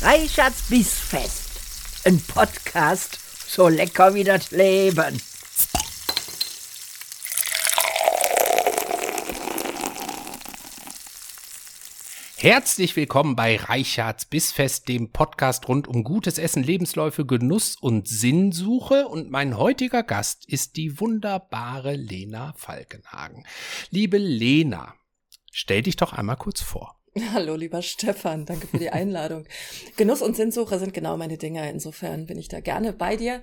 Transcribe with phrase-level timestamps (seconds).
[0.00, 2.06] Reichards Bissfest.
[2.06, 5.20] Ein Podcast, so lecker wie das Leben.
[12.36, 19.08] Herzlich willkommen bei Reichards Bissfest, dem Podcast rund um gutes Essen, Lebensläufe, Genuss und Sinnsuche.
[19.08, 23.44] Und mein heutiger Gast ist die wunderbare Lena Falkenhagen.
[23.90, 24.94] Liebe Lena,
[25.50, 26.94] stell dich doch einmal kurz vor.
[27.32, 29.44] Hallo, lieber Stefan, danke für die Einladung.
[29.96, 33.42] Genuss und Sinnsuche sind genau meine Dinge, insofern bin ich da gerne bei dir.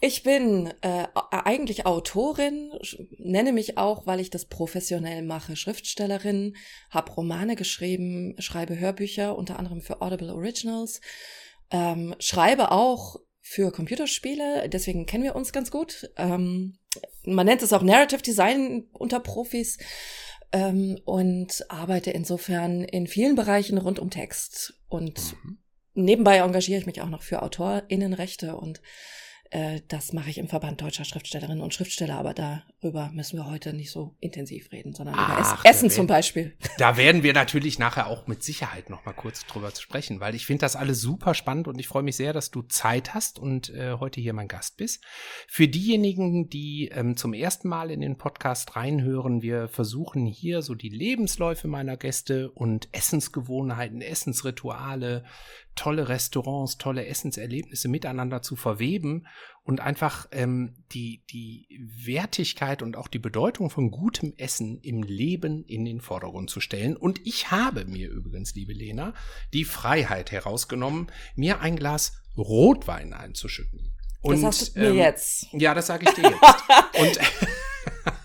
[0.00, 2.72] Ich bin äh, eigentlich Autorin,
[3.18, 6.56] nenne mich auch, weil ich das professionell mache, Schriftstellerin,
[6.90, 11.00] habe Romane geschrieben, schreibe Hörbücher, unter anderem für Audible Originals,
[11.70, 16.10] ähm, schreibe auch für Computerspiele, deswegen kennen wir uns ganz gut.
[16.16, 16.78] Ähm,
[17.24, 19.78] man nennt es auch Narrative Design unter Profis
[20.52, 24.74] ähm, und arbeite insofern in vielen Bereichen rund um Text.
[24.88, 25.58] Und mhm.
[25.94, 28.80] nebenbei engagiere ich mich auch noch für AutorInnenrechte und
[29.50, 32.34] äh, das mache ich im Verband deutscher Schriftstellerinnen und Schriftsteller, aber
[32.82, 36.56] darüber müssen wir heute nicht so intensiv reden, sondern Ach, über Ess Essen zum Beispiel.
[36.78, 40.46] Da werden wir natürlich nachher auch mit Sicherheit noch mal kurz drüber sprechen, weil ich
[40.46, 43.70] finde das alles super spannend und ich freue mich sehr, dass du Zeit hast und
[43.70, 45.04] äh, heute hier mein Gast bist.
[45.46, 50.74] Für diejenigen, die ähm, zum ersten Mal in den Podcast reinhören, wir versuchen hier so
[50.74, 55.24] die Lebensläufe meiner Gäste und Essensgewohnheiten, Essensrituale,
[55.74, 59.26] tolle Restaurants, tolle Essenserlebnisse miteinander zu verweben
[59.64, 61.68] und einfach ähm, die, die
[62.04, 66.96] Wertigkeit und auch die Bedeutung von gutem Essen im Leben in den Vordergrund zu stellen.
[66.96, 69.14] Und ich habe mir übrigens, liebe Lena,
[69.52, 73.92] die Freiheit herausgenommen, mir ein Glas Rotwein einzuschütten.
[74.20, 75.46] Und, das hast du mir ähm, jetzt.
[75.52, 77.20] Ja, das sage ich dir jetzt.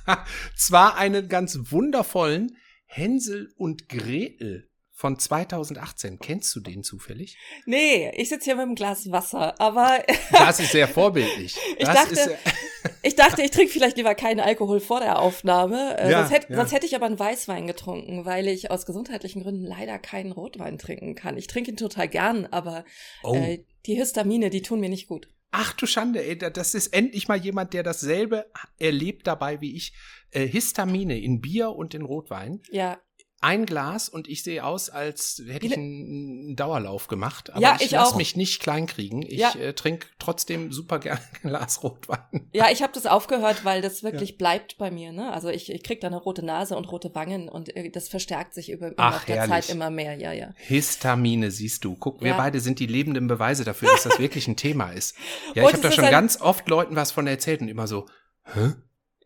[0.07, 0.17] und
[0.55, 6.17] zwar einen ganz wundervollen Hänsel und Gretel von 2018.
[6.17, 7.37] Kennst du den zufällig?
[7.67, 10.03] Nee, ich sitze hier mit einem Glas Wasser, aber.
[10.31, 11.55] das ist sehr vorbildlich.
[11.77, 12.37] ich, dachte,
[13.03, 15.99] ich dachte, ich trinke vielleicht lieber keinen Alkohol vor der Aufnahme.
[15.99, 16.57] Äh, ja, sonst, hätte, ja.
[16.57, 20.79] sonst hätte ich aber einen Weißwein getrunken, weil ich aus gesundheitlichen Gründen leider keinen Rotwein
[20.79, 21.37] trinken kann.
[21.37, 22.83] Ich trinke ihn total gern, aber
[23.21, 23.35] oh.
[23.35, 25.29] äh, die Histamine, die tun mir nicht gut.
[25.51, 28.47] Ach du Schande, ey, das ist endlich mal jemand, der dasselbe
[28.79, 29.93] erlebt dabei wie ich.
[30.31, 32.63] Äh, Histamine in Bier und in Rotwein.
[32.71, 32.97] Ja
[33.39, 37.51] ein Glas und ich sehe aus, als hätte ich einen Dauerlauf gemacht.
[37.51, 39.21] Aber ja, ich, ich lasse mich nicht kleinkriegen.
[39.21, 39.53] Ich ja.
[39.53, 42.49] äh, trinke trotzdem super gerne ein Glas Rotwein.
[42.51, 44.35] Ja, ich habe das aufgehört, weil das wirklich ja.
[44.37, 45.11] bleibt bei mir.
[45.11, 45.31] Ne?
[45.31, 48.55] Also ich, ich kriege da eine rote Nase und rote Wangen und äh, das verstärkt
[48.55, 49.65] sich über, Ach, der herrlich.
[49.65, 50.15] Zeit immer mehr.
[50.15, 50.53] Ja, ja.
[50.55, 51.95] Histamine, siehst du.
[51.95, 55.15] Guck, wir beide sind die lebenden Beweise dafür, dass das wirklich ein Thema ist.
[55.53, 58.07] Ja, ich habe da schon ganz oft Leuten was von erzählt und immer so,
[58.45, 58.73] hä?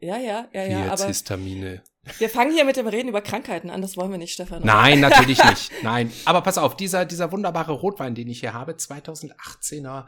[0.02, 0.86] Ja, ja, ja, Wie ja.
[0.86, 1.84] Jetzt aber Histamine.
[2.18, 4.64] Wir fangen hier mit dem Reden über Krankheiten an, das wollen wir nicht, Stefan.
[4.64, 5.72] Nein, natürlich nicht.
[5.84, 6.12] Nein.
[6.26, 10.06] Aber pass auf, dieser, dieser wunderbare Rotwein, den ich hier habe, 2018er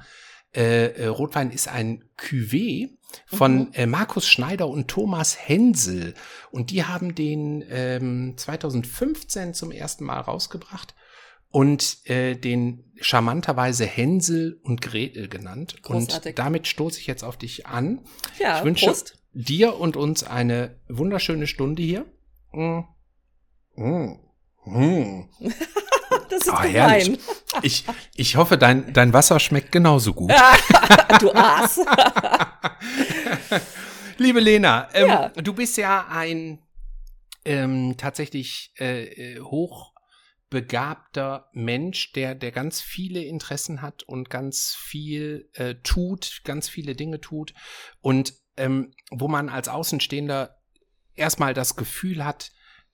[0.55, 2.91] äh, äh, Rotwein ist ein Cuvée
[3.25, 3.69] von mhm.
[3.73, 6.13] äh, Markus Schneider und Thomas Hensel.
[6.51, 10.93] Und die haben den ähm, 2015 zum ersten Mal rausgebracht
[11.49, 15.81] und äh, den charmanterweise Hänsel und Gretel genannt.
[15.81, 16.31] Großartig.
[16.31, 18.01] Und damit stoße ich jetzt auf dich an.
[18.39, 19.22] Ja, ich wünsche Prost.
[19.33, 22.05] Dir und uns eine wunderschöne Stunde hier.
[22.51, 22.81] Mm.
[23.75, 24.19] Mm.
[24.65, 25.29] Mm.
[26.29, 27.19] das ist oh, herrlich.
[27.61, 27.85] Ich,
[28.15, 30.31] ich hoffe, dein, dein Wasser schmeckt genauso gut.
[31.19, 31.79] du Aas.
[34.17, 35.29] Liebe Lena, ähm, ja.
[35.29, 36.59] du bist ja ein
[37.45, 39.93] ähm, tatsächlich äh, äh hoch
[40.53, 46.93] begabter Mensch, der, der ganz viele Interessen hat und ganz viel äh, tut, ganz viele
[46.93, 47.55] Dinge tut
[48.01, 50.59] und ähm, wo man als Außenstehender
[51.15, 52.51] erstmal das Gefühl hat,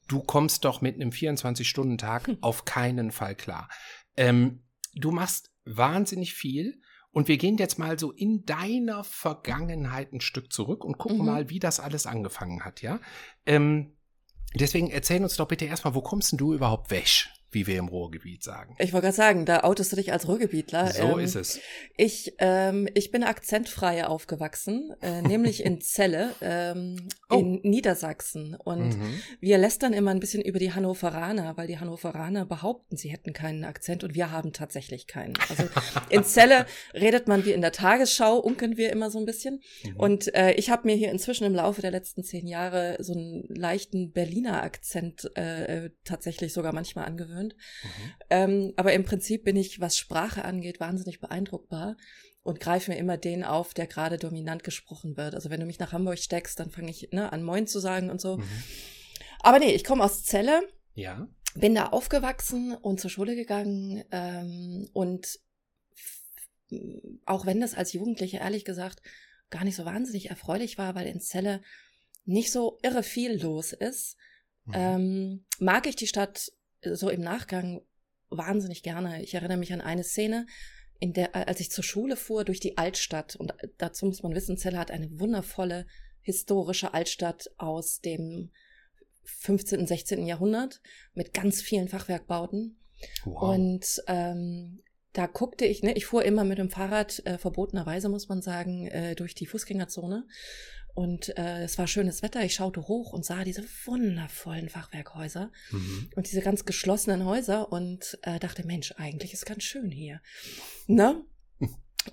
[0.08, 2.38] du kommst doch mit einem 24-Stunden-Tag hm.
[2.42, 3.69] auf keinen Fall klar.
[4.18, 4.64] Ähm,
[4.96, 6.81] du machst wahnsinnig viel
[7.12, 11.25] und wir gehen jetzt mal so in deiner Vergangenheit ein Stück zurück und gucken mhm.
[11.25, 13.00] mal, wie das alles angefangen hat, ja?
[13.46, 13.98] Ähm,
[14.53, 17.30] deswegen erzähl uns doch bitte erstmal, wo kommst denn du überhaupt weg?
[17.52, 18.75] Wie wir im Ruhrgebiet sagen.
[18.78, 20.92] Ich wollte gerade sagen, da outest du dich als Ruhrgebietler.
[20.92, 21.60] So ähm, ist es.
[21.98, 27.36] Ich, ähm, ich bin akzentfrei aufgewachsen, äh, nämlich in Celle ähm, oh.
[27.36, 28.56] in Niedersachsen.
[28.56, 29.22] Und mhm.
[29.40, 33.63] wir lästern immer ein bisschen über die Hannoveraner, weil die Hannoveraner behaupten, sie hätten keinen
[33.63, 35.34] Akzent und wir haben tatsächlich keinen.
[35.50, 35.63] Also
[36.10, 39.62] in Celle redet man wie in der Tagesschau, unken wir immer so ein bisschen.
[39.84, 39.95] Mhm.
[39.95, 43.44] Und äh, ich habe mir hier inzwischen im Laufe der letzten zehn Jahre so einen
[43.48, 47.56] leichten Berliner Akzent äh, tatsächlich sogar manchmal angewöhnt gewöhnt.
[47.83, 48.12] Mhm.
[48.30, 51.97] Ähm, aber im Prinzip bin ich, was Sprache angeht, wahnsinnig beeindruckbar
[52.44, 55.36] und greife mir immer den auf, der gerade dominant gesprochen wird.
[55.36, 58.09] Also wenn du mich nach Hamburg steckst, dann fange ich ne, an Moin zu sagen
[58.09, 58.38] und so.
[58.38, 58.44] Mhm.
[59.41, 60.62] Aber nee, ich komme aus Celle.
[60.95, 61.27] Ja.
[61.56, 65.39] bin da aufgewachsen und zur Schule gegangen ähm, und
[67.25, 69.01] auch wenn das als Jugendliche ehrlich gesagt
[69.50, 71.62] gar nicht so wahnsinnig erfreulich war, weil in Celle
[72.25, 74.18] nicht so irre viel los ist,
[74.65, 74.74] mhm.
[74.75, 76.51] ähm, mag ich die Stadt
[76.84, 77.81] so im Nachgang
[78.30, 79.24] wahnsinnig gerne.
[79.24, 80.46] Ich erinnere mich an eine Szene,
[81.00, 83.36] in der, als ich zur Schule fuhr, durch die Altstadt.
[83.36, 85.86] Und dazu muss man wissen, Celle hat eine wundervolle
[86.22, 88.52] historische Altstadt aus dem
[89.24, 89.80] 15.
[89.80, 90.26] und 16.
[90.26, 90.81] Jahrhundert
[91.14, 92.80] mit ganz vielen Fachwerkbauten.
[93.24, 93.56] Wow.
[93.56, 98.29] Und ähm, da guckte ich, ne, ich fuhr immer mit dem Fahrrad, äh, verbotenerweise muss
[98.29, 100.25] man sagen, äh, durch die Fußgängerzone.
[100.94, 102.44] Und äh, es war schönes Wetter.
[102.44, 106.09] Ich schaute hoch und sah diese wundervollen Fachwerkhäuser mhm.
[106.15, 110.21] und diese ganz geschlossenen Häuser und äh, dachte, Mensch, eigentlich ist ganz schön hier.
[110.88, 111.23] Ne?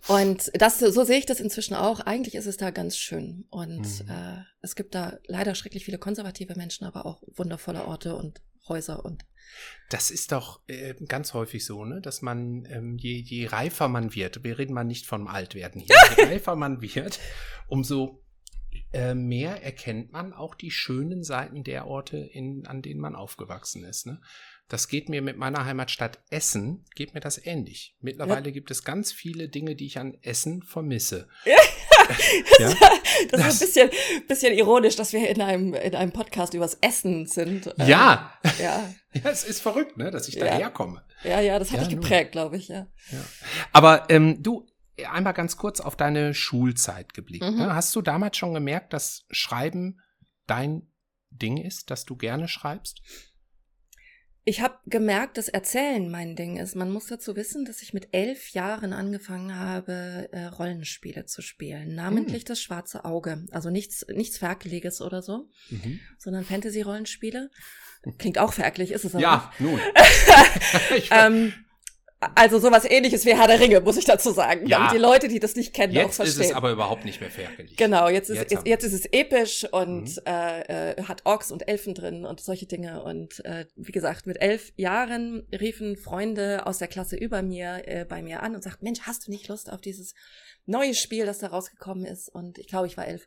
[0.08, 2.00] Und das, so sehe ich das inzwischen auch.
[2.00, 3.46] Eigentlich ist es da ganz schön.
[3.50, 4.10] Und mhm.
[4.10, 9.04] äh, es gibt da leider schrecklich viele konservative Menschen, aber auch wundervolle Orte und Häuser
[9.04, 9.24] und.
[9.90, 14.14] Das ist doch äh, ganz häufig so, ne, dass man, ähm, je, je reifer man
[14.14, 17.20] wird, wir reden mal nicht vom Altwerden hier, je reifer man wird,
[17.68, 18.22] umso
[18.92, 23.84] äh, mehr erkennt man auch die schönen Seiten der Orte, in, an denen man aufgewachsen
[23.84, 24.06] ist.
[24.06, 24.20] Ne?
[24.68, 27.96] Das geht mir mit meiner Heimatstadt Essen, geht mir das ähnlich.
[28.00, 28.52] Mittlerweile ja.
[28.52, 31.28] gibt es ganz viele Dinge, die ich an Essen vermisse.
[32.58, 32.72] Ja.
[33.30, 36.78] das, das, ist ein bisschen, bisschen ironisch, dass wir in einem, in einem Podcast übers
[36.80, 37.66] Essen sind.
[37.78, 38.32] Ja.
[38.44, 38.94] Ähm, ja.
[39.12, 40.46] ja, es ist verrückt, ne, dass ich ja.
[40.46, 41.02] daherkomme.
[41.24, 42.86] Ja, ja, das hat ja, dich geprägt, glaube ich, ja.
[43.10, 43.24] ja.
[43.72, 44.66] Aber ähm, du,
[45.04, 47.44] einmal ganz kurz auf deine Schulzeit geblickt.
[47.44, 47.56] Mhm.
[47.56, 47.74] Ne?
[47.74, 50.00] Hast du damals schon gemerkt, dass Schreiben
[50.46, 50.90] dein
[51.30, 53.02] Ding ist, dass du gerne schreibst?
[54.48, 56.76] Ich habe gemerkt, dass Erzählen mein Ding ist.
[56.76, 61.96] Man muss dazu wissen, dass ich mit elf Jahren angefangen habe, äh, Rollenspiele zu spielen.
[61.96, 62.46] Namentlich mhm.
[62.46, 63.44] das Schwarze Auge.
[63.50, 65.98] Also nichts, nichts Ferkeliges oder so, mhm.
[66.16, 67.50] sondern Fantasy-Rollenspiele.
[68.18, 69.22] Klingt auch ferkelig, ist es aber.
[69.22, 69.80] Ja, nun.
[71.10, 71.52] ähm,
[72.34, 74.66] also sowas ähnliches wie Herr der Ringe, muss ich dazu sagen.
[74.66, 74.78] Ja.
[74.78, 76.26] Damit die Leute, die das nicht kennen, jetzt auch verstehen.
[76.26, 77.76] Jetzt ist es aber überhaupt nicht mehr fertig.
[77.76, 80.22] Genau, jetzt ist, jetzt, jetzt ist es episch und mhm.
[80.26, 83.02] äh, äh, hat Orks und Elfen drin und solche Dinge.
[83.02, 88.04] Und äh, wie gesagt, mit elf Jahren riefen Freunde aus der Klasse über mir äh,
[88.04, 90.14] bei mir an und sagten, Mensch, hast du nicht Lust auf dieses
[90.66, 92.28] neue Spiel, das da rausgekommen ist?
[92.28, 93.26] Und ich glaube, ich war elf.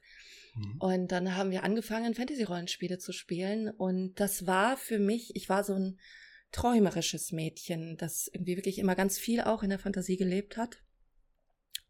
[0.56, 0.76] Mhm.
[0.80, 3.70] Und dann haben wir angefangen, Fantasy-Rollenspiele zu spielen.
[3.70, 6.00] Und das war für mich, ich war so ein
[6.52, 10.78] träumerisches Mädchen, das irgendwie wirklich immer ganz viel auch in der Fantasie gelebt hat.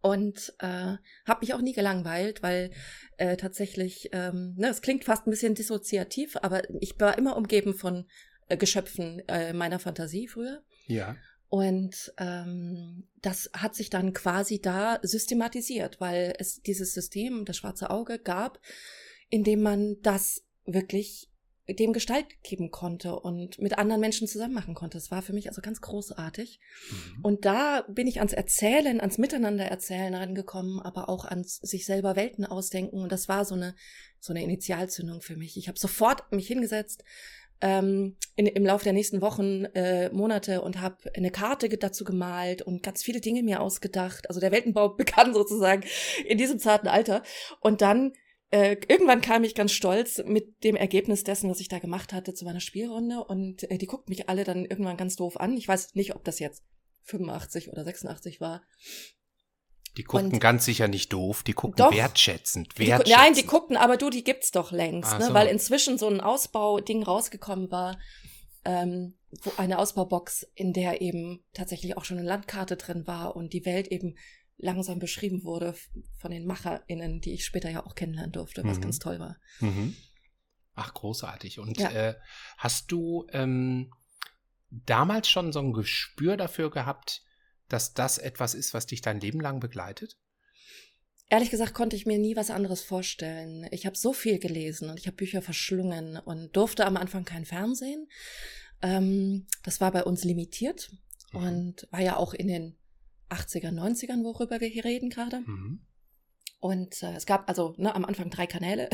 [0.02, 0.96] Und äh,
[1.26, 2.72] habe mich auch nie gelangweilt, weil
[3.18, 7.74] äh, tatsächlich, ähm, ne, es klingt fast ein bisschen dissoziativ, aber ich war immer umgeben
[7.74, 8.06] von
[8.48, 10.64] äh, Geschöpfen äh, meiner Fantasie früher.
[10.88, 11.18] Ja.
[11.50, 17.90] Und ähm, das hat sich dann quasi da systematisiert, weil es dieses System, das schwarze
[17.90, 18.60] Auge, gab,
[19.30, 21.30] in dem man das wirklich
[21.74, 24.98] dem Gestalt geben konnte und mit anderen Menschen zusammen machen konnte.
[24.98, 26.60] Das war für mich also ganz großartig.
[26.90, 27.26] Mhm.
[27.26, 32.16] Und da bin ich ans Erzählen, ans Miteinander erzählen rangekommen, aber auch ans sich selber
[32.16, 33.02] Welten ausdenken.
[33.02, 33.76] Und das war so eine,
[34.20, 35.58] so eine Initialzündung für mich.
[35.58, 37.04] Ich habe sofort mich hingesetzt,
[37.62, 42.62] ähm, in, im Laufe der nächsten Wochen, äh, Monate und habe eine Karte dazu gemalt
[42.62, 44.30] und ganz viele Dinge mir ausgedacht.
[44.30, 45.84] Also der Weltenbau begann sozusagen
[46.26, 47.24] in diesem zarten Alter.
[47.60, 48.14] Und dann
[48.52, 52.34] äh, irgendwann kam ich ganz stolz mit dem Ergebnis dessen, was ich da gemacht hatte,
[52.34, 55.56] zu meiner Spielrunde und äh, die guckten mich alle dann irgendwann ganz doof an.
[55.56, 56.64] Ich weiß nicht, ob das jetzt
[57.04, 58.64] 85 oder 86 war.
[59.98, 63.08] Die guckten und ganz sicher nicht doof, die guckten doch, wertschätzend, wertschätzend.
[63.08, 65.26] Die, nein, die guckten, aber du, die gibt's doch längst, ne?
[65.26, 65.34] So.
[65.34, 68.00] weil inzwischen so ein Ausbauding rausgekommen war,
[68.66, 73.54] ähm, wo eine Ausbaubox, in der eben tatsächlich auch schon eine Landkarte drin war und
[73.54, 74.16] die Welt eben
[74.60, 75.74] langsam beschrieben wurde
[76.18, 78.82] von den MacherInnen, die ich später ja auch kennenlernen durfte, was mhm.
[78.82, 79.38] ganz toll war.
[79.60, 79.96] Mhm.
[80.76, 81.60] Ach, großartig.
[81.60, 81.90] Und ja.
[81.92, 82.16] äh,
[82.58, 83.92] hast du ähm,
[84.70, 87.24] damals schon so ein Gespür dafür gehabt,
[87.68, 90.18] dass das etwas ist, was dich dein Leben lang begleitet?
[91.30, 93.68] Ehrlich gesagt konnte ich mir nie was anderes vorstellen.
[93.72, 97.46] Ich habe so viel gelesen und ich habe Bücher verschlungen und durfte am Anfang kein
[97.46, 98.08] Fernsehen.
[98.82, 100.92] Ähm, das war bei uns limitiert
[101.32, 101.40] mhm.
[101.40, 102.79] und war ja auch in den
[103.30, 105.42] 80er, 90ern, worüber wir hier reden gerade.
[105.42, 105.82] Mhm.
[106.60, 108.90] Und äh, es gab also ne, am Anfang drei Kanäle.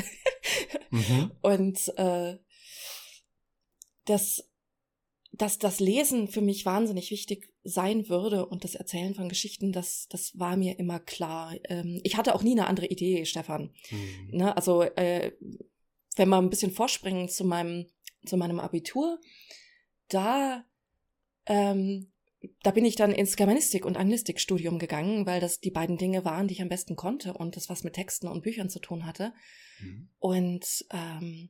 [0.91, 1.31] mhm.
[1.41, 2.37] Und äh,
[4.05, 4.49] das,
[5.31, 10.07] dass das Lesen für mich wahnsinnig wichtig sein würde und das Erzählen von Geschichten, das,
[10.09, 11.55] das war mir immer klar.
[11.63, 13.73] Ähm, ich hatte auch nie eine andere Idee, Stefan.
[13.89, 14.29] Mhm.
[14.37, 15.31] Ne, also äh,
[16.15, 17.87] wenn wir ein bisschen vorspringen zu meinem,
[18.25, 19.19] zu meinem Abitur,
[20.07, 20.63] da
[21.47, 22.11] ähm,
[22.63, 26.47] da bin ich dann ins Germanistik- und Anglistikstudium gegangen, weil das die beiden Dinge waren,
[26.47, 29.33] die ich am besten konnte und das was mit Texten und Büchern zu tun hatte.
[29.79, 30.09] Mhm.
[30.19, 31.49] Und ähm,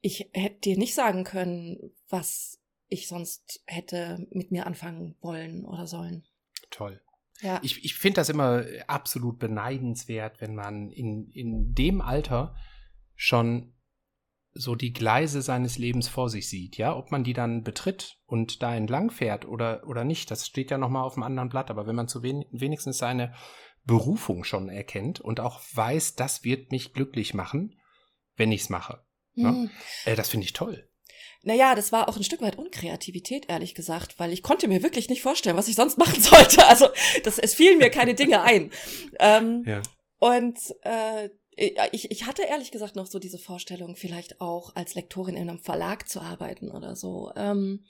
[0.00, 5.86] ich hätte dir nicht sagen können, was ich sonst hätte mit mir anfangen wollen oder
[5.86, 6.24] sollen.
[6.70, 7.00] Toll.
[7.40, 7.60] Ja.
[7.62, 12.54] Ich, ich finde das immer absolut beneidenswert, wenn man in, in dem Alter
[13.14, 13.72] schon
[14.60, 18.62] so die Gleise seines Lebens vor sich sieht, ja, ob man die dann betritt und
[18.62, 21.86] da entlang fährt oder, oder nicht, das steht ja nochmal auf dem anderen Blatt, aber
[21.86, 23.32] wenn man zu wen, wenigstens seine
[23.84, 27.80] Berufung schon erkennt und auch weiß, das wird mich glücklich machen,
[28.36, 29.02] wenn ich es mache.
[29.34, 29.50] Ne?
[29.50, 29.70] Mhm.
[30.04, 30.86] Äh, das finde ich toll.
[31.42, 35.08] Naja, das war auch ein Stück weit Unkreativität, ehrlich gesagt, weil ich konnte mir wirklich
[35.08, 36.66] nicht vorstellen, was ich sonst machen sollte.
[36.66, 36.88] Also
[37.24, 38.70] das, es fielen mir keine Dinge ein.
[39.18, 39.80] Ähm, ja.
[40.18, 41.30] Und äh,
[41.92, 45.58] ich, ich hatte ehrlich gesagt noch so diese Vorstellung, vielleicht auch als Lektorin in einem
[45.58, 47.32] Verlag zu arbeiten oder so.
[47.36, 47.84] Ähm,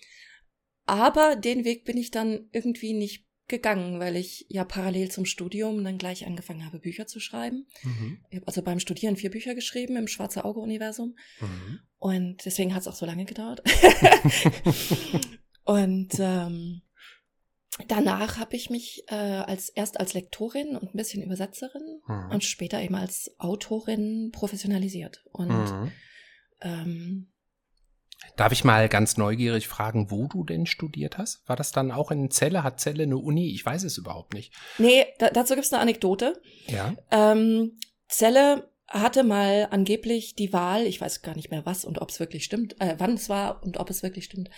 [0.86, 5.84] aber den Weg bin ich dann irgendwie nicht gegangen, weil ich ja parallel zum Studium
[5.84, 7.66] dann gleich angefangen habe, Bücher zu schreiben.
[7.82, 8.24] Mhm.
[8.30, 11.16] Ich habe also beim Studieren vier Bücher geschrieben im Schwarze Auge-Universum.
[11.40, 11.80] Mhm.
[11.98, 13.62] Und deswegen hat es auch so lange gedauert.
[15.64, 16.82] und ähm,
[17.88, 22.30] danach habe ich mich äh, als erst als Lektorin und ein bisschen Übersetzerin mhm.
[22.30, 25.24] und später eben als Autorin professionalisiert.
[25.32, 25.92] Und mhm.
[26.62, 27.26] ähm,
[28.36, 31.46] Darf ich mal ganz neugierig fragen, wo du denn studiert hast?
[31.48, 32.62] War das dann auch in Celle?
[32.62, 33.52] Hat Celle eine Uni?
[33.54, 34.52] Ich weiß es überhaupt nicht.
[34.78, 36.40] Nee, da, dazu gibt es eine Anekdote.
[36.66, 36.94] Ja.
[37.10, 42.10] Ähm, Celle hatte mal angeblich die Wahl, ich weiß gar nicht mehr was und ob
[42.10, 44.50] es wirklich stimmt, äh, wann es war und ob es wirklich stimmt,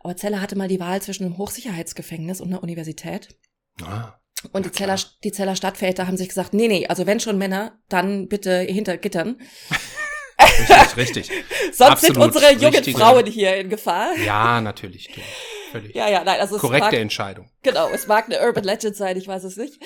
[0.00, 3.36] aber Celle hatte mal die Wahl zwischen einem Hochsicherheitsgefängnis und einer Universität.
[3.82, 4.20] Ah.
[4.52, 7.78] Und die Zeller, die Zeller Stadtväter haben sich gesagt, nee, nee, also wenn schon Männer,
[7.88, 9.40] dann bitte hinter Gittern.
[10.38, 11.30] Richtig, richtig.
[11.72, 14.16] Sonst Absolut sind unsere jungen Frauen hier in Gefahr.
[14.24, 15.10] Ja, natürlich.
[15.70, 15.94] Völlig.
[15.94, 17.50] Ja, ja, nein, also es korrekte mag, Entscheidung.
[17.62, 19.82] Genau, es mag eine Urban Legend sein, ich weiß es nicht.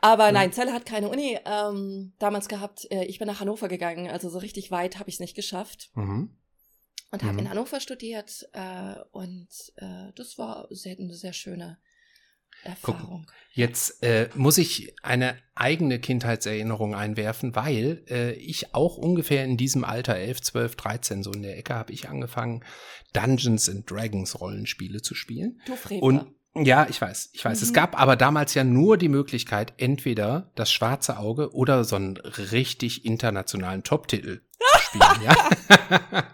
[0.00, 2.86] Aber nein, Celle hat keine Uni ähm, damals gehabt.
[2.90, 5.90] Äh, ich bin nach Hannover gegangen, also so richtig weit habe ich es nicht geschafft.
[5.94, 6.30] Mhm.
[7.12, 7.38] Und habe mhm.
[7.38, 11.78] in Hannover studiert äh, und äh, das war sehr, eine sehr schöne
[12.66, 13.24] Erfahrung.
[13.26, 19.56] Guck, jetzt äh, muss ich eine eigene Kindheitserinnerung einwerfen, weil äh, ich auch ungefähr in
[19.56, 22.64] diesem Alter, 11, 12, 13, so in der Ecke, habe ich angefangen,
[23.12, 25.60] Dungeons and Dragons Rollenspiele zu spielen.
[25.66, 26.02] Du Frevler.
[26.02, 27.60] Und ja, ich weiß, ich weiß.
[27.60, 27.64] Mhm.
[27.64, 32.16] Es gab aber damals ja nur die Möglichkeit, entweder das schwarze Auge oder so einen
[32.16, 35.34] richtig internationalen Top-Titel zu spielen, ja.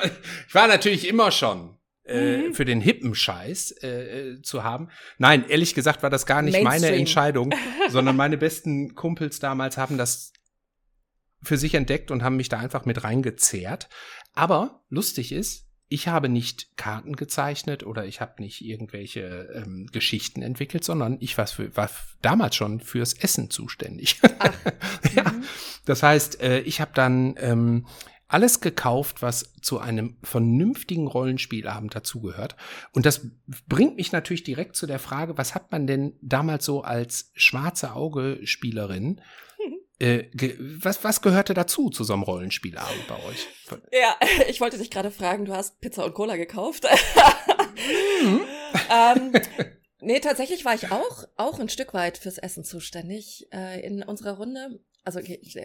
[0.48, 1.77] ich war natürlich immer schon
[2.08, 2.54] äh, mhm.
[2.54, 4.88] für den hippen Scheiß äh, äh, zu haben.
[5.18, 6.80] Nein, ehrlich gesagt war das gar nicht Mainstream.
[6.82, 7.54] meine Entscheidung,
[7.90, 10.32] sondern meine besten Kumpels damals haben das
[11.42, 13.88] für sich entdeckt und haben mich da einfach mit reingezehrt.
[14.34, 20.42] Aber lustig ist, ich habe nicht Karten gezeichnet oder ich habe nicht irgendwelche ähm, Geschichten
[20.42, 24.20] entwickelt, sondern ich war, für, war damals schon fürs Essen zuständig.
[25.16, 25.44] ja, mhm.
[25.86, 27.86] das heißt, äh, ich habe dann ähm,
[28.28, 32.56] alles gekauft, was zu einem vernünftigen Rollenspielabend dazugehört.
[32.92, 33.26] Und das
[33.66, 37.94] bringt mich natürlich direkt zu der Frage, was hat man denn damals so als schwarze
[37.94, 39.22] Auge-Spielerin
[39.98, 40.24] äh,
[40.58, 43.48] was, was gehörte dazu zu so einem Rollenspielabend bei euch?
[43.92, 44.16] Ja,
[44.48, 46.86] ich wollte dich gerade fragen, du hast Pizza und Cola gekauft.
[48.22, 48.40] mhm.
[48.90, 49.32] ähm,
[50.00, 53.48] nee, tatsächlich war ich auch, auch ein Stück weit fürs Essen zuständig.
[53.52, 55.20] Äh, in unserer Runde also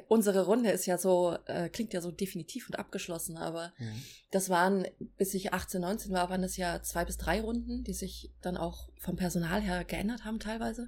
[0.08, 4.02] unsere Runde ist ja so, äh, klingt ja so definitiv und abgeschlossen, aber mhm.
[4.32, 7.94] das waren, bis ich 18, 19 war, waren es ja zwei bis drei Runden, die
[7.94, 10.88] sich dann auch vom Personal her geändert haben teilweise.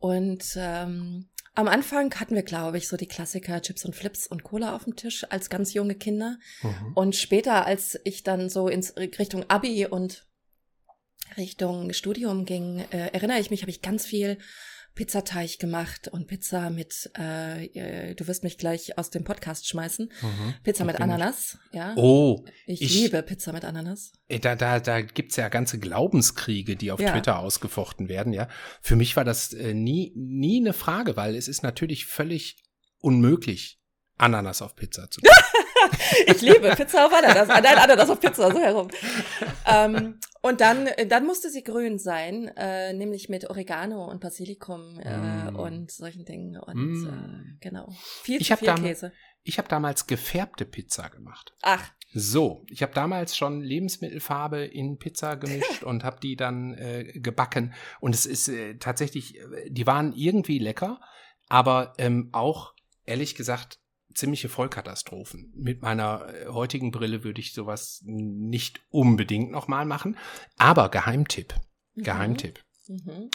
[0.00, 4.42] Und ähm, am Anfang hatten wir, glaube ich, so die Klassiker Chips und Flips und
[4.42, 6.38] Cola auf dem Tisch als ganz junge Kinder.
[6.62, 6.92] Mhm.
[6.94, 10.26] Und später, als ich dann so ins Richtung Abi und
[11.36, 14.38] Richtung Studium ging, äh, erinnere ich mich, habe ich ganz viel
[14.94, 20.10] Pizzateig gemacht und Pizza mit, äh, äh, du wirst mich gleich aus dem Podcast schmeißen.
[20.20, 21.94] Mhm, Pizza mit Ananas, ja.
[21.96, 22.44] Oh.
[22.66, 24.12] Ich, ich, liebe Pizza mit Ananas.
[24.28, 27.12] Äh, da, da, da gibt's ja ganze Glaubenskriege, die auf ja.
[27.12, 28.48] Twitter ausgefochten werden, ja.
[28.82, 32.56] Für mich war das äh, nie, nie eine Frage, weil es ist natürlich völlig
[32.98, 33.80] unmöglich,
[34.18, 35.30] Ananas auf Pizza zu tun.
[36.26, 37.48] ich liebe Pizza auf Ananas.
[37.48, 38.88] Nein, Ananas auf Pizza, so herum.
[39.66, 45.50] Ähm, und dann, dann musste sie grün sein, äh, nämlich mit Oregano und Basilikum äh,
[45.50, 45.56] mm.
[45.56, 46.56] und solchen Dingen.
[46.56, 47.06] Und mm.
[47.06, 47.88] äh, genau.
[48.22, 49.12] Viel ich zu viel Käse.
[49.42, 51.52] Ich habe damals gefärbte Pizza gemacht.
[51.62, 51.90] Ach.
[52.12, 57.74] So, ich habe damals schon Lebensmittelfarbe in Pizza gemischt und habe die dann äh, gebacken.
[58.00, 61.00] Und es ist äh, tatsächlich, äh, die waren irgendwie lecker,
[61.48, 63.79] aber ähm, auch ehrlich gesagt
[64.14, 65.52] ziemliche Vollkatastrophen.
[65.56, 70.16] Mit meiner äh, heutigen Brille würde ich sowas nicht unbedingt nochmal machen.
[70.56, 71.54] Aber Geheimtipp.
[71.94, 72.02] Mhm.
[72.02, 72.64] Geheimtipp.
[72.88, 73.30] Mhm.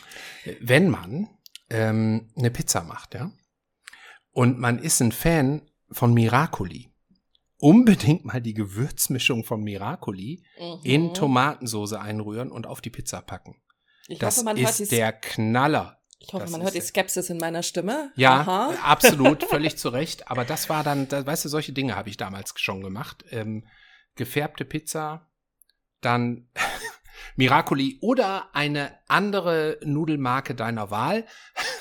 [0.59, 1.29] Wenn man
[1.69, 3.31] ähm, eine Pizza macht, ja,
[4.31, 6.91] und man ist ein Fan von Miracoli
[7.57, 10.79] unbedingt mal die Gewürzmischung von Miracoli mhm.
[10.83, 13.55] in Tomatensoße einrühren und auf die Pizza packen.
[14.07, 15.99] Ich das hoffe, ist der Knaller.
[16.19, 18.11] Ich hoffe, das man hört die Skepsis in meiner Stimme.
[18.15, 18.73] Ja, Aha.
[18.83, 20.29] absolut, völlig zu Recht.
[20.29, 23.23] Aber das war dann, da, weißt du, solche Dinge habe ich damals schon gemacht.
[23.31, 23.67] Ähm,
[24.15, 25.29] gefärbte Pizza,
[26.01, 26.49] dann
[27.35, 31.25] Miracoli oder eine andere Nudelmarke deiner Wahl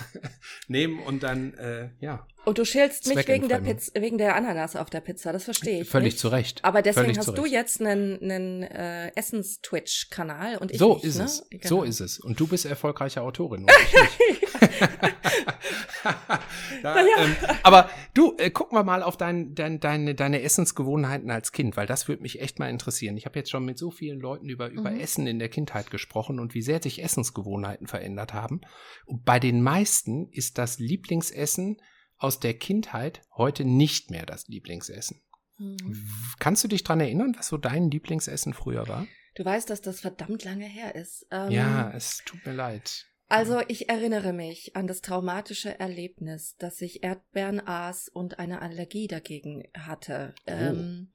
[0.69, 2.26] nehmen und dann, äh, ja.
[2.45, 5.81] Und du schälst mich wegen der, Pizza, wegen der Ananas auf der Pizza, das verstehe
[5.81, 5.88] ich.
[5.88, 6.19] Völlig nicht.
[6.19, 6.62] zu Recht.
[6.62, 11.19] Aber deswegen Völlig hast du jetzt einen, einen äh, Essens-Twitch-Kanal und ich So nicht, ist
[11.19, 11.25] ne?
[11.25, 11.47] es.
[11.49, 11.66] Genau.
[11.66, 12.21] So ist es.
[12.21, 13.66] Und du bist erfolgreiche Autorin.
[14.31, 14.45] Ich
[16.83, 21.52] ja, ähm, aber du, äh, gucken wir mal auf dein, dein, deine, deine Essensgewohnheiten als
[21.52, 23.16] Kind, weil das würde mich echt mal interessieren.
[23.16, 25.00] Ich habe jetzt schon mit so vielen Leuten über, über mhm.
[25.00, 28.61] Essen in der Kindheit gesprochen und wie sehr sich Essensgewohnheiten verändert haben.
[29.06, 31.80] Und bei den meisten ist das Lieblingsessen
[32.16, 35.23] aus der Kindheit heute nicht mehr das Lieblingsessen.
[35.59, 36.09] Mhm.
[36.38, 39.06] Kannst du dich dran erinnern, was so dein Lieblingsessen früher war?
[39.37, 41.26] Du weißt, dass das verdammt lange her ist.
[41.30, 43.06] Ähm, ja, es tut mir leid.
[43.28, 49.06] Also ich erinnere mich an das traumatische Erlebnis, dass ich Erdbeeren aß und eine Allergie
[49.06, 50.50] dagegen hatte, oh.
[50.50, 51.12] ähm,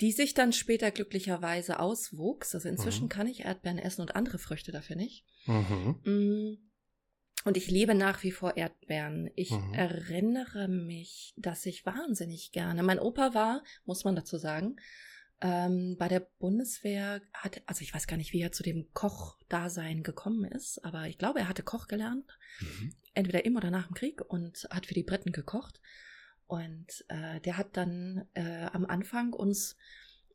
[0.00, 2.54] die sich dann später glücklicherweise auswuchs.
[2.54, 3.08] Also inzwischen mhm.
[3.10, 5.24] kann ich Erdbeeren essen und andere Früchte dafür nicht.
[5.46, 6.00] Mhm.
[6.04, 6.58] Mm.
[7.44, 9.30] Und ich liebe nach wie vor Erdbeeren.
[9.34, 9.74] Ich mhm.
[9.74, 12.82] erinnere mich, dass ich wahnsinnig gerne.
[12.82, 14.76] Mein Opa war, muss man dazu sagen,
[15.42, 20.02] ähm, bei der Bundeswehr hat, also ich weiß gar nicht, wie er zu dem Kochdasein
[20.02, 22.94] gekommen ist, aber ich glaube, er hatte Koch gelernt, mhm.
[23.12, 25.80] entweder im oder nach dem Krieg und hat für die Briten gekocht.
[26.46, 29.76] Und äh, der hat dann äh, am Anfang uns,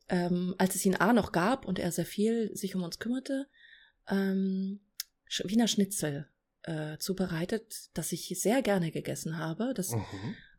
[0.08, 3.48] ähm, als es ihn A noch gab und er sehr viel sich um uns kümmerte,
[4.08, 4.80] ähm,
[5.44, 6.28] Wiener Schnitzel
[6.62, 9.72] äh, zubereitet, das ich sehr gerne gegessen habe.
[9.74, 10.04] Das mhm.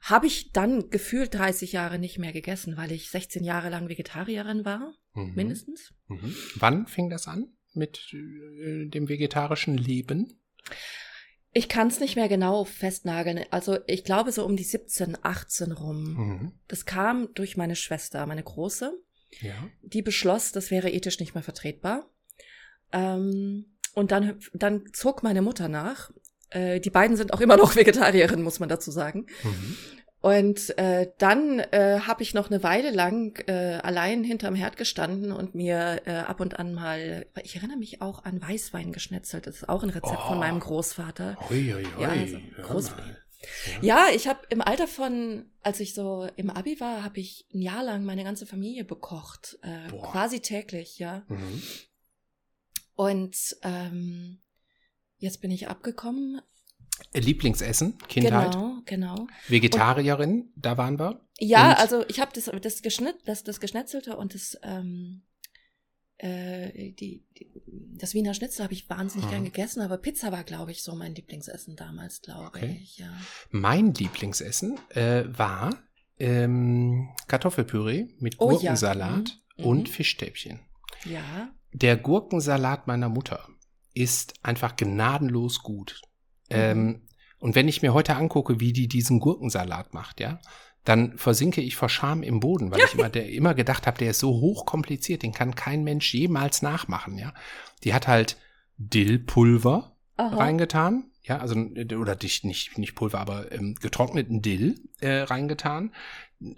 [0.01, 4.65] habe ich dann gefühlt 30 Jahre nicht mehr gegessen, weil ich 16 Jahre lang Vegetarierin
[4.65, 5.33] war, mhm.
[5.35, 5.93] mindestens.
[6.07, 6.35] Mhm.
[6.55, 10.39] Wann fing das an mit äh, dem vegetarischen Leben?
[11.53, 13.45] Ich kann es nicht mehr genau festnageln.
[13.51, 16.13] Also ich glaube so um die 17, 18 rum.
[16.13, 16.51] Mhm.
[16.67, 18.93] Das kam durch meine Schwester, meine Große.
[19.41, 19.69] Ja.
[19.81, 22.09] Die beschloss, das wäre ethisch nicht mehr vertretbar.
[22.93, 26.11] Ähm, und dann, dann zog meine Mutter nach.
[26.49, 29.27] Äh, die beiden sind auch immer noch Vegetarierin, muss man dazu sagen.
[29.43, 29.77] Mhm.
[30.21, 35.31] Und äh, dann äh, habe ich noch eine Weile lang äh, allein hinterm Herd gestanden
[35.31, 39.47] und mir äh, ab und an mal, ich erinnere mich auch an Weißwein geschnetzelt.
[39.47, 40.27] Das ist auch ein Rezept oh.
[40.27, 41.37] von meinem Großvater.
[41.49, 42.01] Ui, ui, ui.
[42.01, 42.91] Ja, also Groß
[43.81, 43.81] ja.
[43.81, 47.61] ja, ich habe im Alter von, als ich so im Abi war, habe ich ein
[47.63, 51.23] Jahr lang meine ganze Familie bekocht, äh, quasi täglich, ja.
[51.29, 51.63] Mhm.
[53.01, 54.43] Und ähm,
[55.17, 56.39] jetzt bin ich abgekommen.
[57.13, 58.51] Lieblingsessen, Kindheit.
[58.51, 59.27] Genau, genau.
[59.47, 61.19] Vegetarierin, und, da waren wir.
[61.39, 65.23] Ja, und also ich habe das, das Geschnitt, das, das Geschnetzelte und das, ähm,
[66.17, 67.51] äh, die, die,
[67.97, 69.31] das Wiener Schnitzel habe ich wahnsinnig mhm.
[69.31, 72.81] gern gegessen, aber Pizza war, glaube ich, so mein Lieblingsessen damals, glaube okay.
[72.83, 72.99] ich.
[72.99, 73.11] Ja.
[73.49, 75.71] Mein Lieblingsessen äh, war
[76.19, 79.63] ähm, Kartoffelpüree mit oh, Gurkensalat ja.
[79.63, 79.65] mhm.
[79.65, 79.91] und mhm.
[79.91, 80.59] Fischstäbchen.
[81.05, 81.51] Ja.
[81.73, 83.47] Der Gurkensalat meiner Mutter
[83.93, 86.01] ist einfach gnadenlos gut.
[86.49, 86.55] Mhm.
[86.55, 87.01] Ähm,
[87.39, 90.39] und wenn ich mir heute angucke, wie die diesen Gurkensalat macht, ja,
[90.83, 94.11] dann versinke ich vor Scham im Boden, weil ich immer, der, immer gedacht habe, der
[94.11, 97.33] ist so hochkompliziert, den kann kein Mensch jemals nachmachen, ja.
[97.83, 98.37] Die hat halt
[98.77, 100.37] Dillpulver Aha.
[100.37, 105.93] reingetan, ja, also oder nicht nicht, nicht Pulver, aber ähm, getrockneten Dill äh, reingetan,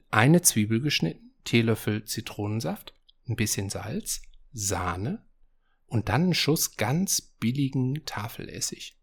[0.10, 2.94] eine Zwiebel geschnitten, Teelöffel Zitronensaft,
[3.28, 4.22] ein bisschen Salz,
[4.54, 5.26] Sahne
[5.88, 8.98] und dann einen Schuss ganz billigen Tafelessig.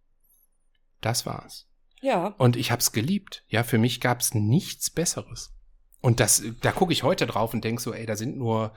[1.00, 1.68] Das war's.
[2.00, 2.28] Ja.
[2.38, 3.44] Und ich hab's geliebt.
[3.48, 5.54] Ja, für mich gab's nichts Besseres.
[6.00, 8.74] Und das, da gucke ich heute drauf und denk so, ey, da sind nur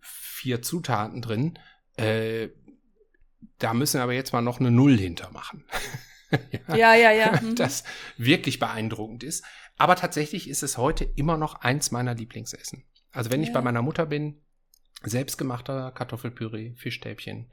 [0.00, 1.58] vier Zutaten drin.
[1.96, 2.48] Äh,
[3.58, 5.64] da müssen aber jetzt mal noch eine Null hintermachen.
[6.68, 7.12] ja, ja, ja.
[7.12, 7.40] ja.
[7.42, 7.56] Mhm.
[7.56, 7.84] Das
[8.16, 9.44] wirklich beeindruckend ist.
[9.76, 12.84] Aber tatsächlich ist es heute immer noch eins meiner Lieblingsessen.
[13.12, 13.48] Also wenn ja.
[13.48, 14.40] ich bei meiner Mutter bin,
[15.02, 17.50] Selbstgemachter Kartoffelpüree, Fischstäbchen,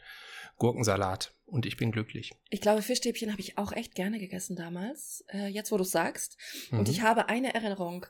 [0.57, 2.33] Gurkensalat und ich bin glücklich.
[2.49, 6.37] Ich glaube, Fischstäbchen habe ich auch echt gerne gegessen damals, äh, jetzt wo du sagst.
[6.71, 6.79] Mhm.
[6.79, 8.05] Und ich habe eine Erinnerung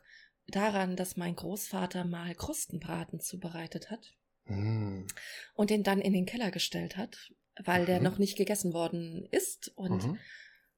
[0.47, 4.13] daran, dass mein Großvater mal Krustenbraten zubereitet hat
[4.45, 5.05] mhm.
[5.53, 7.31] und den dann in den Keller gestellt hat,
[7.63, 7.85] weil mhm.
[7.85, 10.17] der noch nicht gegessen worden ist und mhm.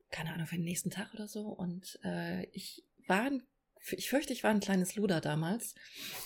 [0.10, 1.48] keine Ahnung, für den nächsten Tag oder so.
[1.48, 3.44] Und äh, ich war ein
[3.92, 5.76] ich fürchte, ich war ein kleines Luder damals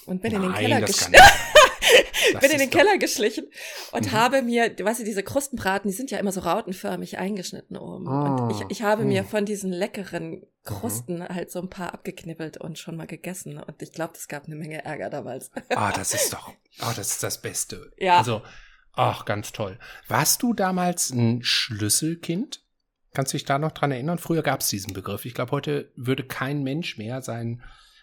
[0.06, 1.16] und bin Nein, in den Keller geschlichen.
[2.40, 3.46] Bin in den Keller geschlichen
[3.92, 4.12] und Mhm.
[4.14, 8.08] habe mir, du weißt ja, diese Krustenbraten, die sind ja immer so rautenförmig eingeschnitten oben.
[8.08, 9.28] Und ich, Ah, ich habe mir mhm.
[9.28, 13.58] von diesen leckeren Krusten halt so ein paar abgeknibbelt und schon mal gegessen.
[13.62, 15.52] Und ich glaube, das gab eine Menge Ärger damals.
[15.70, 17.92] Ah, das ist doch, ah, das ist das Beste.
[17.98, 18.18] Ja.
[18.20, 18.42] Also,
[18.94, 19.78] ach, ganz toll.
[20.08, 22.63] Warst du damals ein Schlüsselkind?
[23.14, 24.18] Kannst du dich da noch dran erinnern?
[24.18, 25.26] Früher gab es diesen Begriff.
[25.26, 27.62] Ich glaube, heute würde kein Mensch mehr seinen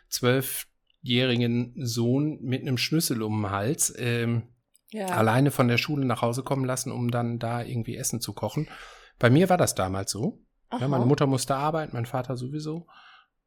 [0.09, 4.42] zwölfjährigen Sohn mit einem Schlüssel um den Hals ähm,
[4.90, 5.07] Ja.
[5.07, 8.68] alleine von der Schule nach Hause kommen lassen, um dann da irgendwie Essen zu kochen.
[9.18, 10.42] Bei mir war das damals so.
[10.73, 11.05] Ja, meine.
[11.07, 12.87] Mutter musste arbeiten, mein Vater sowieso.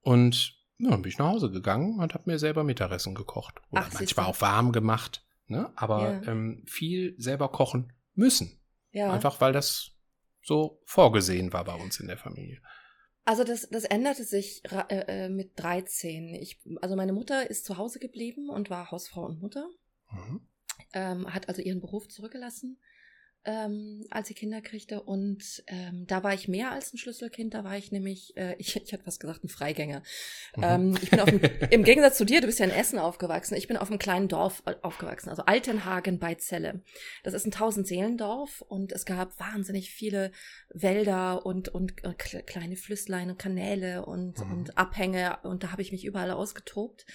[0.02, 3.62] Und ja, dann bin ich nach Hause gegangen und habe mir selber Mittagessen gekocht.
[3.72, 5.26] Oder Ach, manchmal auch warm gemacht.
[5.48, 5.72] Ne?
[5.76, 6.32] Aber Ja.
[6.32, 8.60] ähm, viel selber kochen müssen.
[8.92, 9.12] Ja.
[9.12, 9.92] Einfach weil das
[10.44, 12.62] so vorgesehen war bei uns in der Familie.
[13.26, 16.36] Also das, das änderte sich äh, äh, mit 13.
[16.36, 19.68] Ich, also meine Mutter ist zu Hause geblieben und war Hausfrau und Mutter,
[20.12, 20.42] Mhm.
[20.94, 22.78] ähm, hat also ihren Beruf zurückgelassen,
[23.46, 25.02] ähm, als sie Kinder kriegte.
[25.02, 28.76] Und ähm, da war ich mehr als ein Schlüsselkind, da war ich nämlich, äh, ich,
[28.76, 30.02] ich hätte was gesagt, ein Freigänger.
[30.56, 30.64] Mhm.
[30.64, 33.56] Ähm, ich bin auf dem, im Gegensatz zu dir, du bist ja in Essen aufgewachsen,
[33.56, 36.82] ich bin auf einem kleinen Dorf äh, aufgewachsen, also Altenhagen bei Celle.
[37.24, 40.32] Das ist ein Tausendseelendorf und es gab wahnsinnig viele
[40.74, 44.52] Wälder und, und äh, kle- kleine Flüsslein und Kanäle und, Mhm.
[44.52, 47.06] und Abhänge und da habe ich mich überall ausgetobt.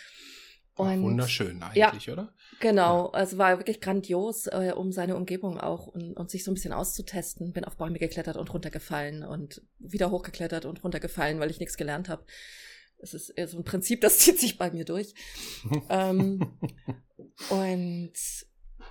[0.78, 1.88] Und wunderschön ja.
[1.88, 2.32] eigentlich, oder?
[2.60, 6.54] Genau, also war wirklich grandios, äh, um seine Umgebung auch und, und sich so ein
[6.54, 7.52] bisschen auszutesten.
[7.52, 12.08] Bin auf Bäume geklettert und runtergefallen und wieder hochgeklettert und runtergefallen, weil ich nichts gelernt
[12.08, 12.24] habe.
[13.00, 15.14] Das ist eher so ein Prinzip, das zieht sich bei mir durch.
[15.88, 16.58] ähm,
[17.50, 18.12] und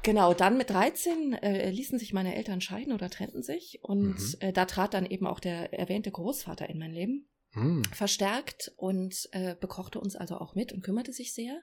[0.03, 3.79] genau, dann mit 13 äh, ließen sich meine Eltern scheiden oder trennten sich.
[3.81, 4.35] Und Mhm.
[4.39, 7.83] äh, da trat dann eben auch der erwähnte Großvater in mein Leben Hm.
[7.93, 11.61] verstärkt und äh, bekochte uns also auch mit und kümmerte sich sehr.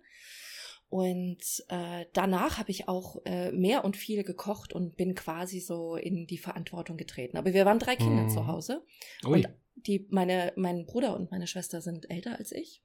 [0.88, 5.96] Und äh, danach habe ich auch äh, mehr und viel gekocht und bin quasi so
[5.96, 7.37] in die Verantwortung getreten.
[7.37, 8.28] Aber wir waren drei Kinder Mhm.
[8.28, 8.85] zu Hause.
[9.24, 9.33] Ui.
[9.33, 12.80] Und die, meine, mein Bruder und meine Schwester sind älter als ich.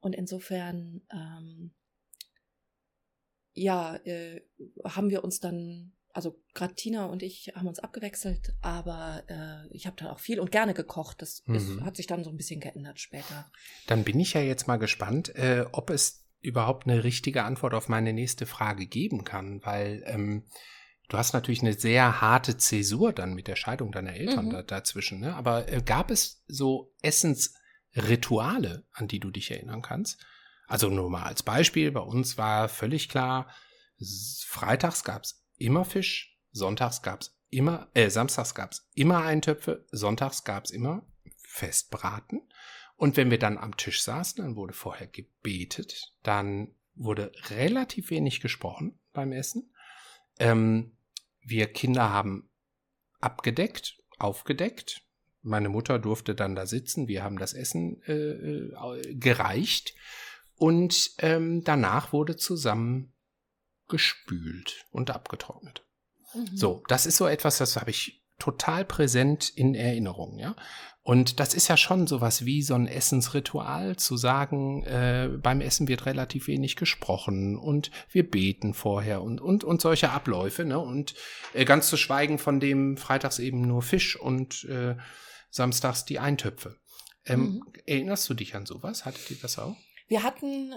[0.00, 1.72] Und insofern, ähm,
[3.52, 4.40] ja, äh,
[4.84, 9.86] haben wir uns dann, also gerade Tina und ich haben uns abgewechselt, aber äh, ich
[9.86, 11.22] habe dann auch viel und gerne gekocht.
[11.22, 11.84] Das ist, Mhm.
[11.84, 13.50] hat sich dann so ein bisschen geändert später.
[13.86, 17.88] Dann bin ich ja jetzt mal gespannt, äh, ob es überhaupt eine richtige Antwort auf
[17.88, 20.44] meine nächste Frage geben kann, weil ähm,
[21.08, 24.50] du hast natürlich eine sehr harte Zäsur dann mit der Scheidung deiner Eltern Mhm.
[24.50, 25.20] da, dazwischen.
[25.20, 25.34] Ne?
[25.36, 30.24] Aber äh, gab es so Essensrituale, an die du dich erinnern kannst?
[30.66, 33.50] Also nur mal als Beispiel, bei uns war völlig klar,
[34.46, 39.86] freitags gab es immer Fisch, sonntags gab es immer, äh, samstags gab es immer Eintöpfe,
[39.90, 42.42] sonntags gab es immer Festbraten.
[42.96, 48.40] Und wenn wir dann am Tisch saßen, dann wurde vorher gebetet, dann wurde relativ wenig
[48.40, 49.72] gesprochen beim Essen.
[50.38, 50.96] Ähm,
[51.42, 52.50] wir Kinder haben
[53.20, 55.02] abgedeckt, aufgedeckt.
[55.42, 57.08] Meine Mutter durfte dann da sitzen.
[57.08, 59.94] Wir haben das Essen äh, äh, gereicht.
[60.56, 63.14] Und ähm, danach wurde zusammen
[63.90, 65.84] gespült und abgetrocknet.
[66.34, 66.56] Mhm.
[66.56, 70.56] So, das ist so etwas, das habe ich total präsent in Erinnerung, ja.
[71.02, 75.88] Und das ist ja schon sowas wie so ein Essensritual, zu sagen, äh, beim Essen
[75.88, 80.78] wird relativ wenig gesprochen und wir beten vorher und, und, und solche Abläufe, ne?
[80.78, 81.14] Und
[81.52, 84.96] äh, ganz zu schweigen von dem freitags eben nur Fisch und äh,
[85.50, 86.76] samstags die Eintöpfe.
[87.26, 87.62] Ähm, Mhm.
[87.86, 89.04] Erinnerst du dich an sowas?
[89.04, 89.76] Hattet ihr das auch?
[90.08, 90.74] Wir hatten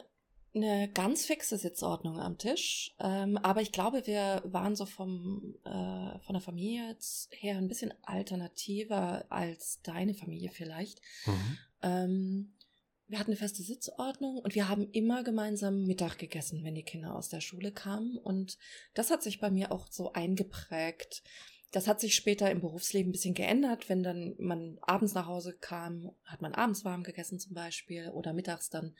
[0.55, 6.19] eine ganz fixe Sitzordnung am Tisch, ähm, aber ich glaube, wir waren so vom äh,
[6.19, 6.95] von der Familie
[7.31, 11.01] her ein bisschen alternativer als deine Familie vielleicht.
[11.81, 12.53] Ähm,
[13.07, 17.15] wir hatten eine feste Sitzordnung und wir haben immer gemeinsam Mittag gegessen, wenn die Kinder
[17.15, 18.17] aus der Schule kamen.
[18.17, 18.57] Und
[18.93, 21.21] das hat sich bei mir auch so eingeprägt.
[21.71, 23.89] Das hat sich später im Berufsleben ein bisschen geändert.
[23.89, 28.33] Wenn dann man abends nach Hause kam, hat man abends warm gegessen zum Beispiel oder
[28.33, 28.95] mittags dann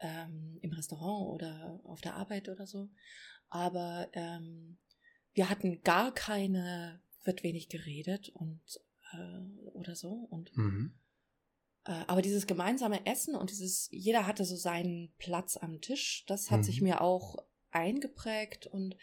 [0.00, 2.88] ähm, im Restaurant oder auf der Arbeit oder so.
[3.48, 4.78] Aber ähm,
[5.32, 8.60] wir hatten gar keine, wird wenig geredet und
[9.12, 9.40] äh,
[9.72, 10.26] oder so.
[10.30, 10.94] Und Mhm.
[11.84, 16.50] äh, aber dieses gemeinsame Essen und dieses, jeder hatte so seinen Platz am Tisch, das
[16.50, 16.64] hat Mhm.
[16.64, 17.36] sich mir auch
[17.70, 18.96] eingeprägt und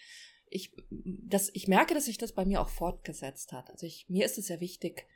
[0.54, 3.70] ich, das, ich merke, dass sich das bei mir auch fortgesetzt hat.
[3.70, 5.08] Also ich, mir ist es sehr wichtig,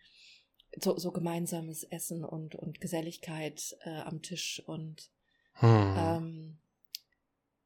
[0.82, 5.10] so, so gemeinsames Essen und, und Geselligkeit äh, am Tisch und
[5.56, 5.96] Hm.
[5.98, 6.58] ähm,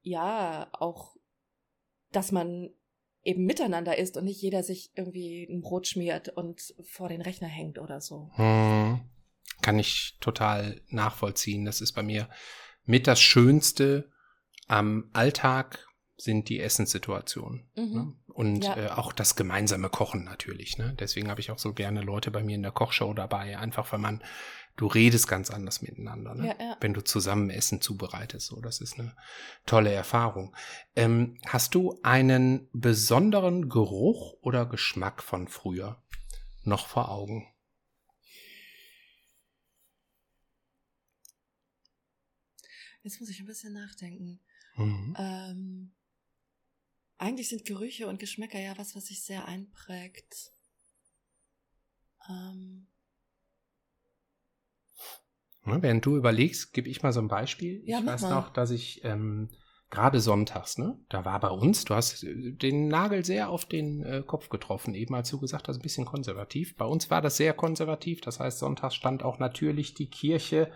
[0.02, 1.16] ja, auch,
[2.12, 2.70] dass man
[3.24, 7.48] eben miteinander isst und nicht jeder sich irgendwie ein Brot schmiert und vor den Rechner
[7.48, 8.32] hängt oder so.
[8.36, 9.02] Hm.
[9.62, 11.66] Kann ich total nachvollziehen.
[11.66, 12.30] Das ist bei mir
[12.86, 14.10] mit das Schönste
[14.68, 17.70] am Alltag sind die Essenssituationen.
[17.76, 17.94] Mhm.
[17.94, 18.14] Ne?
[18.28, 18.78] Und ja.
[18.78, 20.78] äh, auch das gemeinsame Kochen natürlich.
[20.78, 20.96] Ne?
[21.00, 24.00] Deswegen habe ich auch so gerne Leute bei mir in der Kochshow dabei, einfach weil
[24.00, 24.24] man,
[24.80, 26.48] du redest ganz anders miteinander, ne?
[26.48, 26.78] ja, ja.
[26.80, 28.48] wenn du zusammen Essen zubereitest.
[28.48, 29.14] So, das ist eine
[29.66, 30.56] tolle Erfahrung.
[30.96, 36.02] Ähm, hast du einen besonderen Geruch oder Geschmack von früher
[36.64, 37.54] noch vor Augen?
[43.04, 44.40] Jetzt muss ich ein bisschen nachdenken.
[44.78, 45.16] Mhm.
[45.18, 45.96] Ähm,
[47.18, 50.54] eigentlich sind Gerüche und Geschmäcker ja was, was sich sehr einprägt.
[52.30, 52.89] Ähm.
[55.72, 57.82] Ja, während du überlegst, gebe ich mal so ein Beispiel.
[57.86, 58.30] Ja, ich weiß mal.
[58.30, 59.50] noch, dass ich ähm,
[59.90, 64.24] gerade sonntags, ne, da war bei uns, du hast den Nagel sehr auf den äh,
[64.26, 66.76] Kopf getroffen, eben als du gesagt hast, ein bisschen konservativ.
[66.78, 70.72] Bei uns war das sehr konservativ, das heißt, sonntags stand auch natürlich die Kirche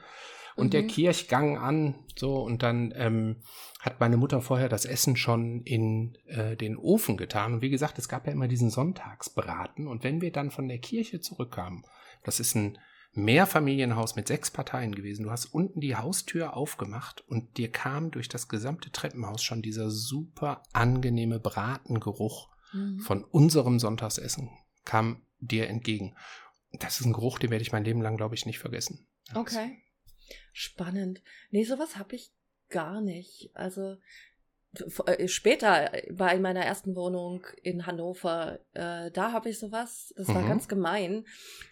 [0.55, 0.71] und mhm.
[0.71, 3.37] der Kirchgang an, so, und dann ähm,
[3.79, 7.55] hat meine Mutter vorher das Essen schon in äh, den Ofen getan.
[7.55, 9.87] Und wie gesagt, es gab ja immer diesen Sonntagsbraten.
[9.87, 11.83] Und wenn wir dann von der Kirche zurückkamen,
[12.23, 12.77] das ist ein
[13.13, 15.23] Mehrfamilienhaus mit sechs Parteien gewesen.
[15.23, 19.91] Du hast unten die Haustür aufgemacht und dir kam durch das gesamte Treppenhaus schon dieser
[19.91, 22.99] super angenehme Bratengeruch mhm.
[22.99, 24.49] von unserem Sonntagsessen
[24.83, 26.15] kam dir entgegen.
[26.71, 29.07] Das ist ein Geruch, den werde ich mein Leben lang, glaube ich, nicht vergessen.
[29.35, 29.77] Okay.
[30.51, 31.21] Spannend.
[31.51, 32.31] Nee, sowas habe ich
[32.69, 33.51] gar nicht.
[33.53, 33.97] Also
[35.05, 40.13] äh, später bei meiner ersten Wohnung in Hannover, äh, da habe ich sowas.
[40.17, 40.49] Das war mhm.
[40.49, 41.25] ganz gemein,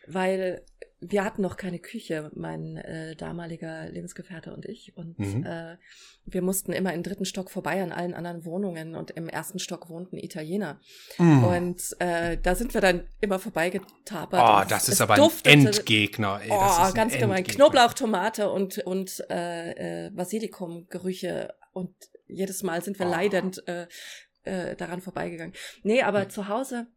[0.06, 0.64] weil
[1.04, 4.96] wir hatten noch keine Küche, mein äh, damaliger Lebensgefährte und ich.
[4.96, 5.44] Und mhm.
[5.44, 5.78] äh,
[6.26, 9.90] wir mussten immer im dritten Stock vorbei an allen anderen Wohnungen und im ersten Stock
[9.90, 10.80] wohnten Italiener.
[11.18, 11.44] Mhm.
[11.44, 14.66] Und äh, da sind wir dann immer vorbeigetapert.
[14.66, 16.40] Oh, das ist aber duftete, ein Endgegner.
[16.44, 17.44] Ey, oh, ganz gemein.
[17.46, 21.56] Knoblauch, Tomate und, und äh, äh, Basilikum-Gerüche.
[21.74, 21.96] Und
[22.28, 23.12] jedes Mal sind wir oh.
[23.12, 23.88] leidend äh,
[24.44, 25.56] äh, daran vorbeigegangen.
[25.82, 26.30] Nee, aber mhm.
[26.30, 26.88] zu Hause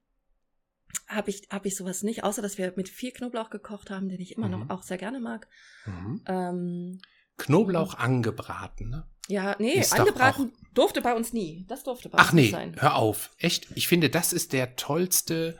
[1.09, 4.20] habe ich, hab ich sowas nicht, außer dass wir mit viel Knoblauch gekocht haben, den
[4.20, 4.66] ich immer mhm.
[4.66, 5.48] noch auch sehr gerne mag.
[5.87, 6.22] Mhm.
[6.26, 7.00] Ähm,
[7.37, 9.09] Knoblauch angebraten, ne?
[9.28, 11.64] Ja, nee, ist angebraten durfte bei uns nie.
[11.68, 12.76] Das durfte bei Ach uns nee, nicht sein.
[12.78, 13.30] hör auf.
[13.38, 13.68] Echt?
[13.74, 15.59] Ich finde, das ist der tollste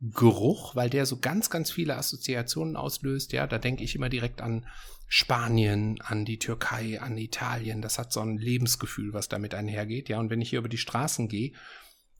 [0.00, 3.32] Geruch, weil der so ganz, ganz viele Assoziationen auslöst.
[3.32, 4.66] Ja, da denke ich immer direkt an
[5.08, 7.82] Spanien, an die Türkei, an Italien.
[7.82, 10.08] Das hat so ein Lebensgefühl, was damit einhergeht.
[10.08, 11.52] Ja, und wenn ich hier über die Straßen gehe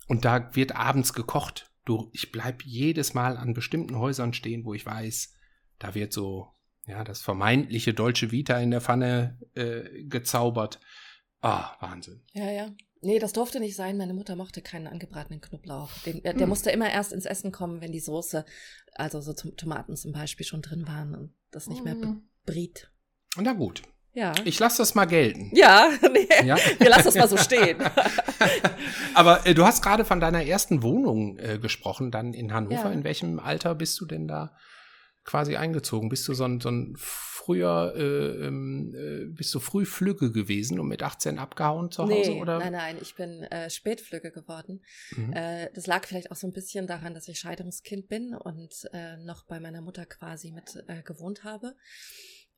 [0.08, 4.74] und da wird abends gekocht, du, ich bleib jedes Mal an bestimmten Häusern stehen, wo
[4.74, 5.34] ich weiß,
[5.78, 6.48] da wird so,
[6.86, 10.80] ja, das vermeintliche deutsche Vita in der Pfanne äh, gezaubert.
[11.40, 12.22] Ah, Wahnsinn.
[12.32, 12.70] Ja, ja.
[13.02, 13.96] Nee, das durfte nicht sein.
[13.96, 15.90] Meine Mutter mochte keinen angebratenen Knoblauch.
[16.04, 16.48] Den, der, der hm.
[16.50, 18.44] musste immer erst ins Essen kommen, wenn die Soße,
[18.94, 22.28] also so Tomaten zum Beispiel, schon drin waren und das nicht mehr hm.
[22.44, 22.92] briet.
[23.36, 24.32] Na gut, ja.
[24.44, 25.50] Ich lasse das mal gelten.
[25.54, 26.56] Ja, nee, ja?
[26.78, 27.78] wir lassen das mal so stehen.
[29.14, 32.74] Aber äh, du hast gerade von deiner ersten Wohnung äh, gesprochen, dann in Hannover.
[32.74, 32.90] Ja.
[32.90, 34.56] In welchem Alter bist du denn da
[35.24, 36.08] quasi eingezogen?
[36.08, 40.78] Bist du so ein, so ein früher, äh, ähm, äh, bist du früh Flügge gewesen
[40.78, 42.12] und mit 18 abgehauen zu Hause?
[42.12, 42.58] Nee, oder?
[42.58, 44.82] Nein, nein, ich bin äh, Spätflügge geworden.
[45.16, 45.32] Mhm.
[45.32, 49.16] Äh, das lag vielleicht auch so ein bisschen daran, dass ich Scheidungskind bin und äh,
[49.18, 51.74] noch bei meiner Mutter quasi mit äh, gewohnt habe.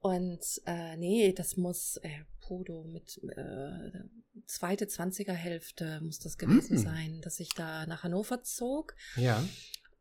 [0.03, 4.01] Und äh, nee, das muss äh, Podo mit äh,
[4.47, 6.83] zweite Zwanzigerhälfte muss das gewesen mm.
[6.83, 8.97] sein, dass ich da nach Hannover zog.
[9.15, 9.45] Ja.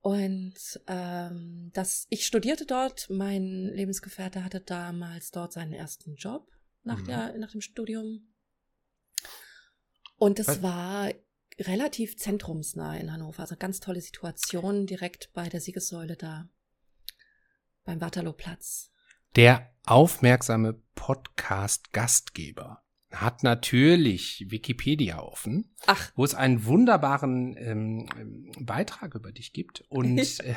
[0.01, 0.55] Und
[0.87, 3.11] ähm, das, ich studierte dort.
[3.11, 6.51] Mein Lebensgefährte hatte damals dort seinen ersten Job
[6.83, 7.05] nach mhm.
[7.05, 8.33] der nach dem Studium.
[10.17, 11.11] Und es war
[11.59, 16.49] relativ zentrumsnah in Hannover, also ganz tolle Situation direkt bei der Siegessäule da
[17.83, 18.91] beim Waterlooplatz.
[19.35, 26.11] Der aufmerksame Podcast-Gastgeber hat natürlich Wikipedia offen, Ach.
[26.15, 28.09] wo es einen wunderbaren ähm,
[28.59, 29.83] Beitrag über dich gibt.
[29.89, 30.53] Und äh,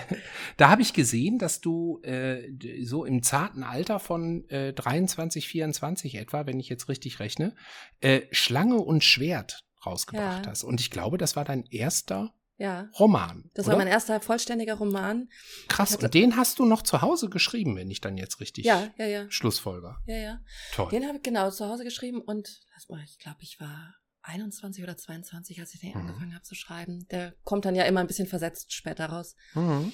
[0.56, 6.14] da habe ich gesehen, dass du äh, so im zarten Alter von äh, 23, 24
[6.16, 7.54] etwa, wenn ich jetzt richtig rechne,
[8.00, 10.50] äh, Schlange und Schwert rausgebracht ja.
[10.50, 10.62] hast.
[10.64, 12.88] Und ich glaube, das war dein erster ja.
[12.98, 13.50] Roman.
[13.54, 13.72] Das oder?
[13.72, 15.28] war mein erster vollständiger Roman.
[15.68, 18.90] Krass, und den hast du noch zu Hause geschrieben, wenn ich dann jetzt richtig ja,
[18.96, 19.30] ja, ja.
[19.30, 19.98] Schlussfolger.
[20.06, 20.40] Ja, ja.
[20.72, 20.90] Toll.
[20.90, 22.60] Den habe ich genau zu Hause geschrieben und
[23.04, 25.96] ich glaube, ich war 21 oder 22, als ich den mhm.
[25.96, 27.06] angefangen habe zu schreiben.
[27.10, 29.36] Der kommt dann ja immer ein bisschen versetzt später raus.
[29.54, 29.92] Mhm.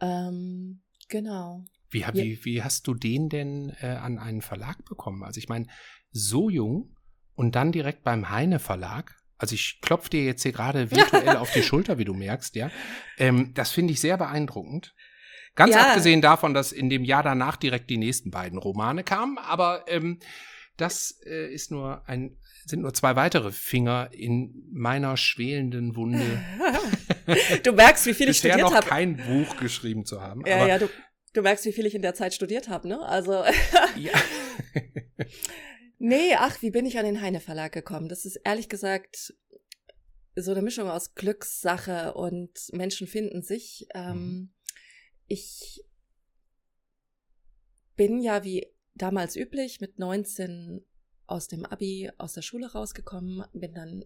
[0.00, 1.64] Ähm, genau.
[1.90, 5.24] Wie, wie, wie hast du den denn äh, an einen Verlag bekommen?
[5.24, 5.66] Also ich meine,
[6.12, 6.96] so jung
[7.34, 11.50] und dann direkt beim Heine Verlag, also ich klopfe dir jetzt hier gerade virtuell auf
[11.52, 12.70] die Schulter, wie du merkst, ja.
[13.18, 14.94] Ähm, das finde ich sehr beeindruckend.
[15.54, 15.88] Ganz ja.
[15.88, 20.20] abgesehen davon, dass in dem Jahr danach direkt die nächsten beiden Romane kamen, aber ähm,
[20.76, 26.42] das äh, ist nur ein, sind nur zwei weitere Finger in meiner schwelenden Wunde.
[27.64, 28.74] du merkst, wie viel ich studiert habe.
[28.74, 30.42] noch kein Buch geschrieben zu haben.
[30.46, 30.88] Ja, ja, du,
[31.32, 33.00] du merkst, wie viel ich in der Zeit studiert habe, ne?
[33.00, 33.42] Also.
[33.96, 34.12] ja.
[36.00, 38.08] nee, ach, wie bin ich an den Heine Verlag gekommen?
[38.08, 39.34] Das ist ehrlich gesagt
[40.34, 43.86] so eine Mischung aus Glückssache und Menschen finden sich.
[43.94, 44.52] Ähm, mhm.
[45.26, 45.84] Ich
[47.96, 50.84] bin ja wie damals üblich mit 19
[51.26, 54.04] aus dem Abi aus der Schule rausgekommen, bin dann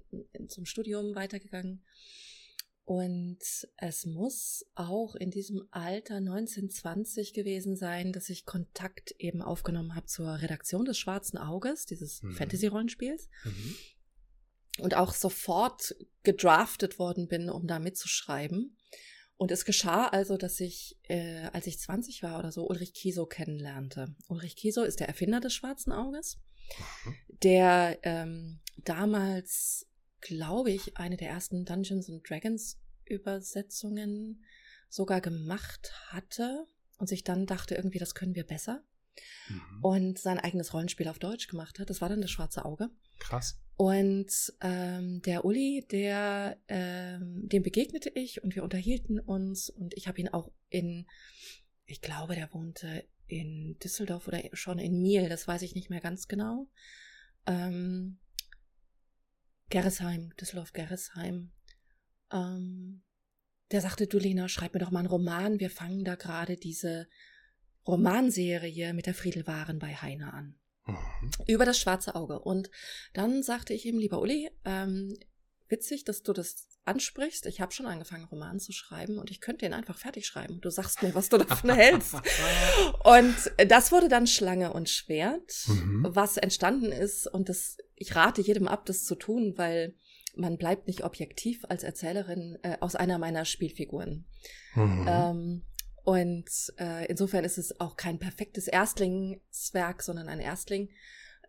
[0.49, 1.85] zum Studium weitergegangen.
[2.85, 3.39] Und
[3.79, 10.07] es muss auch in diesem Alter 1920 gewesen sein, dass ich Kontakt eben aufgenommen habe
[10.07, 12.35] zur Redaktion des Schwarzen Auges, dieses mhm.
[12.35, 13.31] Fantasy-Rollenspiels.
[13.45, 13.77] Mhm.
[14.81, 15.95] Und auch sofort
[16.25, 18.77] gedraftet worden bin, um da mitzuschreiben.
[19.37, 23.27] Und es geschah also, dass ich, äh, als ich 20 war oder so, Ulrich Kieso
[23.27, 24.15] kennenlernte.
[24.29, 26.39] Ulrich Kieso ist der Erfinder des Schwarzen Auges,
[27.05, 27.15] mhm.
[27.43, 29.87] der ähm, damals,
[30.25, 34.43] glaube ich, eine der ersten Dungeons and Dragons Übersetzungen
[34.89, 36.67] sogar gemacht hatte
[36.99, 38.83] und sich dann dachte, irgendwie, das können wir besser.
[39.49, 39.85] Mhm.
[39.85, 41.91] Und sein eigenes Rollenspiel auf Deutsch gemacht hat.
[41.91, 42.91] Das war dann das Schwarze Auge.
[43.21, 43.61] Krass.
[43.77, 50.09] Und ähm, der Uli, der, ähm, dem begegnete ich und wir unterhielten uns und ich
[50.09, 51.07] habe ihn auch in,
[51.85, 56.01] ich glaube, der wohnte in Düsseldorf oder schon in Miel, das weiß ich nicht mehr
[56.01, 56.69] ganz genau.
[57.47, 58.19] Ähm,
[59.71, 61.53] Gerresheim, Düsseldorf-Gerresheim.
[62.33, 63.03] Ähm,
[63.71, 67.09] der sagte, du Lena, schreib mir doch mal einen Roman, wir fangen da gerade diese
[67.87, 70.59] Romanserie mit der Friedelwaren bei Heine an.
[70.87, 70.97] Mhm.
[71.47, 72.41] Über das schwarze Auge.
[72.41, 72.71] Und
[73.13, 75.17] dann sagte ich ihm, lieber Uli, ähm,
[75.69, 77.47] witzig, dass du das ansprichst.
[77.47, 80.61] Ich habe schon angefangen, Roman zu schreiben und ich könnte ihn einfach fertig schreiben.
[80.61, 82.15] Du sagst mir, was du davon hältst.
[83.05, 83.35] Und
[83.69, 86.07] das wurde dann Schlange und Schwert, mhm.
[86.09, 87.27] was entstanden ist.
[87.27, 89.95] Und das, ich rate jedem ab, das zu tun, weil
[90.37, 94.27] man bleibt nicht objektiv als Erzählerin äh, aus einer meiner Spielfiguren.
[94.75, 95.07] Mhm.
[95.09, 95.63] Ähm,
[96.05, 100.91] und äh, insofern ist es auch kein perfektes Erstlingswerk, sondern ein Erstling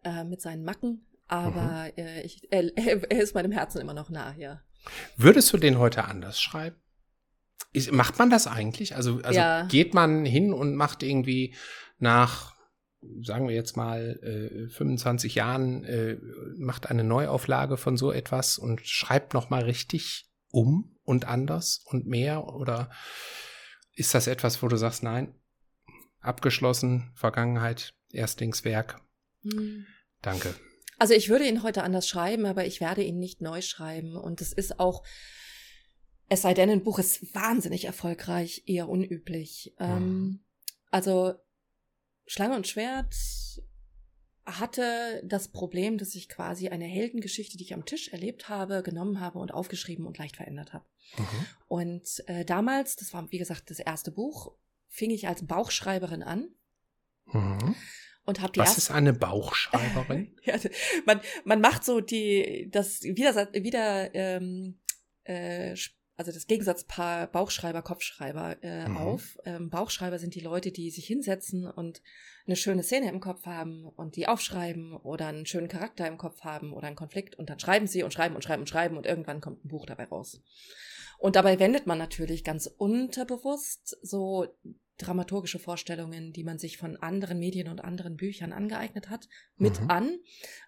[0.04, 1.06] äh, mit seinen Macken.
[1.28, 2.04] Aber mhm.
[2.04, 4.62] äh, ich, er, er ist meinem Herzen immer noch nah, ja.
[5.18, 6.76] Würdest du den heute anders schreiben?
[7.74, 8.96] Ist, macht man das eigentlich?
[8.96, 9.66] Also, also ja.
[9.66, 11.56] geht man hin und macht irgendwie
[11.98, 12.56] nach,
[13.22, 16.18] sagen wir jetzt mal, äh, 25 Jahren, äh,
[16.58, 22.54] macht eine Neuauflage von so etwas und schreibt nochmal richtig um und anders und mehr?
[22.54, 22.90] Oder
[23.94, 25.34] ist das etwas, wo du sagst, nein,
[26.20, 29.02] abgeschlossen, Vergangenheit, Erstlingswerk?
[29.44, 29.86] Mhm.
[30.22, 30.56] Danke.
[30.98, 34.16] Also ich würde ihn heute anders schreiben, aber ich werde ihn nicht neu schreiben.
[34.16, 35.04] Und es ist auch,
[36.30, 39.74] es sei denn, ein Buch ist wahnsinnig erfolgreich, eher unüblich.
[39.80, 39.86] Mhm.
[39.86, 40.40] Ähm,
[40.92, 41.36] also
[42.28, 43.14] Schlange und Schwert
[44.46, 49.20] hatte das Problem, dass ich quasi eine Heldengeschichte, die ich am Tisch erlebt habe, genommen
[49.20, 50.86] habe und aufgeschrieben und leicht verändert habe.
[51.18, 51.46] Mhm.
[51.68, 54.56] Und äh, damals, das war wie gesagt das erste Buch,
[54.88, 56.50] fing ich als Bauchschreiberin an.
[57.26, 57.76] Mhm.
[58.26, 60.36] Und hab die Was ist eine Bauchschreiberin?
[60.44, 60.56] ja,
[61.06, 64.80] man, man macht so die, das wieder, wieder ähm,
[65.26, 65.76] äh,
[66.18, 68.98] also das Gegensatzpaar Bauchschreiber, Kopfschreiber äh, mhm.
[68.98, 69.38] auf.
[69.44, 72.02] Ähm, Bauchschreiber sind die Leute, die sich hinsetzen und
[72.46, 76.42] eine schöne Szene im Kopf haben und die aufschreiben oder einen schönen Charakter im Kopf
[76.42, 79.06] haben oder einen Konflikt und dann schreiben sie und schreiben und schreiben und schreiben und
[79.06, 80.42] irgendwann kommt ein Buch dabei raus.
[81.18, 84.48] Und dabei wendet man natürlich ganz unterbewusst so
[84.98, 89.28] dramaturgische Vorstellungen, die man sich von anderen Medien und anderen Büchern angeeignet hat,
[89.58, 89.90] mit mhm.
[89.90, 90.20] an.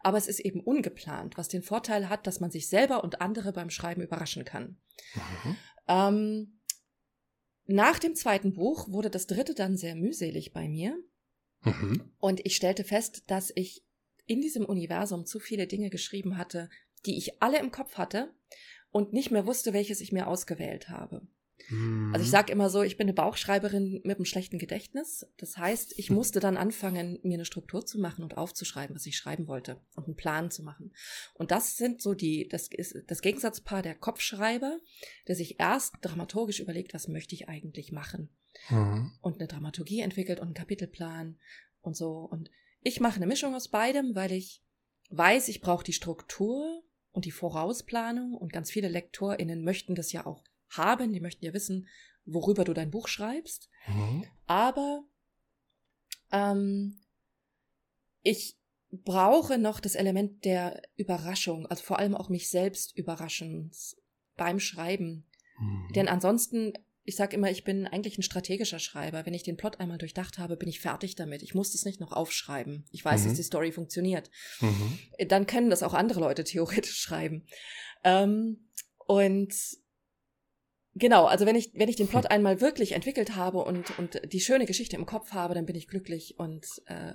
[0.02, 3.54] Aber es ist eben ungeplant, was den Vorteil hat, dass man sich selber und andere
[3.54, 4.78] beim Schreiben überraschen kann.
[5.16, 5.56] Mhm.
[5.88, 6.60] Ähm,
[7.66, 10.98] nach dem zweiten Buch wurde das dritte dann sehr mühselig bei mir.
[11.64, 12.12] Mhm.
[12.20, 13.84] Und ich stellte fest, dass ich
[14.26, 16.70] in diesem Universum zu viele Dinge geschrieben hatte,
[17.06, 18.34] die ich alle im Kopf hatte
[18.92, 21.28] und nicht mehr wusste, welches ich mir ausgewählt habe.
[21.70, 22.32] Also ich mhm.
[22.32, 25.26] sage immer so, ich bin eine Bauchschreiberin mit einem schlechten Gedächtnis.
[25.38, 29.18] Das heißt, ich musste dann anfangen, mir eine Struktur zu machen und aufzuschreiben, was ich
[29.18, 30.94] schreiben wollte und einen Plan zu machen.
[31.34, 34.80] Und das sind so die, das ist das Gegensatzpaar der Kopfschreiber,
[35.28, 38.30] der sich erst dramaturgisch überlegt, was möchte ich eigentlich machen.
[38.70, 39.12] Mhm.
[39.22, 41.38] Und eine Dramaturgie entwickelt und einen Kapitelplan
[41.82, 42.20] und so.
[42.32, 42.50] Und
[42.82, 44.64] ich mache eine Mischung aus beidem, weil ich
[45.10, 46.82] weiß, ich brauche die Struktur
[47.12, 51.14] und die Vorausplanung und ganz viele LektorInnen möchten das ja auch haben.
[51.14, 51.88] Die möchten ja wissen,
[52.26, 53.70] worüber du dein Buch schreibst.
[53.88, 54.26] Mhm.
[54.46, 55.04] Aber
[56.32, 57.00] ähm,
[58.22, 58.58] ich
[58.92, 63.98] brauche noch das Element der Überraschung, also vor allem auch mich selbst überraschens
[64.36, 65.26] beim Schreiben.
[65.60, 65.92] Mhm.
[65.94, 66.74] Denn ansonsten
[67.08, 69.26] ich sage immer, ich bin eigentlich ein strategischer Schreiber.
[69.26, 71.42] Wenn ich den Plot einmal durchdacht habe, bin ich fertig damit.
[71.42, 72.84] Ich muss das nicht noch aufschreiben.
[72.92, 73.30] Ich weiß, mhm.
[73.30, 74.30] dass die Story funktioniert.
[74.60, 75.00] Mhm.
[75.30, 77.46] Dann können das auch andere Leute theoretisch schreiben.
[78.04, 78.68] Ähm,
[79.06, 79.54] und
[80.98, 82.32] genau, also wenn ich, wenn ich den Plot hm.
[82.32, 85.88] einmal wirklich entwickelt habe und, und die schöne Geschichte im Kopf habe, dann bin ich
[85.88, 86.36] glücklich.
[86.38, 87.14] Und äh,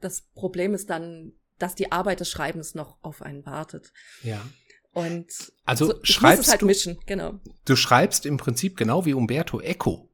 [0.00, 3.92] das Problem ist dann, dass die Arbeit des Schreibens noch auf einen wartet.
[4.22, 4.40] Ja.
[4.92, 5.26] Und
[5.64, 7.34] also so, schreibst halt du, mischen, genau.
[7.66, 10.10] Du schreibst im Prinzip genau wie Umberto Eco.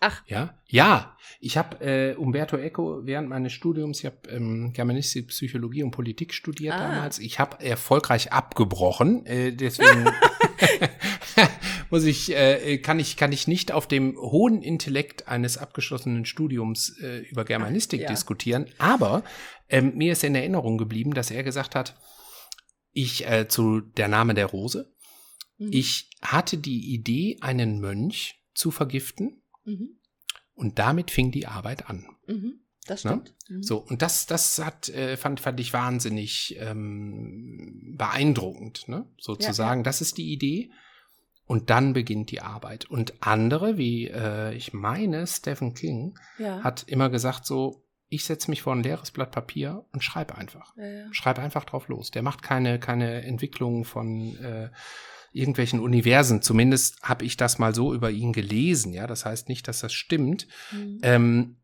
[0.00, 0.22] Ach.
[0.26, 1.16] Ja, ja.
[1.40, 6.34] Ich habe äh, Umberto Eco während meines Studiums, ich habe ähm, Germanistik, Psychologie und Politik
[6.34, 6.88] studiert ah.
[6.88, 7.18] damals.
[7.18, 10.04] Ich habe erfolgreich abgebrochen, äh, deswegen
[11.90, 16.98] muss ich, äh, kann ich, kann ich nicht auf dem hohen Intellekt eines abgeschlossenen Studiums
[17.00, 18.10] äh, über Germanistik Ach, ja.
[18.10, 18.66] diskutieren.
[18.78, 19.24] Aber
[19.68, 21.96] ähm, mir ist in Erinnerung geblieben, dass er gesagt hat,
[22.92, 24.92] ich äh, zu der Name der Rose.
[25.58, 25.68] Mhm.
[25.72, 29.42] Ich hatte die Idee, einen Mönch zu vergiften.
[29.64, 29.98] Mhm.
[30.54, 32.06] Und damit fing die Arbeit an.
[32.26, 32.60] Mhm.
[32.86, 33.10] Das ne?
[33.10, 33.34] stimmt.
[33.48, 33.62] Mhm.
[33.62, 39.06] So, und das, das hat, äh, fand, fand ich wahnsinnig ähm, beeindruckend, ne?
[39.18, 39.80] Sozusagen.
[39.80, 39.84] Ja, ja.
[39.84, 40.70] Das ist die Idee.
[41.46, 42.86] Und dann beginnt die Arbeit.
[42.86, 46.62] Und andere, wie äh, ich meine, Stephen King, ja.
[46.64, 50.76] hat immer gesagt, so, ich setze mich vor ein leeres Blatt Papier und schreibe einfach.
[50.76, 51.04] Ja, ja.
[51.12, 52.10] Schreibe einfach drauf los.
[52.10, 54.70] Der macht keine, keine Entwicklung von äh,
[55.32, 56.42] irgendwelchen Universen.
[56.42, 58.92] Zumindest habe ich das mal so über ihn gelesen.
[58.92, 60.48] Ja, das heißt nicht, dass das stimmt.
[60.72, 60.98] Mhm.
[61.02, 61.56] Ähm,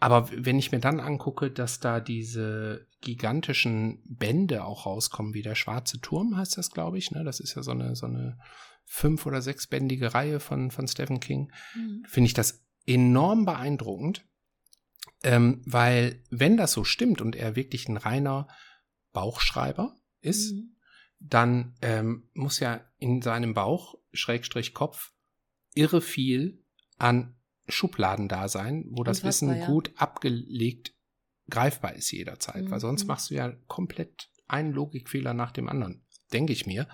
[0.00, 5.54] aber wenn ich mir dann angucke, dass da diese gigantischen Bände auch rauskommen, wie der
[5.54, 7.12] Schwarze Turm heißt das, glaube ich.
[7.12, 7.22] Ne?
[7.22, 8.38] Das ist ja so eine, so eine
[8.84, 11.52] fünf- oder sechsbändige Reihe von, von Stephen King.
[11.74, 12.04] Mhm.
[12.08, 14.26] Finde ich das enorm beeindruckend.
[15.24, 18.48] Ähm, weil, wenn das so stimmt und er wirklich ein reiner
[19.12, 20.76] Bauchschreiber ist, mhm.
[21.20, 25.12] dann ähm, muss ja in seinem Bauch, Schrägstrich Kopf,
[25.74, 26.64] irre viel
[26.98, 27.36] an
[27.68, 29.66] Schubladen da sein, wo das Wissen ja.
[29.66, 30.94] gut abgelegt
[31.50, 32.64] greifbar ist jederzeit.
[32.64, 32.70] Mhm.
[32.70, 33.08] Weil sonst mhm.
[33.08, 36.88] machst du ja komplett einen Logikfehler nach dem anderen, denke ich mir.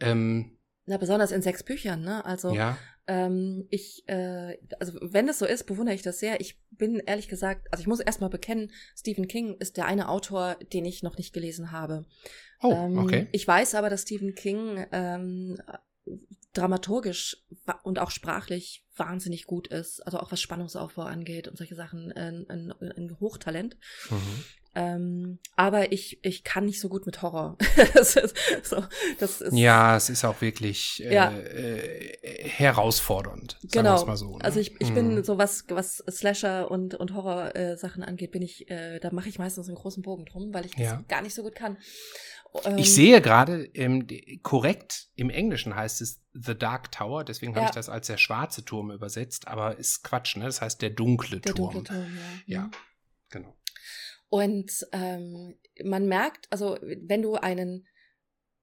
[0.00, 0.55] Ähm,
[0.86, 2.24] Na, besonders in sechs Büchern, ne?
[2.24, 2.78] Also ja.
[3.08, 6.40] Ähm, ich, äh, also wenn es so ist, bewundere ich das sehr.
[6.40, 10.56] Ich bin ehrlich gesagt, also ich muss erstmal bekennen, Stephen King ist der eine Autor,
[10.72, 12.04] den ich noch nicht gelesen habe.
[12.62, 13.28] Oh, ähm, okay.
[13.32, 15.56] Ich weiß aber, dass Stephen King ähm,
[16.52, 17.44] dramaturgisch
[17.82, 22.46] und auch sprachlich wahnsinnig gut ist, also auch was Spannungsaufbau angeht und solche Sachen, ein,
[22.48, 23.76] ein, ein Hochtalent.
[24.10, 24.44] Mhm.
[24.78, 27.56] Ähm, aber ich, ich kann nicht so gut mit Horror.
[27.94, 28.84] das ist, so,
[29.18, 31.32] das ist, ja, es ist auch wirklich äh, ja.
[31.32, 33.58] äh, herausfordernd.
[33.72, 34.04] Genau.
[34.04, 34.44] Mal so, ne?
[34.44, 35.24] Also ich, ich bin mhm.
[35.24, 39.38] so was, was Slasher und, und Horror-Sachen äh, angeht, bin ich, äh, da mache ich
[39.38, 41.04] meistens einen großen Bogen drum, weil ich das ja.
[41.08, 41.78] gar nicht so gut kann.
[42.64, 44.06] Ähm, ich sehe gerade, ähm,
[44.42, 47.70] korrekt im Englischen heißt es The Dark Tower, deswegen habe ja.
[47.70, 50.44] ich das als der schwarze Turm übersetzt, aber ist Quatsch, ne?
[50.44, 51.72] Das heißt der dunkle der Turm.
[51.72, 52.58] Dunkle Turm ja.
[52.58, 52.70] ja,
[53.30, 53.56] genau.
[54.28, 57.86] Und ähm, man merkt, also wenn du einen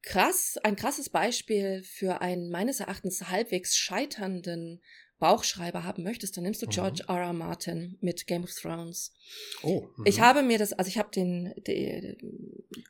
[0.01, 4.81] krass, ein krasses Beispiel für einen meines Erachtens halbwegs scheiternden
[5.23, 7.15] Bauchschreiber haben möchtest, dann nimmst du George mhm.
[7.15, 7.21] R.
[7.21, 7.31] R.
[7.33, 9.13] Martin mit Game of Thrones.
[9.61, 9.87] Oh.
[9.95, 10.05] Mhm.
[10.05, 12.17] Ich habe mir das, also ich habe den, den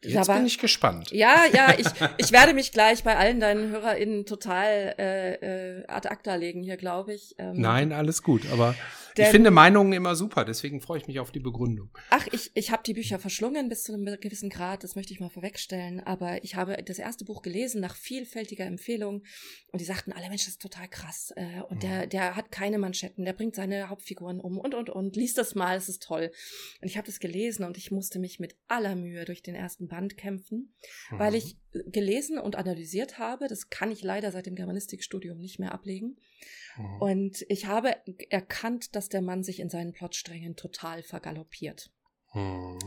[0.01, 1.11] Jetzt war, bin ich gespannt.
[1.11, 1.85] Ja, ja, ich,
[2.17, 5.33] ich werde mich gleich bei allen deinen HörerInnen total äh,
[5.81, 7.35] äh, ad acta legen hier, glaube ich.
[7.37, 8.73] Ähm, Nein, alles gut, aber
[9.17, 11.89] denn, ich finde Meinungen immer super, deswegen freue ich mich auf die Begründung.
[12.09, 15.19] Ach, ich, ich habe die Bücher verschlungen bis zu einem gewissen Grad, das möchte ich
[15.19, 19.23] mal vorwegstellen, aber ich habe das erste Buch gelesen nach vielfältiger Empfehlung
[19.71, 21.81] und die sagten alle, Mensch, das ist total krass äh, und mhm.
[21.81, 25.55] der, der hat keine Manschetten, der bringt seine Hauptfiguren um und, und, und, liest das
[25.55, 26.31] mal, es ist toll.
[26.81, 29.87] Und ich habe das gelesen und ich musste mich mit aller Mühe durch den ersten
[29.87, 30.73] Band kämpfen,
[31.11, 31.19] mhm.
[31.19, 35.73] weil ich gelesen und analysiert habe, das kann ich leider seit dem Germanistikstudium nicht mehr
[35.73, 36.17] ablegen.
[36.77, 37.01] Mhm.
[37.01, 37.95] Und ich habe
[38.29, 41.91] erkannt, dass der Mann sich in seinen Plotsträngen total vergaloppiert.
[42.33, 42.79] Mhm.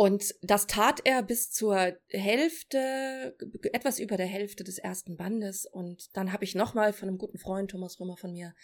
[0.00, 3.36] Und das tat er bis zur Hälfte,
[3.72, 5.66] etwas über der Hälfte des ersten Bandes.
[5.66, 8.54] Und dann habe ich nochmal von einem guten Freund, Thomas Römer von mir,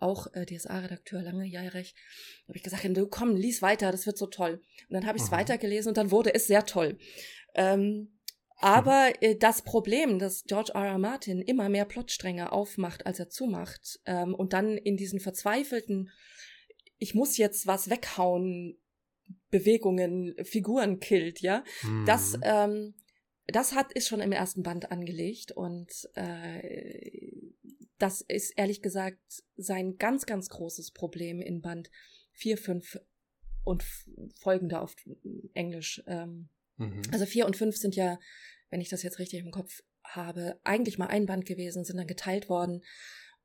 [0.00, 1.94] auch äh, DSA-Redakteur, lange langjährig,
[2.48, 4.64] habe ich gesagt, du komm, lies weiter, das wird so toll.
[4.88, 5.36] Und dann habe ich es mhm.
[5.36, 6.98] weitergelesen und dann wurde es sehr toll.
[7.54, 8.18] Ähm,
[8.56, 10.86] aber äh, das Problem, dass George R.
[10.86, 10.98] R.
[10.98, 16.10] Martin immer mehr Plotstränge aufmacht, als er zumacht, ähm, und dann in diesen verzweifelten,
[16.98, 18.76] ich muss jetzt was weghauen,
[19.50, 22.04] Bewegungen, Figuren killt, ja, mhm.
[22.06, 22.94] das, ähm,
[23.46, 27.32] das hat, ist schon im ersten Band angelegt und äh,
[27.98, 29.20] das ist ehrlich gesagt
[29.56, 31.90] sein ganz, ganz großes Problem in Band
[32.32, 32.98] 4, 5
[33.64, 33.84] und
[34.40, 34.94] folgende auf
[35.54, 36.02] Englisch.
[36.06, 36.48] Ähm,
[36.80, 37.02] Mhm.
[37.12, 38.18] Also vier und fünf sind ja,
[38.70, 42.06] wenn ich das jetzt richtig im Kopf habe, eigentlich mal ein Band gewesen, sind dann
[42.06, 42.82] geteilt worden.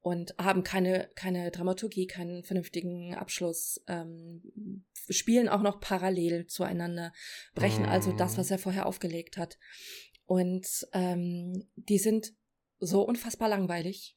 [0.05, 4.43] Und haben keine, keine Dramaturgie, keinen vernünftigen Abschluss, ähm,
[5.09, 7.11] spielen auch noch parallel zueinander,
[7.55, 9.57] brechen also das, was er vorher aufgelegt hat.
[10.25, 12.33] Und ähm, die sind
[12.77, 14.15] so unfassbar langweilig.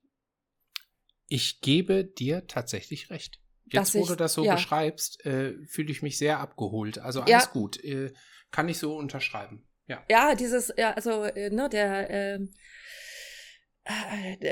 [1.27, 3.41] Ich gebe dir tatsächlich recht.
[3.65, 4.57] Jetzt, wo ich, du das so ja.
[4.57, 6.99] beschreibst, äh, fühle ich mich sehr abgeholt.
[6.99, 7.51] Also alles ja.
[7.51, 7.83] gut.
[7.83, 8.13] Äh,
[8.51, 9.67] kann ich so unterschreiben.
[9.87, 10.05] Ja.
[10.11, 12.39] Ja, dieses, ja, also, äh, ne, der, äh,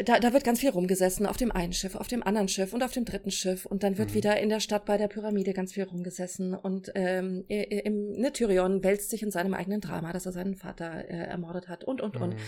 [0.05, 2.83] da, da wird ganz viel rumgesessen auf dem einen Schiff, auf dem anderen Schiff und
[2.83, 4.15] auf dem dritten Schiff und dann wird mhm.
[4.15, 8.83] wieder in der Stadt bei der Pyramide ganz viel rumgesessen und ähm, im ne, Tyrion
[8.83, 12.17] wälzt sich in seinem eigenen Drama, dass er seinen Vater äh, ermordet hat und und
[12.17, 12.41] und mhm.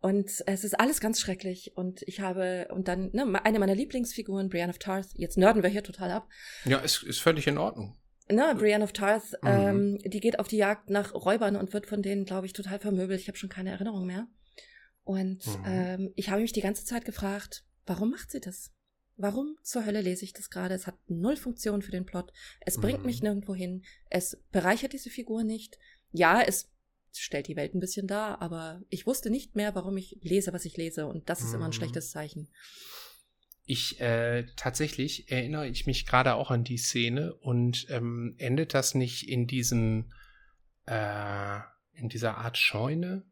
[0.00, 4.48] und es ist alles ganz schrecklich und ich habe und dann ne, eine meiner Lieblingsfiguren
[4.48, 5.08] Brienne of Tarth.
[5.14, 6.28] Jetzt nörden wir hier total ab.
[6.64, 7.96] Ja, ist, ist völlig in Ordnung.
[8.30, 9.48] Ne, Brienne of Tarth, mhm.
[9.48, 12.78] ähm, die geht auf die Jagd nach Räubern und wird von denen, glaube ich, total
[12.78, 13.20] vermöbelt.
[13.20, 14.26] Ich habe schon keine Erinnerung mehr.
[15.04, 15.64] Und mhm.
[15.66, 18.70] ähm, ich habe mich die ganze Zeit gefragt, warum macht sie das?
[19.16, 20.74] Warum zur Hölle lese ich das gerade?
[20.74, 22.32] Es hat null Funktion für den Plot.
[22.60, 23.06] Es bringt mhm.
[23.06, 23.84] mich nirgendwo hin.
[24.10, 25.78] Es bereichert diese Figur nicht.
[26.12, 26.70] Ja, es
[27.12, 30.64] stellt die Welt ein bisschen dar, aber ich wusste nicht mehr, warum ich lese, was
[30.64, 31.06] ich lese.
[31.06, 31.56] Und das ist mhm.
[31.56, 31.74] immer ein mhm.
[31.74, 32.48] schlechtes Zeichen.
[33.64, 38.94] Ich äh, tatsächlich erinnere ich mich gerade auch an die Szene und ähm, endet das
[38.94, 40.10] nicht in diesem
[40.86, 41.60] äh,
[41.92, 43.24] in dieser Art Scheune,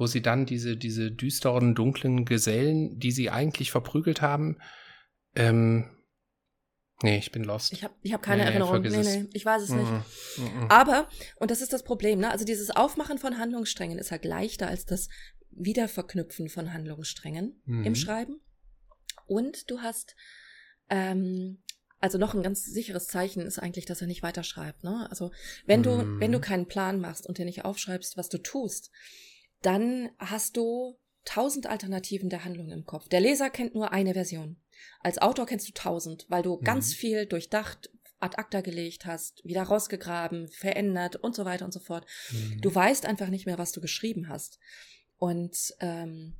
[0.00, 4.56] wo sie dann diese, diese düsteren, dunklen Gesellen, die sie eigentlich verprügelt haben,
[5.36, 5.90] ähm,
[7.02, 7.72] Nee, ich bin lost.
[7.72, 8.82] Ich habe ich hab keine nee, Erinnerung.
[8.82, 9.90] Nee, nee, ich weiß es mm nicht.
[9.90, 10.70] Mm -mm.
[10.70, 12.30] Aber, und das ist das Problem, ne?
[12.30, 15.08] Also dieses Aufmachen von Handlungssträngen ist halt leichter als das
[15.50, 17.84] Wiederverknüpfen von Handlungssträngen -hmm.
[17.84, 18.42] im Schreiben.
[19.26, 20.14] Und du hast,
[20.90, 21.62] ähm,
[22.00, 24.84] also noch ein ganz sicheres Zeichen ist eigentlich, dass er nicht weiterschreibt.
[24.84, 25.06] Ne?
[25.08, 25.32] Also
[25.64, 26.42] wenn du, wenn du mhm.
[26.42, 28.90] keinen Plan machst und dir nicht aufschreibst, was du tust,
[29.62, 33.08] dann hast du tausend Alternativen der Handlung im Kopf.
[33.08, 34.56] Der Leser kennt nur eine Version.
[35.00, 36.64] Als Autor kennst du tausend, weil du mhm.
[36.64, 41.80] ganz viel durchdacht, ad acta gelegt hast, wieder rausgegraben, verändert und so weiter und so
[41.80, 42.06] fort.
[42.30, 42.60] Mhm.
[42.60, 44.58] Du weißt einfach nicht mehr, was du geschrieben hast.
[45.16, 46.36] Und ähm,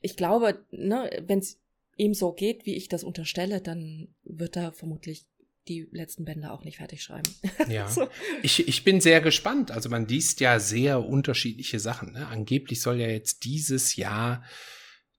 [0.00, 1.60] ich glaube, ne, wenn es
[1.96, 5.26] ihm so geht, wie ich das unterstelle, dann wird er vermutlich
[5.68, 7.30] die letzten Bände auch nicht fertig schreiben.
[7.68, 7.88] Ja.
[7.88, 8.08] so.
[8.42, 9.70] ich, ich bin sehr gespannt.
[9.70, 12.12] Also man liest ja sehr unterschiedliche Sachen.
[12.12, 12.26] Ne?
[12.26, 14.44] Angeblich soll ja jetzt dieses Jahr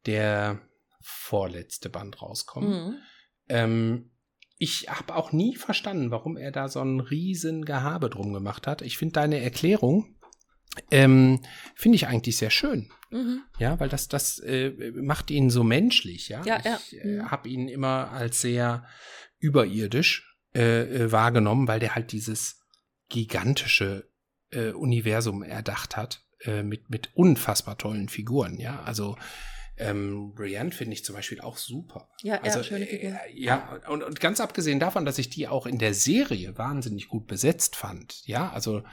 [0.06, 0.62] der
[1.02, 2.70] vorletzte Band rauskommen.
[2.70, 2.96] Mhm.
[3.50, 4.12] Ähm,
[4.58, 8.82] ich habe auch nie verstanden, warum er da so einen riesen Gehabe drum gemacht hat.
[8.82, 10.16] Ich finde deine Erklärung
[10.92, 11.42] ähm,
[11.76, 12.90] finde ich eigentlich sehr schön.
[13.12, 13.44] Mhm.
[13.60, 16.44] Ja, weil das, das äh, macht ihn so menschlich, ja.
[16.46, 17.04] ja ich ja.
[17.04, 18.86] Äh, habe ihn immer als sehr
[19.40, 22.62] überirdisch äh, äh, wahrgenommen, weil der halt dieses
[23.10, 24.10] gigantische
[24.52, 28.82] äh, Universum erdacht hat äh, mit, mit unfassbar tollen Figuren, ja.
[28.84, 29.18] Also
[29.78, 32.08] ähm, Brienne finde ich zum Beispiel auch super.
[32.22, 32.62] Ja, also.
[32.62, 37.10] Äh, ja, und, und ganz abgesehen davon, dass ich die auch in der Serie wahnsinnig
[37.10, 38.26] gut besetzt fand.
[38.26, 38.84] Ja, also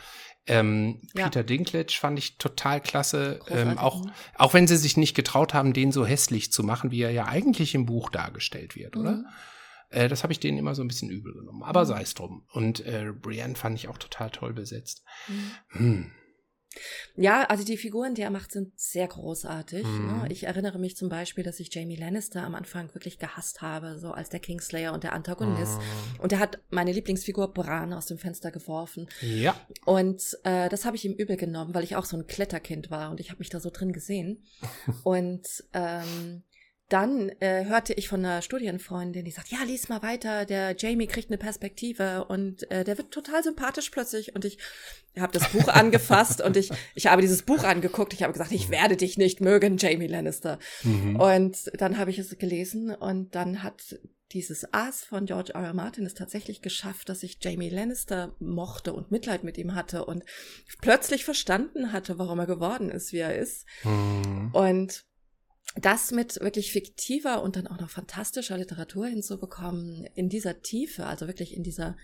[0.49, 1.27] ähm, ja.
[1.27, 3.39] Peter Dinklage fand ich total klasse.
[3.49, 4.05] Ähm, auch,
[4.35, 7.27] auch wenn sie sich nicht getraut haben, den so hässlich zu machen, wie er ja
[7.27, 9.25] eigentlich im Buch dargestellt wird, oder?
[9.93, 9.99] Mhm.
[9.99, 11.63] Äh, das habe ich denen immer so ein bisschen übel genommen.
[11.63, 11.87] Aber mhm.
[11.87, 12.47] sei es drum.
[12.53, 15.05] Und äh, Brienne fand ich auch total toll besetzt.
[15.29, 15.51] Mhm.
[15.69, 16.13] Hm.
[17.17, 19.85] Ja, also die Figuren, die er macht, sind sehr großartig.
[19.85, 20.07] Mhm.
[20.07, 20.27] Ne?
[20.31, 24.13] Ich erinnere mich zum Beispiel, dass ich Jamie Lannister am Anfang wirklich gehasst habe, so
[24.13, 25.79] als der Kingslayer und der Antagonist.
[25.79, 26.21] Mhm.
[26.21, 29.09] Und er hat meine Lieblingsfigur Bran aus dem Fenster geworfen.
[29.21, 29.55] Ja.
[29.85, 33.11] Und äh, das habe ich ihm übel genommen, weil ich auch so ein Kletterkind war
[33.11, 34.45] und ich habe mich da so drin gesehen.
[35.05, 36.43] und ähm,
[36.93, 41.07] dann äh, hörte ich von einer Studienfreundin, die sagt, ja, lies mal weiter, der Jamie
[41.07, 44.35] kriegt eine Perspektive und äh, der wird total sympathisch plötzlich.
[44.35, 44.59] Und ich
[45.19, 48.13] habe das Buch angefasst und ich, ich habe dieses Buch angeguckt.
[48.13, 50.59] Ich habe gesagt, ich werde dich nicht mögen, Jamie Lannister.
[50.83, 51.17] Mhm.
[51.17, 53.99] Und dann habe ich es gelesen und dann hat
[54.33, 55.63] dieses Aas von George R.
[55.63, 55.75] R.
[55.75, 60.25] Martin es tatsächlich geschafft, dass ich Jamie Lannister mochte und Mitleid mit ihm hatte und
[60.81, 63.67] plötzlich verstanden hatte, warum er geworden ist, wie er ist.
[63.85, 64.51] Mhm.
[64.53, 65.05] Und
[65.77, 71.27] das mit wirklich fiktiver und dann auch noch fantastischer Literatur hinzubekommen, in dieser Tiefe, also
[71.27, 71.97] wirklich in dieser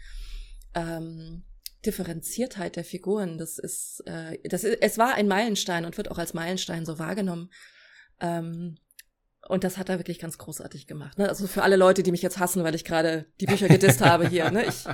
[0.75, 1.45] ähm,
[1.85, 6.19] Differenziertheit der Figuren, das ist, äh, das ist, es war ein Meilenstein und wird auch
[6.19, 7.51] als Meilenstein so wahrgenommen.
[8.21, 8.79] Ähm,
[9.49, 11.17] und das hat er wirklich ganz großartig gemacht.
[11.17, 11.27] Ne?
[11.27, 14.29] Also für alle Leute, die mich jetzt hassen, weil ich gerade die Bücher gedisst habe
[14.29, 14.51] hier.
[14.51, 14.67] Ne?
[14.67, 14.85] Ich,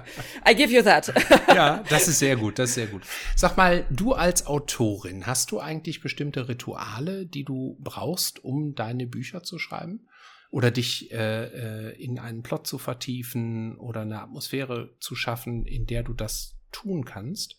[0.48, 1.12] I give you that.
[1.48, 3.02] ja, das ist sehr gut, das ist sehr gut.
[3.34, 9.08] Sag mal, du als Autorin, hast du eigentlich bestimmte Rituale, die du brauchst, um deine
[9.08, 10.08] Bücher zu schreiben?
[10.50, 15.86] Oder dich äh, äh in einen Plot zu vertiefen oder eine Atmosphäre zu schaffen, in
[15.86, 17.56] der du das tun kannst?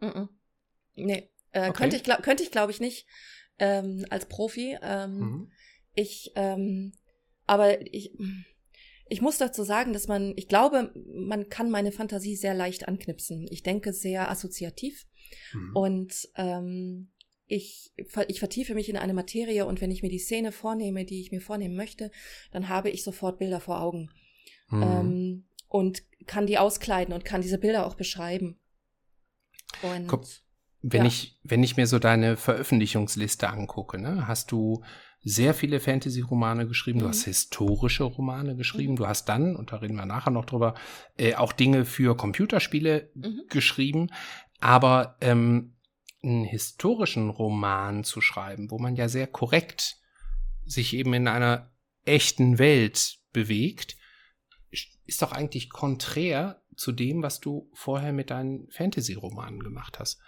[0.00, 0.28] Mm -mm.
[0.96, 1.72] Nee, äh, okay.
[1.72, 3.06] könnte ich, könnte ich glaube ich nicht
[3.58, 4.76] ähm, als Profi.
[4.82, 5.52] Ähm, mhm
[5.94, 6.92] ich ähm,
[7.50, 8.12] Aber ich,
[9.08, 13.48] ich muss dazu sagen, dass man, ich glaube, man kann meine Fantasie sehr leicht anknipsen.
[13.50, 15.08] Ich denke sehr assoziativ
[15.52, 15.76] mhm.
[15.76, 17.10] und ähm,
[17.48, 17.92] ich,
[18.28, 21.32] ich vertiefe mich in eine Materie und wenn ich mir die Szene vornehme, die ich
[21.32, 22.12] mir vornehmen möchte,
[22.52, 24.10] dann habe ich sofort Bilder vor Augen
[24.68, 24.82] mhm.
[24.82, 28.60] ähm, und kann die auskleiden und kann diese Bilder auch beschreiben.
[29.82, 30.24] Und, Guck,
[30.82, 31.08] wenn ja.
[31.08, 34.84] ich wenn ich mir so deine Veröffentlichungsliste angucke, ne, hast du
[35.22, 37.02] sehr viele Fantasy-Romane geschrieben, mhm.
[37.02, 38.96] du hast historische Romane geschrieben, mhm.
[38.96, 40.74] du hast dann, und da reden wir nachher noch drüber,
[41.18, 43.42] äh, auch Dinge für Computerspiele mhm.
[43.48, 44.08] geschrieben.
[44.60, 45.74] Aber ähm,
[46.22, 49.96] einen historischen Roman zu schreiben, wo man ja sehr korrekt
[50.64, 51.70] sich eben in einer
[52.04, 53.96] echten Welt bewegt,
[55.06, 60.20] ist doch eigentlich konträr zu dem, was du vorher mit deinen Fantasy-Romanen gemacht hast.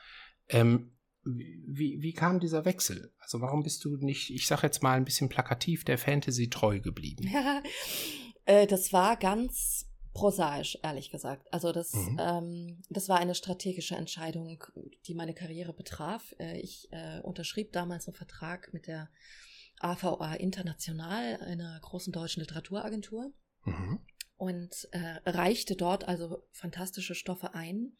[0.49, 0.93] Ähm,
[1.25, 3.13] wie, wie kam dieser Wechsel?
[3.19, 6.81] Also warum bist du nicht, ich sag jetzt mal ein bisschen plakativ, der Fantasy treu
[6.81, 7.29] geblieben?
[7.33, 7.63] Ja,
[8.45, 11.53] äh, das war ganz prosaisch, ehrlich gesagt.
[11.53, 12.19] Also das, mhm.
[12.21, 14.63] ähm, das war eine strategische Entscheidung,
[15.07, 16.35] die meine Karriere betraf.
[16.39, 19.09] Äh, ich äh, unterschrieb damals einen Vertrag mit der
[19.81, 23.33] AVA International, einer großen deutschen Literaturagentur.
[23.65, 24.01] Mhm.
[24.37, 27.97] Und äh, reichte dort also fantastische Stoffe ein.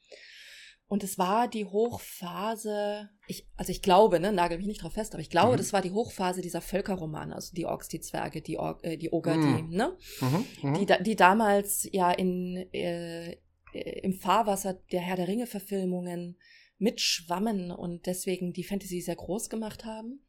[0.93, 5.15] Und es war die Hochphase, ich, also ich glaube, ne, nagel mich nicht drauf fest,
[5.15, 5.57] aber ich glaube, mhm.
[5.57, 9.11] das war die Hochphase dieser Völkerromane, also die Orks, die Zwerge, die, Or äh, die
[9.11, 9.71] Oger, mhm.
[9.71, 9.97] die, ne?
[10.21, 10.45] Mhm.
[10.63, 10.75] mhm.
[10.75, 13.39] Die, die damals ja in, äh,
[13.73, 16.37] im Fahrwasser der Herr der Ringe-Verfilmungen
[16.77, 20.21] mitschwammen und deswegen die Fantasy sehr groß gemacht haben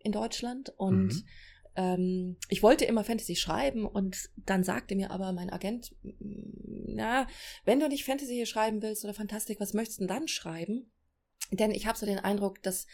[0.00, 0.68] in Deutschland.
[0.76, 1.24] Und mhm
[1.76, 5.94] ähm, ich wollte immer Fantasy schreiben und dann sagte mir aber mein Agent,
[6.94, 7.26] na,
[7.64, 10.90] wenn du nicht Fantasy schreiben willst oder Fantastik, was möchtest du denn dann schreiben?
[11.50, 12.86] Denn ich habe so den Eindruck, dass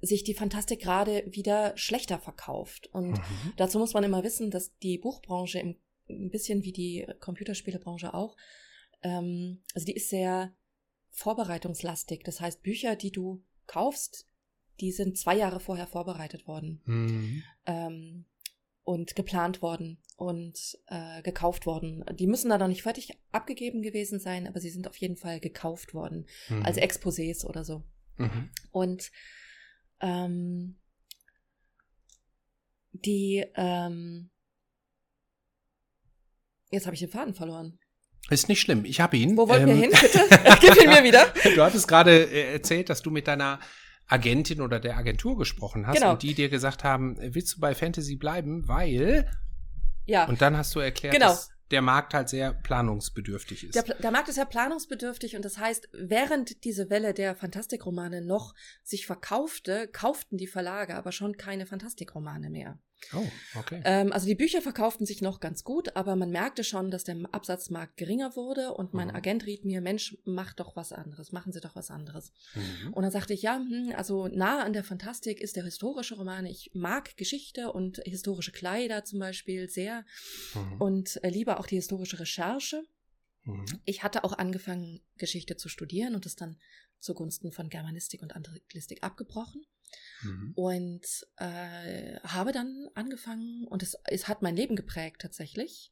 [0.00, 2.88] sich die Fantastik gerade wieder schlechter verkauft.
[2.92, 3.52] Und mhm.
[3.56, 5.76] dazu muss man immer wissen, dass die Buchbranche im,
[6.08, 8.36] ein bisschen wie die Computerspielebranche auch,
[9.02, 10.54] ähm, also die ist sehr
[11.10, 12.22] vorbereitungslastig.
[12.24, 14.26] Das heißt, Bücher, die du kaufst,
[14.80, 17.42] die sind zwei Jahre vorher vorbereitet worden mhm.
[17.66, 18.24] ähm,
[18.84, 22.04] und geplant worden und äh, gekauft worden.
[22.14, 25.40] Die müssen da noch nicht fertig abgegeben gewesen sein, aber sie sind auf jeden Fall
[25.40, 26.62] gekauft worden mhm.
[26.64, 27.84] als Exposés oder so.
[28.16, 28.50] Mhm.
[28.70, 29.10] Und
[30.00, 30.78] ähm,
[32.92, 34.30] die ähm,
[36.70, 37.78] jetzt habe ich den Faden verloren.
[38.28, 38.84] Ist nicht schlimm.
[38.84, 39.36] Ich habe ihn.
[39.36, 40.20] Wo wollen ähm, wir hin, bitte?
[40.60, 41.32] Gib ihn mir wieder.
[41.54, 43.58] Du hattest gerade äh, erzählt, dass du mit deiner
[44.10, 46.12] Agentin oder der Agentur gesprochen hast genau.
[46.12, 49.30] und die dir gesagt haben, willst du bei Fantasy bleiben, weil
[50.06, 50.24] ja.
[50.26, 51.28] Und dann hast du erklärt, genau.
[51.28, 53.74] dass der Markt halt sehr planungsbedürftig ist.
[53.76, 58.54] Der, der, Markt ist ja planungsbedürftig und das heißt, während diese Welle der Fantastikromane noch
[58.82, 62.78] sich verkaufte, kauften die Verlage aber schon keine Fantastikromane mehr.
[63.14, 63.26] Oh,
[63.58, 63.80] okay.
[63.84, 67.16] Ähm, also die Bücher verkauften sich noch ganz gut, aber man merkte schon, dass der
[67.32, 69.14] Absatzmarkt geringer wurde und mein mhm.
[69.14, 72.32] Agent riet mir, Mensch, mach doch was anderes, machen Sie doch was anderes.
[72.54, 72.92] Mhm.
[72.92, 76.46] Und dann sagte ich, ja, hm, also nah an der Fantastik ist der historische Roman.
[76.46, 80.04] Ich mag Geschichte und historische Kleider zum Beispiel sehr
[80.54, 80.80] mhm.
[80.80, 82.84] und äh, liebe auch die historische Recherche.
[83.44, 83.64] Mhm.
[83.84, 86.58] Ich hatte auch angefangen, Geschichte zu studieren und das dann
[87.00, 89.64] zugunsten von Germanistik und Anglistik abgebrochen.
[90.22, 90.52] Mhm.
[90.54, 95.90] Und äh, habe dann angefangen, und es, es hat mein Leben geprägt tatsächlich,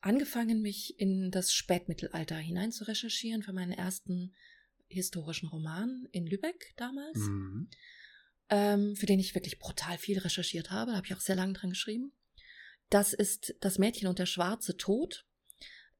[0.00, 4.34] angefangen, mich in das Spätmittelalter hinein zu recherchieren für meinen ersten
[4.88, 7.68] historischen Roman in Lübeck damals, mhm.
[8.48, 10.90] ähm, für den ich wirklich brutal viel recherchiert habe.
[10.90, 12.12] Da habe ich auch sehr lange dran geschrieben.
[12.88, 15.26] Das ist Das Mädchen und der schwarze Tod,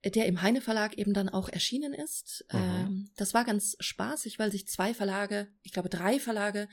[0.05, 2.45] der im Heine Verlag eben dann auch erschienen ist.
[2.53, 2.59] Mhm.
[2.59, 6.68] Ähm, das war ganz spaßig, weil sich zwei Verlage, ich glaube drei Verlage,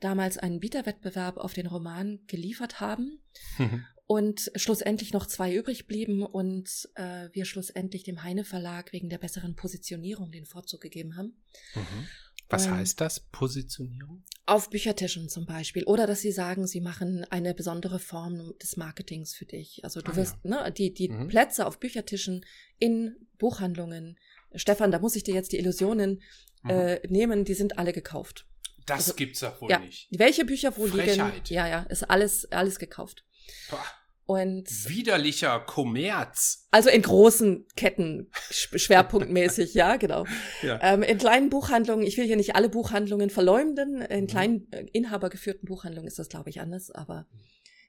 [0.00, 3.20] damals einen Bieterwettbewerb auf den Roman geliefert haben
[3.58, 3.84] mhm.
[4.06, 9.18] und schlussendlich noch zwei übrig blieben und äh, wir schlussendlich dem Heine Verlag wegen der
[9.18, 11.36] besseren Positionierung den Vorzug gegeben haben.
[11.74, 12.08] Mhm.
[12.48, 14.22] Was heißt das, Positionierung?
[14.44, 15.82] Auf Büchertischen zum Beispiel.
[15.84, 19.80] Oder dass sie sagen, sie machen eine besondere Form des Marketings für dich.
[19.82, 20.62] Also du ah, wirst, ja.
[20.62, 21.26] ne, die, die mhm.
[21.26, 22.44] Plätze auf Büchertischen
[22.78, 24.16] in Buchhandlungen,
[24.54, 26.22] Stefan, da muss ich dir jetzt die Illusionen
[26.62, 26.70] mhm.
[26.70, 28.46] äh, nehmen, die sind alle gekauft.
[28.86, 29.78] Das also, gibt's doch wohl ja.
[29.78, 30.08] nicht.
[30.10, 31.34] Welche Bücher wo Frechheit.
[31.34, 31.54] liegen?
[31.54, 33.24] Ja, ja, ist alles, alles gekauft.
[33.70, 33.84] Boah.
[34.26, 36.66] Und widerlicher Kommerz.
[36.72, 40.26] Also in großen Ketten, schwerpunktmäßig, ja, genau.
[40.62, 40.80] Ja.
[40.82, 44.26] Ähm, in kleinen Buchhandlungen, ich will hier nicht alle Buchhandlungen verleumden, in mhm.
[44.26, 47.28] kleinen äh, inhabergeführten Buchhandlungen ist das, glaube ich, anders, aber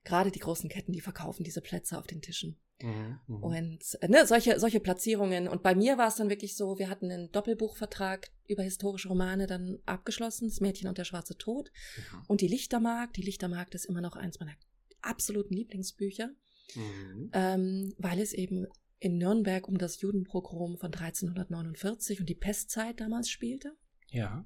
[0.08, 2.58] gerade die großen Ketten, die verkaufen diese Plätze auf den Tischen.
[2.82, 3.38] Mhm, mh.
[3.40, 5.48] Und äh, ne, solche, solche Platzierungen.
[5.48, 9.48] Und bei mir war es dann wirklich so, wir hatten einen Doppelbuchvertrag über historische Romane
[9.48, 11.72] dann abgeschlossen, das Mädchen und der schwarze Tod.
[11.98, 12.24] Mhm.
[12.28, 14.56] Und die Lichtermarkt, die Lichtermarkt ist immer noch eins meiner
[15.02, 16.30] absoluten Lieblingsbücher.
[16.76, 17.30] mhm.
[17.34, 18.66] ähm, weil es eben
[19.00, 23.76] in Nürnberg um das Judenpogrom von 1349 und die Pestzeit damals spielte.
[24.10, 24.46] Ja.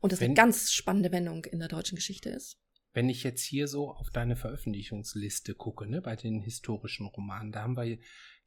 [0.00, 2.58] Und das Wenn, eine ganz spannende Wendung in der deutschen Geschichte ist.
[2.96, 7.60] Wenn ich jetzt hier so auf deine Veröffentlichungsliste gucke, ne, bei den historischen Romanen, da
[7.60, 7.98] haben wir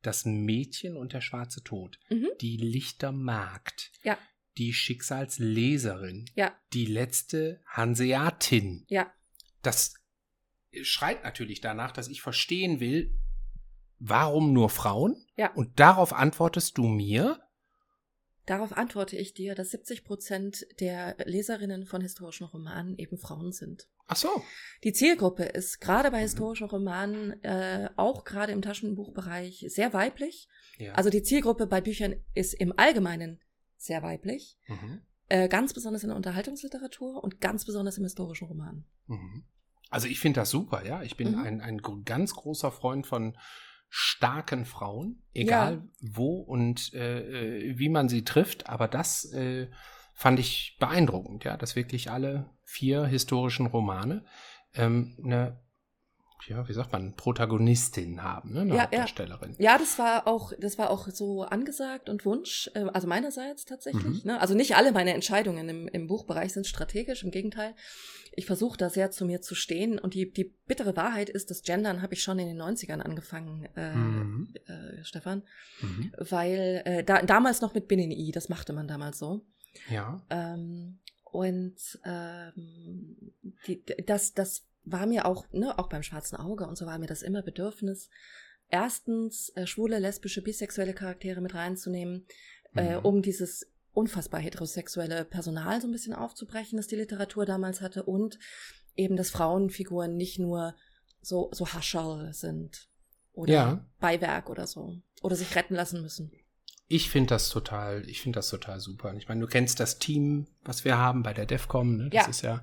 [0.02, 2.30] das Mädchen und der schwarze Tod, mhm.
[2.42, 4.18] die Lichtermagd, ja.
[4.58, 6.52] die Schicksalsleserin, ja.
[6.74, 8.88] die letzte Hanseatin.
[8.90, 9.14] Ja.
[9.62, 9.94] Das
[10.82, 13.14] schreit natürlich danach, dass ich verstehen will,
[14.00, 15.28] warum nur Frauen?
[15.38, 15.54] Ja.
[15.54, 17.40] Und darauf antwortest du mir?
[18.48, 23.88] Darauf antworte ich dir, dass 70 Prozent der Leserinnen von historischen Romanen eben Frauen sind.
[24.10, 24.44] Ach so.
[24.84, 30.48] Die Zielgruppe ist gerade bei historischen Romanen, äh, auch gerade im Taschenbuchbereich, sehr weiblich.
[30.78, 30.94] Ja.
[30.94, 33.40] Also die Zielgruppe bei Büchern ist im Allgemeinen
[33.78, 34.58] sehr weiblich.
[34.68, 35.02] Mhm.
[35.28, 38.84] Äh, ganz besonders in der Unterhaltungsliteratur und ganz besonders im historischen Roman.
[39.06, 39.44] Mhm.
[39.90, 41.04] Also ich finde das super, ja.
[41.04, 41.44] Ich bin mhm.
[41.44, 43.38] ein, ein ganz großer Freund von
[43.90, 46.14] starken Frauen, egal ja.
[46.14, 49.68] wo und äh, äh, wie man sie trifft, aber das äh,
[50.20, 54.26] fand ich beeindruckend, ja, dass wirklich alle vier historischen Romane
[54.74, 55.62] ähm, eine
[56.48, 58.62] ja, wie sagt man, Protagonistin haben, ne?
[58.62, 59.56] Eine ja, Hauptdarstellerin.
[59.60, 59.74] Ja.
[59.74, 64.04] ja, das war auch, das war auch so angesagt und Wunsch, äh, also meinerseits tatsächlich.
[64.04, 64.32] Mhm.
[64.32, 64.42] Ne?
[64.42, 67.76] Also nicht alle meine Entscheidungen im, im Buchbereich sind strategisch, im Gegenteil.
[68.32, 71.62] Ich versuche da sehr zu mir zu stehen und die, die bittere Wahrheit ist, das
[71.62, 74.54] Gendern habe ich schon in den 90ern angefangen, äh, mhm.
[74.66, 75.44] äh, Stefan,
[75.82, 76.14] mhm.
[76.18, 79.46] weil äh, da, damals noch mit Binnen I, das machte man damals so.
[79.90, 80.22] Ja.
[80.30, 81.00] Ähm,
[81.32, 83.34] und ähm,
[83.68, 87.08] die, das, das war mir auch, ne, auch beim schwarzen Auge und so war mir
[87.08, 88.10] das immer Bedürfnis,
[88.70, 92.26] erstens äh, schwule, lesbische, bisexuelle Charaktere mit reinzunehmen,
[92.76, 93.06] äh, mhm.
[93.06, 98.40] um dieses unfassbar heterosexuelle Personal so ein bisschen aufzubrechen, das die Literatur damals hatte und
[98.96, 100.76] eben, dass Frauenfiguren nicht nur
[101.22, 102.90] so, so Hascherl sind
[103.34, 103.86] oder ja.
[104.00, 106.32] Beiwerk oder so oder sich retten lassen müssen.
[106.92, 109.14] Ich finde das total, ich finde das total super.
[109.16, 112.10] Ich meine, du kennst das Team, was wir haben bei der DEFCOM, ne?
[112.10, 112.30] Das ja.
[112.30, 112.62] ist ja,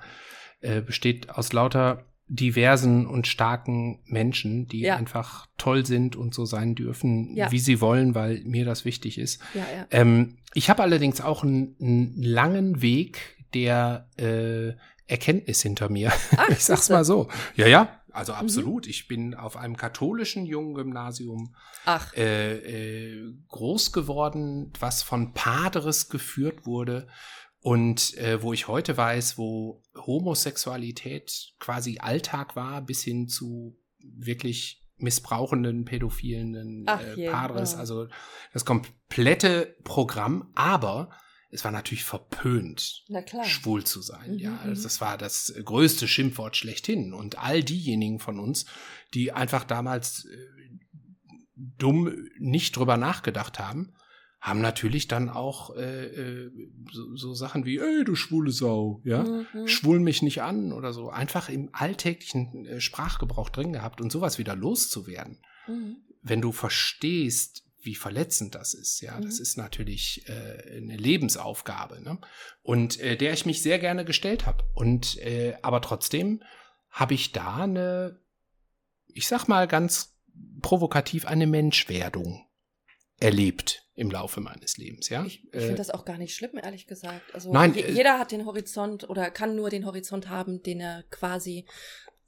[0.61, 4.97] äh, besteht aus lauter diversen und starken Menschen, die ja.
[4.97, 7.53] einfach toll sind und so sein dürfen, ja.
[7.53, 9.41] wie sie wollen, weil mir das wichtig ist.
[9.93, 14.73] Ähm, ich habe allerdings auch einen, einen, langen Weg der äh,
[15.07, 16.13] Erkenntnis hinter mir.
[16.37, 17.29] Ach, ich sag's mal so.
[17.55, 18.39] Ja, ja, also mhm.
[18.39, 18.85] absolut.
[18.87, 18.91] Mhm.
[18.91, 21.55] Ich bin auf einem katholischen jungen Gymnasium
[22.17, 27.09] äh, äh, groß geworden, was von Padres geführt wurde
[27.61, 34.83] und äh, wo ich heute weiß, wo Homosexualität quasi Alltag war, bis hin zu wirklich
[34.99, 37.79] missbrauchenden, pädophilen Ach, äh, Padres, ja.
[37.79, 38.09] also
[38.53, 41.11] das komplette Programm, aber
[41.57, 43.05] es war natürlich verpönt,
[43.45, 44.33] schwul zu sein.
[44.33, 47.15] Mhm, ja, also das war das größte Schimpfwort schlechthin.
[47.15, 48.67] Und all diejenigen von uns,
[49.15, 50.37] die einfach damals äh,
[51.57, 53.95] dumm nicht drüber nachgedacht haben,
[54.39, 56.51] haben natürlich dann auch äh, äh,
[56.93, 59.67] so, so Sachen wie, ey, du schwule Sau, ja, mhm.
[59.67, 64.39] schwul mich nicht an oder so, einfach im alltäglichen äh, Sprachgebrauch drin gehabt und sowas
[64.39, 65.41] wieder loszuwerden.
[65.67, 65.97] Mhm.
[66.21, 69.25] Wenn du verstehst, wie verletzend das ist, ja, mhm.
[69.25, 72.19] das ist natürlich äh, eine Lebensaufgabe, ne?
[72.63, 74.65] Und äh, der ich mich sehr gerne gestellt habe.
[74.75, 76.43] Und äh, aber trotzdem
[76.91, 78.21] habe ich da eine,
[79.07, 80.19] ich sag mal ganz
[80.61, 82.47] provokativ, eine Menschwerdung
[83.19, 85.25] erlebt im Laufe meines Lebens, ja.
[85.25, 87.35] Ich, ich finde äh, das auch gar nicht schlimm, ehrlich gesagt.
[87.35, 91.67] Also nein, jeder hat den Horizont oder kann nur den Horizont haben, den er quasi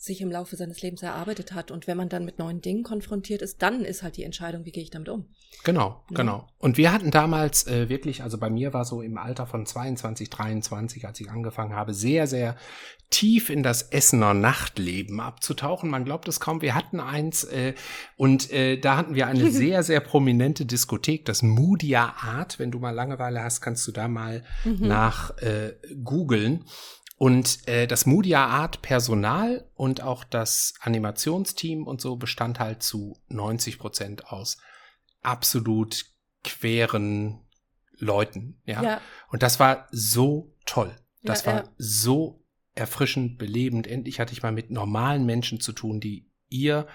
[0.01, 1.73] sich im Laufe seines Lebens erarbeitet hat.
[1.73, 4.71] Und wenn man dann mit neuen Dingen konfrontiert ist, dann ist halt die Entscheidung, wie
[4.71, 5.27] gehe ich damit um.
[5.65, 6.17] Genau, ja.
[6.17, 6.47] genau.
[6.59, 10.31] Und wir hatten damals äh, wirklich, also bei mir war so im Alter von 22,
[10.31, 12.55] 23, als ich angefangen habe, sehr, sehr
[13.11, 15.91] tief in das Essener Nachtleben abzutauchen.
[15.91, 17.75] Man glaubt es kaum, wir hatten eins äh,
[18.17, 22.59] und äh, da hatten wir eine sehr, sehr prominente Diskothek, das Moodia Art.
[22.59, 24.87] Wenn du mal Langeweile hast, kannst du da mal mhm.
[24.87, 25.75] nach äh,
[26.05, 26.65] googeln.
[27.19, 33.21] Und äh, das Moodia Art Personal und auch das Animationsteam und so bestand halt zu
[33.29, 34.59] 90 Prozent aus
[35.21, 36.07] absolut
[36.45, 37.41] queren
[37.97, 38.61] Leuten.
[38.65, 38.83] Ja?
[38.83, 39.01] ja.
[39.31, 40.95] Und das war so toll.
[41.25, 41.71] Das ja, war ja.
[41.77, 42.45] so
[42.77, 43.89] erfrischend, belebend.
[43.89, 46.87] Endlich hatte ich mal mit normalen Menschen zu tun, die ihr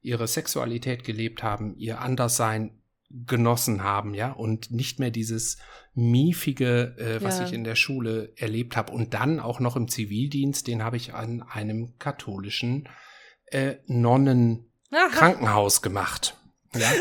[0.00, 2.77] ihre Sexualität gelebt haben, ihr Anderssein
[3.10, 5.58] genossen haben, ja, und nicht mehr dieses
[5.94, 7.46] miefige, äh, was ja.
[7.46, 11.14] ich in der Schule erlebt habe und dann auch noch im Zivildienst, den habe ich
[11.14, 12.88] an einem katholischen
[13.46, 16.36] äh, Nonnen-Krankenhaus gemacht.
[16.74, 16.92] Ja,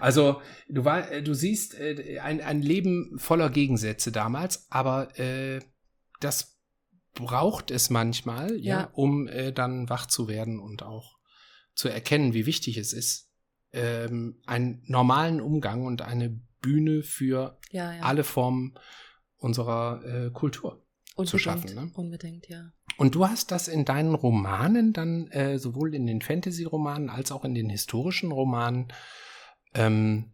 [0.00, 5.60] also du war, äh, du siehst äh, ein, ein Leben voller Gegensätze damals, aber äh,
[6.20, 6.58] das
[7.14, 11.16] braucht es manchmal, ja, ja um äh, dann wach zu werden und auch
[11.74, 13.23] zu erkennen, wie wichtig es ist,
[13.74, 18.02] ähm, einen normalen Umgang und eine Bühne für ja, ja.
[18.02, 18.74] alle Formen
[19.36, 21.74] unserer äh, Kultur unbedingt, zu schaffen.
[21.74, 21.90] Ne?
[21.94, 22.72] Unbedingt, ja.
[22.96, 27.44] Und du hast das in deinen Romanen dann, äh, sowohl in den Fantasy-Romanen als auch
[27.44, 28.92] in den historischen Romanen,
[29.74, 30.32] ähm,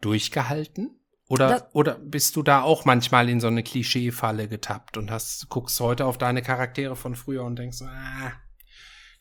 [0.00, 0.96] durchgehalten?
[1.28, 5.48] Oder, das, oder bist du da auch manchmal in so eine Klischeefalle getappt und hast,
[5.48, 8.32] guckst heute auf deine Charaktere von früher und denkst, ah,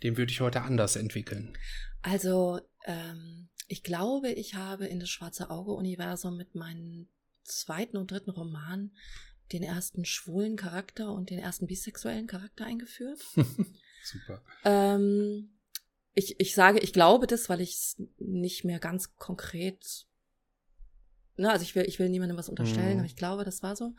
[0.01, 1.55] den würde ich heute anders entwickeln?
[2.01, 7.07] Also, ähm, ich glaube, ich habe in das Schwarze Auge-Universum mit meinem
[7.43, 8.91] zweiten und dritten Roman
[9.53, 13.21] den ersten schwulen Charakter und den ersten bisexuellen Charakter eingeführt.
[14.03, 14.41] Super.
[14.63, 15.51] Ähm,
[16.15, 20.07] ich, ich sage, ich glaube das, weil ich es nicht mehr ganz konkret,
[21.37, 22.99] ne, also ich will, ich will niemandem was unterstellen, mhm.
[22.99, 23.93] aber ich glaube, das war so.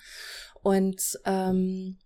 [0.63, 1.99] Und ähm,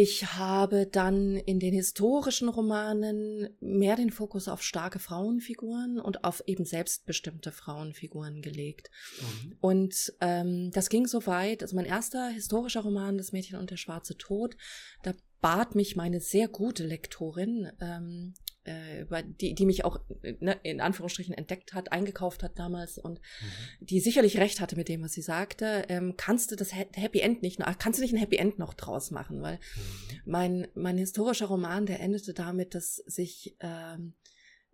[0.00, 6.40] ich habe dann in den historischen Romanen mehr den Fokus auf starke Frauenfiguren und auf
[6.46, 8.92] eben selbstbestimmte Frauenfiguren gelegt.
[9.20, 9.56] Mhm.
[9.60, 13.76] Und ähm, das ging so weit, also mein erster historischer Roman, Das Mädchen und der
[13.76, 14.56] schwarze Tod,
[15.02, 18.34] da bat mich meine sehr gute Lektorin, ähm,
[18.68, 20.00] äh, die, die mich auch
[20.40, 23.86] ne, in Anführungsstrichen entdeckt hat, eingekauft hat damals und mhm.
[23.86, 27.42] die sicherlich recht hatte mit dem, was sie sagte, ähm, kannst du das Happy End
[27.42, 30.20] nicht, kannst du nicht ein Happy End noch draus machen, weil mhm.
[30.26, 34.14] mein, mein historischer Roman, der endete damit, dass sich ähm,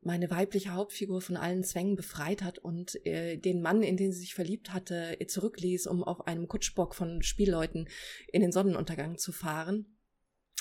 [0.04, 4.20] meine weibliche Hauptfigur von allen Zwängen befreit hat und äh, den Mann, in den sie
[4.20, 7.88] sich verliebt hatte, zurückließ, um auf einem Kutschbock von Spielleuten
[8.30, 9.93] in den Sonnenuntergang zu fahren.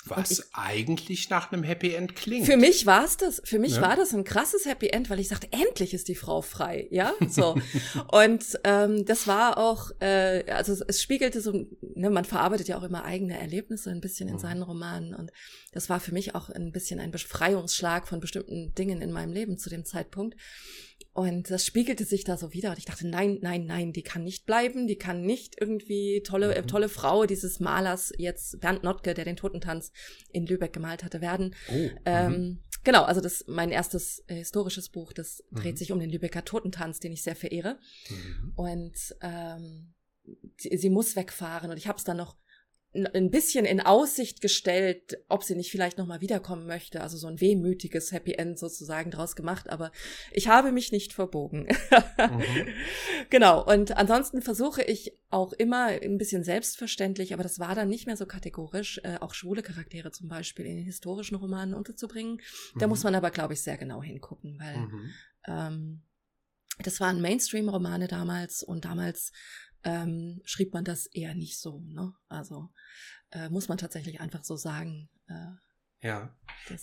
[0.06, 2.44] Was ich, eigentlich nach einem Happy End klingt.
[2.44, 3.40] Für mich war es das.
[3.44, 3.82] Für mich ja.
[3.82, 7.14] war das ein krasses Happy End, weil ich sagte, endlich ist die Frau frei, ja,
[7.26, 7.56] so.
[8.12, 12.76] und ähm, das war auch, äh, also es, es spiegelte so, ne, man verarbeitet ja
[12.76, 14.40] auch immer eigene Erlebnisse ein bisschen in mhm.
[14.40, 15.30] seinen Romanen und
[15.72, 19.56] das war für mich auch ein bisschen ein Befreiungsschlag von bestimmten Dingen in meinem Leben
[19.58, 20.36] zu dem Zeitpunkt.
[21.14, 22.70] Und das spiegelte sich da so wieder.
[22.70, 24.88] Und ich dachte, nein, nein, nein, die kann nicht bleiben.
[24.88, 26.66] Die kann nicht irgendwie tolle, äh, mhm.
[26.66, 29.92] tolle Frau dieses Malers jetzt, Bernd Notke, der den Totentanz
[30.32, 31.54] in Lübeck gemalt hatte, werden.
[31.68, 31.90] Oh, mhm.
[32.04, 35.56] ähm, genau, also das mein erstes äh, historisches Buch, das mhm.
[35.56, 37.78] dreht sich um den Lübecker Totentanz, den ich sehr verehre.
[38.10, 38.52] Mhm.
[38.56, 39.94] Und ähm,
[40.58, 41.70] sie, sie muss wegfahren.
[41.70, 42.36] Und ich habe es dann noch
[42.94, 47.00] ein bisschen in Aussicht gestellt, ob sie nicht vielleicht nochmal wiederkommen möchte.
[47.00, 49.90] Also so ein wehmütiges Happy End sozusagen draus gemacht, aber
[50.30, 51.68] ich habe mich nicht verbogen.
[52.18, 52.68] mhm.
[53.30, 53.64] Genau.
[53.64, 58.16] Und ansonsten versuche ich auch immer ein bisschen selbstverständlich, aber das war dann nicht mehr
[58.16, 62.40] so kategorisch, äh, auch schwule Charaktere zum Beispiel in den historischen Romanen unterzubringen.
[62.78, 62.90] Da mhm.
[62.90, 65.10] muss man aber, glaube ich, sehr genau hingucken, weil mhm.
[65.46, 66.02] ähm,
[66.78, 69.32] das waren Mainstream-Romane damals und damals
[69.84, 71.80] ähm, schrieb man das eher nicht so.
[71.86, 72.12] Ne?
[72.28, 72.70] Also
[73.30, 75.08] äh, muss man tatsächlich einfach so sagen.
[75.28, 76.34] Äh, ja,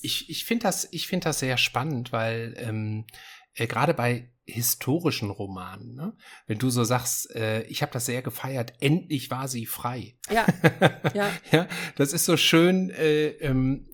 [0.02, 3.06] ich, ich finde das, ich finde das sehr spannend, weil ähm,
[3.54, 6.16] äh, gerade bei historischen Romanen, ne?
[6.48, 10.18] wenn du so sagst, äh, ich habe das sehr gefeiert, endlich war sie frei.
[10.30, 10.46] Ja,
[11.14, 11.32] ja.
[11.52, 13.88] ja das ist so schön, äh, ähm,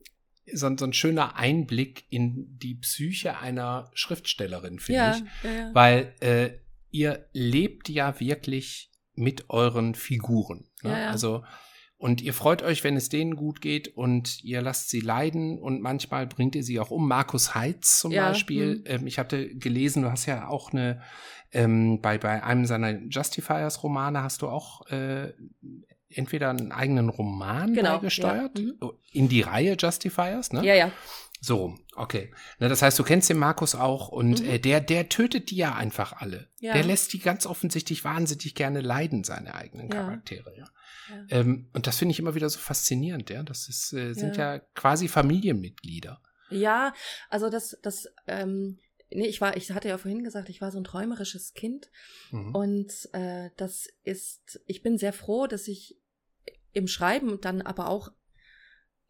[0.53, 5.23] so, so, ein schöner Einblick in die Psyche einer Schriftstellerin, finde ja, ich.
[5.43, 5.75] Ja, ja.
[5.75, 6.51] Weil äh,
[6.89, 10.69] ihr lebt ja wirklich mit euren Figuren.
[10.83, 10.91] Ne?
[10.91, 11.09] Ja, ja.
[11.09, 11.43] Also
[11.99, 15.81] und ihr freut euch, wenn es denen gut geht und ihr lasst sie leiden und
[15.81, 17.07] manchmal bringt ihr sie auch um.
[17.07, 18.75] Markus Heitz zum ja, Beispiel.
[18.75, 18.83] Hm.
[18.85, 21.01] Ähm, ich hatte gelesen, du hast ja auch eine,
[21.51, 25.33] ähm, bei, bei einem seiner Justifiers-Romane hast du auch äh,
[26.09, 28.65] entweder einen eigenen Roman genau, beigesteuert, ja.
[28.65, 28.91] mhm.
[29.11, 30.63] In die Reihe Justifiers, ne?
[30.65, 30.91] Ja, ja.
[31.39, 32.33] So, okay.
[32.59, 34.49] Na, das heißt, du kennst den Markus auch und mhm.
[34.49, 36.49] äh, der, der tötet die ja einfach alle.
[36.59, 36.73] Ja.
[36.73, 40.65] Der lässt die ganz offensichtlich wahnsinnig gerne leiden, seine eigenen Charaktere, ja.
[41.09, 41.25] ja.
[41.29, 43.43] Ähm, und das finde ich immer wieder so faszinierend, ja.
[43.43, 44.55] Das ist, äh, sind ja.
[44.55, 46.21] ja quasi Familienmitglieder.
[46.49, 46.93] Ja,
[47.29, 48.79] also das, das, ähm,
[49.11, 51.89] nee, ich war, ich hatte ja vorhin gesagt, ich war so ein träumerisches Kind.
[52.31, 52.55] Mhm.
[52.55, 55.96] Und äh, das ist, ich bin sehr froh, dass ich
[56.77, 58.11] im Schreiben dann aber auch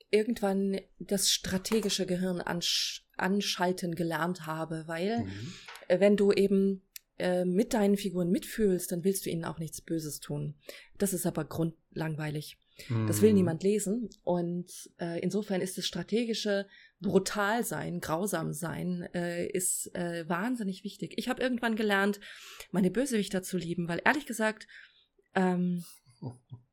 [0.09, 5.53] irgendwann das strategische Gehirn ansch anschalten gelernt habe, weil mhm.
[5.87, 6.83] Äh, wenn du eben
[7.17, 10.55] äh, mit deinen Figuren mitfühlst, dann willst du ihnen auch nichts Böses tun.
[10.97, 12.57] Das ist aber grundlangweilig.
[12.89, 13.07] Mhm.
[13.07, 13.37] Das will mhm.
[13.37, 14.09] niemand lesen.
[14.23, 16.67] Und äh, insofern ist das strategische
[16.99, 21.13] brutal sein, grausam sein, äh, ist äh, wahnsinnig wichtig.
[21.17, 22.19] Ich habe irgendwann gelernt,
[22.71, 24.67] meine Bösewichter zu lieben, weil ehrlich gesagt,
[25.35, 25.83] ähm,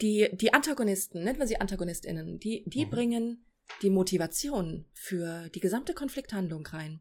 [0.00, 2.90] die, die Antagonisten, nennen wir sie AntagonistInnen, die, die mhm.
[2.90, 3.44] bringen
[3.82, 7.00] die Motivation für die gesamte Konflikthandlung rein.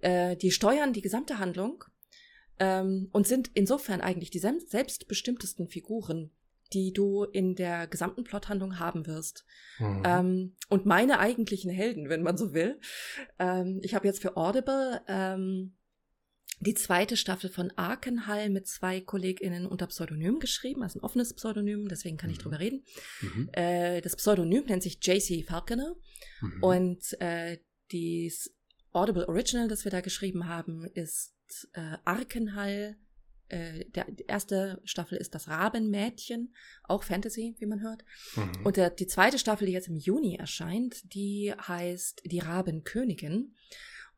[0.00, 1.84] Äh, die steuern die gesamte Handlung
[2.58, 6.30] ähm, und sind insofern eigentlich die selbstbestimmtesten Figuren
[6.72, 9.44] die du in der gesamten Plothandlung haben wirst.
[9.78, 10.02] Mhm.
[10.04, 12.80] Ähm, und meine eigentlichen Helden, wenn man so will.
[13.38, 15.76] Ähm, ich habe jetzt für Audible ähm,
[16.60, 21.88] die zweite Staffel von Arkenhall mit zwei KollegInnen unter Pseudonym geschrieben, also ein offenes Pseudonym,
[21.88, 22.42] deswegen kann ich mhm.
[22.42, 22.84] drüber reden.
[23.20, 23.50] Mhm.
[23.52, 25.94] Äh, das Pseudonym nennt sich JC Falconer
[26.40, 26.62] mhm.
[26.62, 27.58] und äh,
[27.92, 28.50] das
[28.92, 31.34] Audible Original, das wir da geschrieben haben, ist
[31.74, 32.96] äh, Arkenhall.
[33.48, 38.02] Äh, der, die erste Staffel ist das Rabenmädchen, auch Fantasy, wie man hört.
[38.34, 38.64] Mhm.
[38.64, 43.54] Und der, die zweite Staffel, die jetzt im Juni erscheint, die heißt Die Rabenkönigin.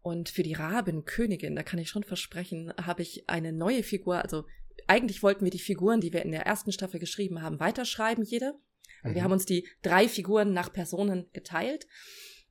[0.09, 4.23] Und für die Rabenkönigin, da kann ich schon versprechen, habe ich eine neue Figur.
[4.23, 4.47] Also
[4.87, 8.55] eigentlich wollten wir die Figuren, die wir in der ersten Staffel geschrieben haben, weiterschreiben, jede.
[9.03, 9.15] Mhm.
[9.15, 11.87] Wir haben uns die drei Figuren nach Personen geteilt.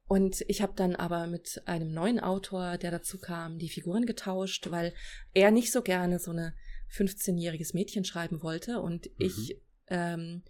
[0.05, 4.70] Und ich habe dann aber mit einem neuen Autor, der dazu kam, die Figuren getauscht,
[4.70, 4.93] weil
[5.34, 6.53] er nicht so gerne so eine
[6.91, 9.12] 15-jähriges Mädchen schreiben wollte und mhm.
[9.18, 10.43] ich ähm,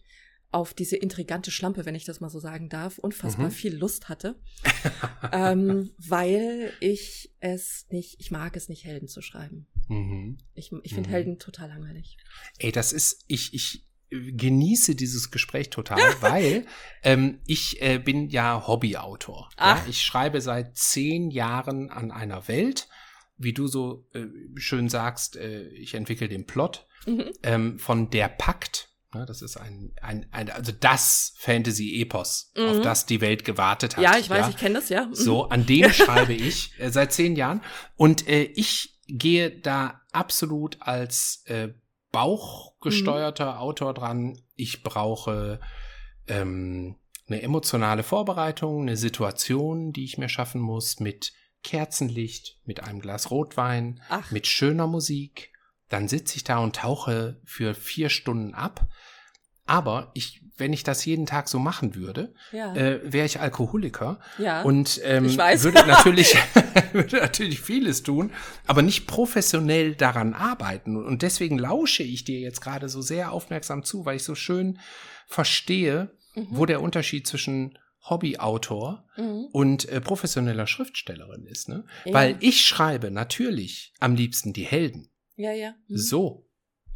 [0.52, 3.52] auf diese intrigante Schlampe, wenn ich das mal so sagen darf, unfassbar mhm.
[3.52, 4.36] viel Lust hatte,
[5.32, 9.68] ähm, weil ich es nicht, ich mag es nicht, Helden zu schreiben.
[9.90, 10.38] Mhm.
[10.54, 11.14] Ich, ich finde mhm.
[11.14, 12.18] Helden total langweilig.
[12.60, 16.66] Ey, das ist, ich, ich genieße dieses Gespräch total, weil
[17.04, 19.50] ähm, ich äh, bin ja Hobbyautor.
[19.60, 19.84] Ja?
[19.90, 22.88] Ich schreibe seit zehn Jahren an einer Welt.
[23.40, 24.26] Wie du so äh,
[24.56, 27.32] schön sagst, äh, ich entwickle den Plot mhm.
[27.44, 28.90] ähm, von Der Pakt
[29.26, 32.66] das ist ein, ein, ein also das Fantasy-Epos, mhm.
[32.66, 34.04] auf das die Welt gewartet hat.
[34.04, 34.50] Ja, ich weiß, ja.
[34.50, 35.06] ich kenne das, ja.
[35.06, 35.16] Mhm.
[35.16, 37.62] So, an dem schreibe ich äh, seit zehn Jahren.
[37.96, 41.70] Und äh, ich gehe da absolut als äh,
[42.12, 43.60] bauchgesteuerter mhm.
[43.60, 44.42] Autor dran.
[44.56, 45.60] Ich brauche
[46.28, 46.98] ähm,
[47.28, 53.32] eine emotionale Vorbereitung, eine Situation, die ich mir schaffen muss mit Kerzenlicht, mit einem Glas
[53.32, 54.32] Rotwein, Ach.
[54.32, 55.52] mit schöner Musik,
[55.90, 58.88] dann sitze ich da und tauche für vier Stunden ab.
[59.68, 62.74] Aber ich, wenn ich das jeden Tag so machen würde, ja.
[62.74, 64.64] äh, wäre ich Alkoholiker ja.
[64.64, 66.38] und ähm, würde natürlich
[66.94, 68.32] würde natürlich vieles tun,
[68.66, 70.96] aber nicht professionell daran arbeiten.
[70.96, 74.80] Und deswegen lausche ich dir jetzt gerade so sehr aufmerksam zu, weil ich so schön
[75.28, 76.48] verstehe, mhm.
[76.52, 77.78] wo der Unterschied zwischen
[78.10, 79.48] Hobbyautor mhm.
[79.52, 81.68] und äh, professioneller Schriftstellerin ist.
[81.68, 81.86] Ne?
[82.06, 82.14] Ja.
[82.14, 85.10] Weil ich schreibe natürlich am liebsten die Helden.
[85.36, 85.76] Ja, ja.
[85.88, 85.98] Hm.
[85.98, 86.47] So.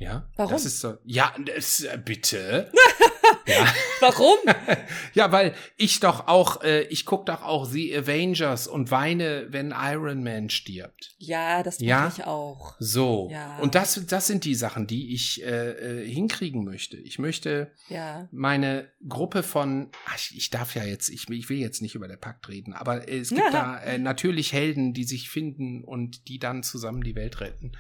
[0.02, 0.28] Ja.
[0.36, 0.54] Warum?
[0.54, 0.98] Das ist so.
[1.06, 2.72] Ja, das, äh, bitte.
[3.46, 3.68] ja.
[4.00, 4.38] Warum?
[5.14, 9.72] ja, weil ich doch auch, äh, ich gucke doch auch The Avengers und weine, wenn
[9.78, 11.14] Iron Man stirbt.
[11.20, 12.12] Ja, das ja?
[12.16, 12.76] ich auch.
[12.80, 13.30] So.
[13.32, 13.60] Ja.
[13.60, 16.98] Und das, das sind die Sachen, die ich äh, äh, hinkriegen möchte.
[16.98, 18.28] Ich möchte ja.
[18.32, 22.18] meine Gruppe von, ach, ich darf ja jetzt, ich, ich will jetzt nicht über der
[22.18, 23.52] Pakt reden, aber es gibt ja.
[23.52, 27.74] da äh, natürlich Helden, die sich finden und die dann zusammen die Welt retten.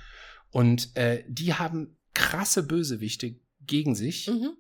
[0.51, 4.51] Und äh, die haben krasse Bösewichte gegen sich, mhm.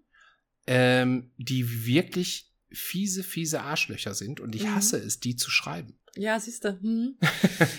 [0.65, 4.39] ähm, die wirklich fiese, fiese Arschlöcher sind.
[4.39, 4.75] Und ich mhm.
[4.75, 5.97] hasse es, die zu schreiben.
[6.17, 6.77] Ja, siehst du.
[6.81, 7.15] Hm.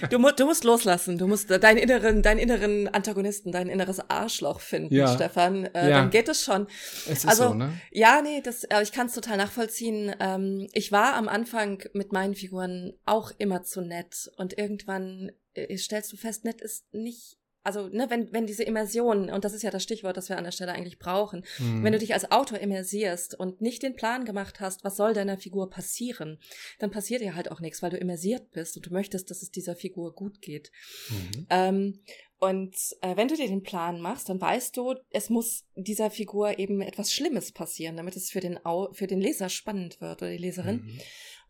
[0.09, 1.19] Du, mu du musst loslassen.
[1.19, 5.15] Du musst deinen inneren, deinen inneren Antagonisten, dein inneres Arschloch finden, ja.
[5.15, 5.67] Stefan.
[5.67, 5.99] Äh, ja.
[5.99, 6.67] Dann geht es schon.
[7.07, 7.79] Es ist also, so, ne?
[7.91, 10.15] Ja, nee, das, äh, ich kann es total nachvollziehen.
[10.19, 14.31] Ähm, ich war am Anfang mit meinen Figuren auch immer zu nett.
[14.39, 19.31] Und irgendwann äh, stellst du fest, nett ist nicht also ne, wenn, wenn diese Immersion,
[19.31, 21.85] und das ist ja das Stichwort, das wir an der Stelle eigentlich brauchen, mhm.
[21.85, 25.39] wenn du dich als Autor immersierst und nicht den Plan gemacht hast, was soll deiner
[25.39, 26.39] Figur passieren,
[26.79, 29.51] dann passiert ja halt auch nichts, weil du immersiert bist und du möchtest, dass es
[29.51, 30.73] dieser Figur gut geht.
[31.09, 31.47] Mhm.
[31.51, 32.01] Ähm,
[32.39, 36.59] und äh, wenn du dir den Plan machst, dann weißt du, es muss dieser Figur
[36.59, 40.33] eben etwas Schlimmes passieren, damit es für den, Au für den Leser spannend wird oder
[40.33, 40.83] die Leserin.
[40.83, 41.01] Mhm.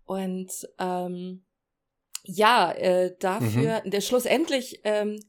[0.04, 1.44] Und ähm,
[2.24, 3.90] ja, äh, dafür, mhm.
[3.90, 5.20] der schlussendlich, ähm,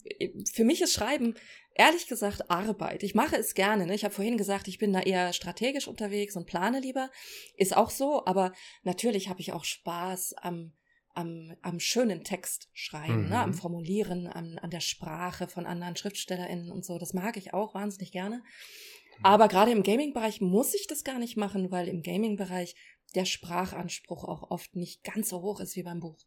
[0.53, 1.35] für mich ist Schreiben
[1.75, 3.03] ehrlich gesagt Arbeit.
[3.03, 3.85] Ich mache es gerne.
[3.85, 3.95] Ne?
[3.95, 7.09] Ich habe vorhin gesagt, ich bin da eher strategisch unterwegs und plane lieber.
[7.57, 10.73] Ist auch so, aber natürlich habe ich auch Spaß am,
[11.13, 13.29] am, am schönen Text schreiben, mhm.
[13.29, 13.39] ne?
[13.39, 13.55] am mhm.
[13.55, 16.99] Formulieren, an, an der Sprache von anderen SchriftstellerInnen und so.
[16.99, 18.37] Das mag ich auch wahnsinnig gerne.
[18.37, 19.25] Mhm.
[19.25, 22.75] Aber gerade im Gaming-Bereich muss ich das gar nicht machen, weil im Gaming-Bereich
[23.15, 26.17] der Sprachanspruch auch oft nicht ganz so hoch ist wie beim Buch.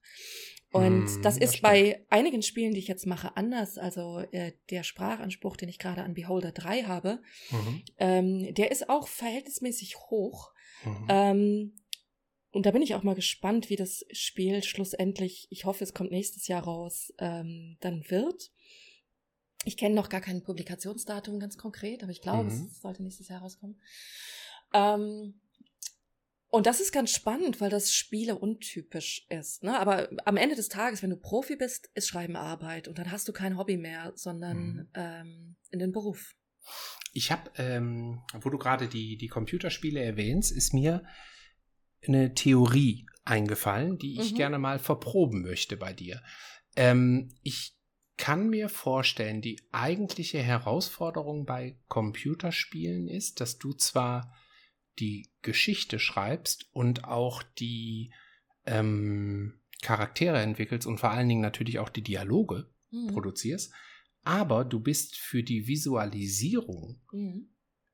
[0.72, 3.78] Und mm, das ist das bei einigen Spielen, die ich jetzt mache, anders.
[3.78, 7.20] Also äh, der Sprachanspruch, den ich gerade an Beholder 3 habe,
[7.50, 7.82] mhm.
[7.98, 10.52] ähm, der ist auch verhältnismäßig hoch.
[10.84, 11.06] Mhm.
[11.08, 11.74] Ähm,
[12.52, 16.10] und da bin ich auch mal gespannt, wie das Spiel schlussendlich, ich hoffe, es kommt
[16.10, 18.50] nächstes Jahr raus, ähm, dann wird.
[19.64, 22.66] Ich kenne noch gar kein Publikationsdatum ganz konkret, aber ich glaube, mhm.
[22.70, 23.80] es sollte nächstes Jahr rauskommen.
[24.72, 25.40] Ähm,
[26.56, 29.62] und das ist ganz spannend, weil das Spiele untypisch ist.
[29.62, 29.78] Ne?
[29.78, 33.28] Aber am Ende des Tages, wenn du Profi bist, ist Schreiben Arbeit und dann hast
[33.28, 34.88] du kein Hobby mehr, sondern mhm.
[34.94, 36.34] ähm, in den Beruf.
[37.12, 41.04] ich habe, ähm, wo du gerade die, die Computerspiele erwähnst, ist mir
[42.06, 44.36] eine Theorie eingefallen, die ich mhm.
[44.36, 46.22] gerne mal verproben möchte bei dir.
[46.76, 47.76] Ähm, ich
[48.16, 54.32] kann mir vorstellen, die eigentliche Herausforderung bei Computerspielen ist, dass du zwar
[54.98, 58.12] die Geschichte schreibst und auch die
[58.64, 63.08] ähm, Charaktere entwickelst und vor allen Dingen natürlich auch die Dialoge mhm.
[63.08, 63.72] produzierst,
[64.24, 67.50] aber du bist für die Visualisierung mhm.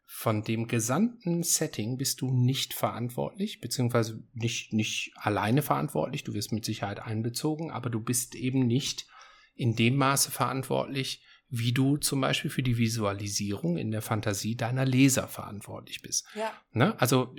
[0.07, 6.53] von dem gesamten Setting bist du nicht verantwortlich, beziehungsweise nicht, nicht alleine verantwortlich, du wirst
[6.53, 9.07] mit Sicherheit einbezogen, aber du bist eben nicht
[9.55, 11.23] in dem Maße verantwortlich,
[11.55, 16.27] wie du zum Beispiel für die Visualisierung in der Fantasie deiner Leser verantwortlich bist.
[16.35, 16.51] Ja.
[16.73, 16.99] Ne?
[16.99, 17.35] Also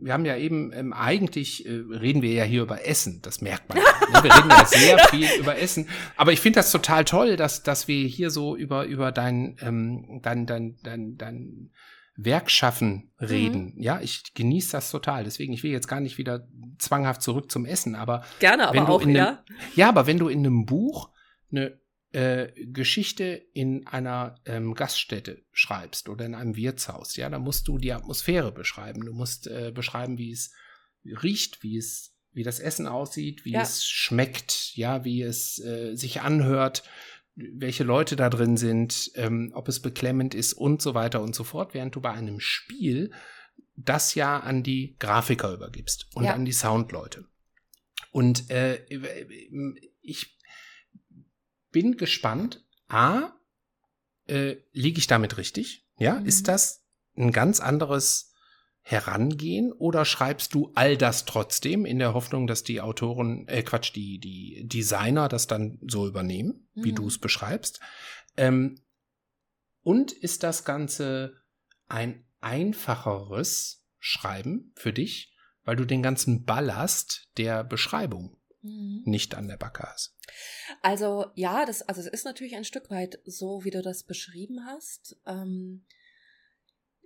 [0.00, 3.68] wir haben ja eben, ähm, eigentlich äh, reden wir ja hier über Essen, das merkt
[3.68, 3.76] man.
[4.12, 4.22] ne?
[4.22, 7.86] Wir reden ja sehr viel über Essen, aber ich finde das total toll, dass, dass
[7.86, 11.70] wir hier so über, über dein, ähm, dein, dein, dein, dein
[12.16, 13.74] Werkschaffen reden.
[13.76, 13.82] Mhm.
[13.82, 15.24] Ja, ich genieße das total.
[15.24, 16.48] Deswegen, ich will jetzt gar nicht wieder
[16.78, 19.44] zwanghaft zurück zum Essen, aber gerne, aber auch, einem, ja.
[19.76, 21.10] Ja, aber wenn du in einem Buch
[21.52, 21.78] eine
[22.12, 27.78] äh, Geschichte in einer ähm, Gaststätte schreibst oder in einem Wirtshaus, ja, da musst du
[27.78, 29.04] die Atmosphäre beschreiben.
[29.04, 30.52] Du musst äh, beschreiben, wie es
[31.04, 33.62] riecht, wie es, wie das Essen aussieht, wie ja.
[33.62, 36.82] es schmeckt, ja, wie es äh, sich anhört,
[37.36, 41.44] welche Leute da drin sind, ähm, ob es beklemmend ist und so weiter und so
[41.44, 43.12] fort, während du bei einem Spiel
[43.76, 46.34] das ja an die Grafiker übergibst und ja.
[46.34, 47.24] an die Soundleute.
[48.10, 48.84] Und äh,
[50.02, 50.39] ich
[51.70, 52.64] bin gespannt.
[52.88, 53.32] A,
[54.26, 55.86] äh, liege ich damit richtig?
[55.98, 56.26] Ja, mhm.
[56.26, 56.84] ist das
[57.16, 58.32] ein ganz anderes
[58.82, 63.94] Herangehen oder schreibst du all das trotzdem in der Hoffnung, dass die Autoren, äh, Quatsch,
[63.94, 66.84] die, die Designer das dann so übernehmen, mhm.
[66.84, 67.80] wie du es beschreibst?
[68.36, 68.80] Ähm,
[69.82, 71.36] und ist das Ganze
[71.88, 79.02] ein einfacheres Schreiben für dich, weil du den ganzen Ballast der Beschreibung mhm.
[79.04, 80.16] nicht an der Backe hast?
[80.82, 84.66] Also ja, das, also es ist natürlich ein Stück weit so, wie du das beschrieben
[84.66, 85.16] hast.
[85.26, 85.84] Ähm,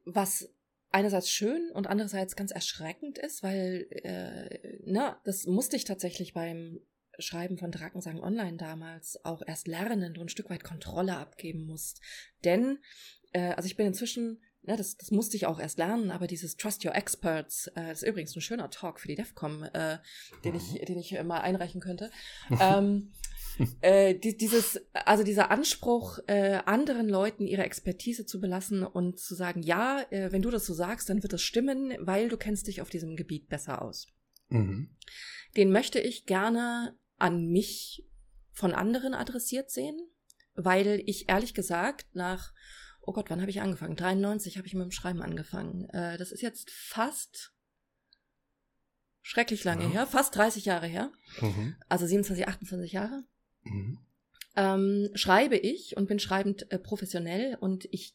[0.04, 0.50] was
[0.90, 6.80] einerseits schön und andererseits ganz erschreckend ist, weil, äh, na, das musste ich tatsächlich beim
[7.18, 12.00] Schreiben von Drakensang Online damals auch erst lernen, du ein Stück weit Kontrolle abgeben musst.
[12.44, 12.78] Denn,
[13.32, 16.56] äh, also ich bin inzwischen ja, das, das musste ich auch erst lernen, aber dieses
[16.56, 19.98] Trust Your Experts, äh, das ist übrigens ein schöner Talk für die DEFCOM, äh,
[20.44, 22.10] den, ich, den ich mal einreichen könnte.
[22.60, 23.12] ähm,
[23.82, 29.34] äh, die, dieses, also dieser Anspruch, äh, anderen Leuten ihre Expertise zu belassen und zu
[29.34, 32.66] sagen, ja, äh, wenn du das so sagst, dann wird das stimmen, weil du kennst
[32.66, 34.08] dich auf diesem Gebiet besser aus.
[34.48, 34.96] Mhm.
[35.56, 38.06] Den möchte ich gerne an mich
[38.52, 39.98] von anderen adressiert sehen,
[40.54, 42.52] weil ich ehrlich gesagt nach
[43.06, 43.96] oh Gott, wann habe ich angefangen?
[43.96, 45.88] 93 habe ich mit dem Schreiben angefangen.
[45.90, 47.52] Äh, das ist jetzt fast
[49.22, 49.90] schrecklich lange ja.
[49.90, 51.10] her, fast 30 Jahre her.
[51.40, 51.76] Mhm.
[51.88, 53.24] Also 27, 28 Jahre.
[53.62, 53.98] Mhm.
[54.56, 58.14] Ähm, schreibe ich und bin schreibend äh, professionell und ich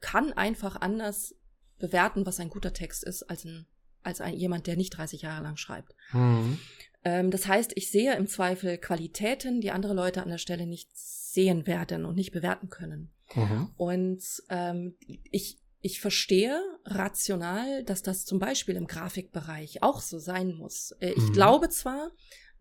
[0.00, 1.36] kann einfach anders
[1.78, 3.66] bewerten, was ein guter Text ist, als ein,
[4.02, 5.94] als ein, jemand, der nicht 30 Jahre lang schreibt.
[6.12, 6.58] Mhm.
[7.04, 10.90] Ähm, das heißt, ich sehe im Zweifel Qualitäten, die andere Leute an der Stelle nicht
[10.94, 13.11] sehen werden und nicht bewerten können.
[13.34, 13.70] Mhm.
[13.76, 14.96] Und ähm,
[15.30, 20.92] ich, ich verstehe rational, dass das zum Beispiel im Grafikbereich auch so sein muss.
[21.00, 21.32] Äh, ich mhm.
[21.32, 22.12] glaube zwar,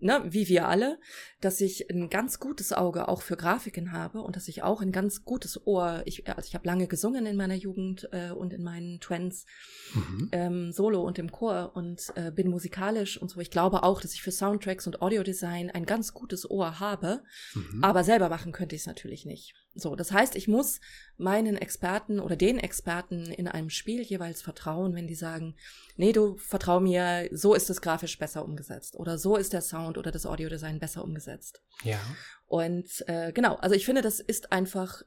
[0.02, 1.00] ne, wie wir alle,
[1.40, 4.92] dass ich ein ganz gutes Auge auch für Grafiken habe und dass ich auch ein
[4.92, 8.64] ganz gutes Ohr, ich, also ich habe lange gesungen in meiner Jugend äh, und in
[8.64, 9.46] meinen Twents,
[9.94, 10.30] mhm.
[10.32, 13.40] ähm, Solo und im Chor und äh, bin musikalisch und so.
[13.40, 17.84] Ich glaube auch, dass ich für Soundtracks und Audiodesign ein ganz gutes Ohr habe, mhm.
[17.84, 19.54] aber selber machen könnte ich es natürlich nicht.
[19.74, 20.82] So, das heißt, ich muss
[21.18, 25.56] meinen Experten oder den Experten in einem Spiel jeweils vertrauen, wenn die sagen,
[25.96, 29.98] nee, du vertrau mir, so ist es grafisch besser umgesetzt oder so ist der Sound
[29.98, 31.62] oder das Audiodesign besser umgesetzt.
[31.84, 32.00] Ja.
[32.48, 35.04] Und äh, genau, also ich finde, das ist einfach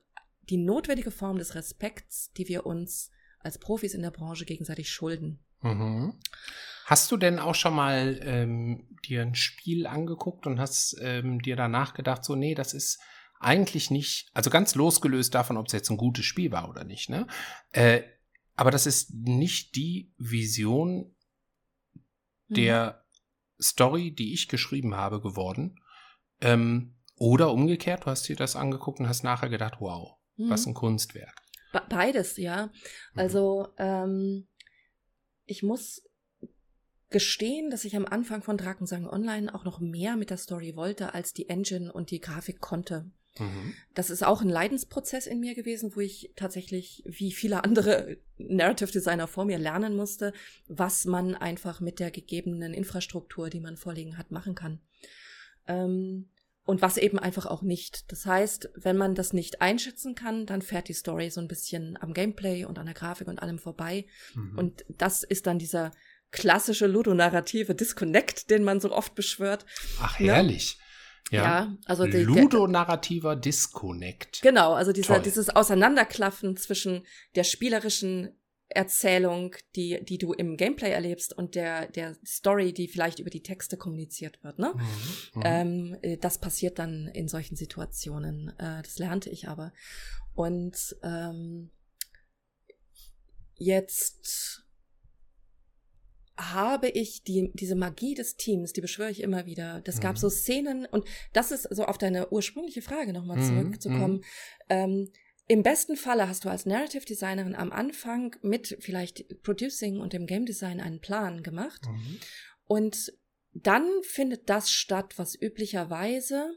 [0.48, 3.10] die notwendige Form des Respekts, die wir uns
[3.40, 5.44] als Profis in der Branche gegenseitig schulden.
[5.60, 6.18] Mhm.
[6.86, 11.56] Hast du denn auch schon mal ähm, dir ein Spiel angeguckt und hast ähm, dir
[11.56, 13.00] danach gedacht, so, nee, das ist
[13.44, 17.08] eigentlich nicht, also ganz losgelöst davon, ob es jetzt ein gutes Spiel war oder nicht,
[17.10, 17.26] ne?
[17.72, 18.02] Äh,
[18.56, 21.14] aber das ist nicht die Vision
[22.48, 23.04] der
[23.58, 23.62] mhm.
[23.62, 25.80] Story, die ich geschrieben habe, geworden.
[26.40, 30.50] Ähm, oder umgekehrt, du hast dir das angeguckt und hast nachher gedacht, wow, mhm.
[30.50, 31.34] was ein Kunstwerk.
[31.88, 32.66] Beides, ja.
[32.66, 32.70] Mhm.
[33.14, 34.46] Also ähm,
[35.46, 36.02] ich muss
[37.10, 41.14] gestehen, dass ich am Anfang von Drakensang Online auch noch mehr mit der Story wollte,
[41.14, 43.10] als die Engine und die Grafik konnte.
[43.38, 43.74] Mhm.
[43.94, 48.92] Das ist auch ein Leidensprozess in mir gewesen, wo ich tatsächlich, wie viele andere Narrative
[48.92, 50.32] Designer vor mir, lernen musste,
[50.68, 54.80] was man einfach mit der gegebenen Infrastruktur, die man vorliegen hat, machen kann.
[55.66, 56.28] Ähm,
[56.66, 58.10] und was eben einfach auch nicht.
[58.10, 61.98] Das heißt, wenn man das nicht einschätzen kann, dann fährt die Story so ein bisschen
[62.00, 64.06] am Gameplay und an der Grafik und allem vorbei.
[64.34, 64.58] Mhm.
[64.58, 65.92] Und das ist dann dieser
[66.30, 69.66] klassische ludonarrative Disconnect, den man so oft beschwört.
[70.00, 70.26] Ach, ne?
[71.30, 74.42] Ja, ja also die, ludonarrativer Disconnect.
[74.42, 78.30] Genau, also dieser, dieses Auseinanderklaffen zwischen der spielerischen
[78.68, 83.42] Erzählung, die, die du im Gameplay erlebst und der, der Story, die vielleicht über die
[83.42, 84.58] Texte kommuniziert wird.
[84.58, 84.72] Ne?
[84.74, 84.80] Mhm,
[85.34, 85.42] mhm.
[85.44, 88.48] ähm, äh, das passiert dann in solchen Situationen.
[88.58, 89.72] Äh, das lernte ich aber.
[90.34, 91.70] Und ähm,
[93.56, 94.63] jetzt
[96.36, 99.80] habe ich die, diese Magie des Teams, die beschwöre ich immer wieder.
[99.82, 100.18] Das gab mhm.
[100.18, 104.14] so Szenen und das ist so auf deine ursprüngliche Frage nochmal mhm, zurückzukommen.
[104.16, 104.22] Mhm.
[104.68, 105.12] Ähm,
[105.46, 110.26] im besten Falle hast du als Narrative Designerin am Anfang mit vielleicht Producing und dem
[110.26, 111.82] Game Design einen Plan gemacht.
[111.86, 112.18] Mhm.
[112.66, 113.12] Und
[113.52, 116.50] dann findet das statt, was üblicherweise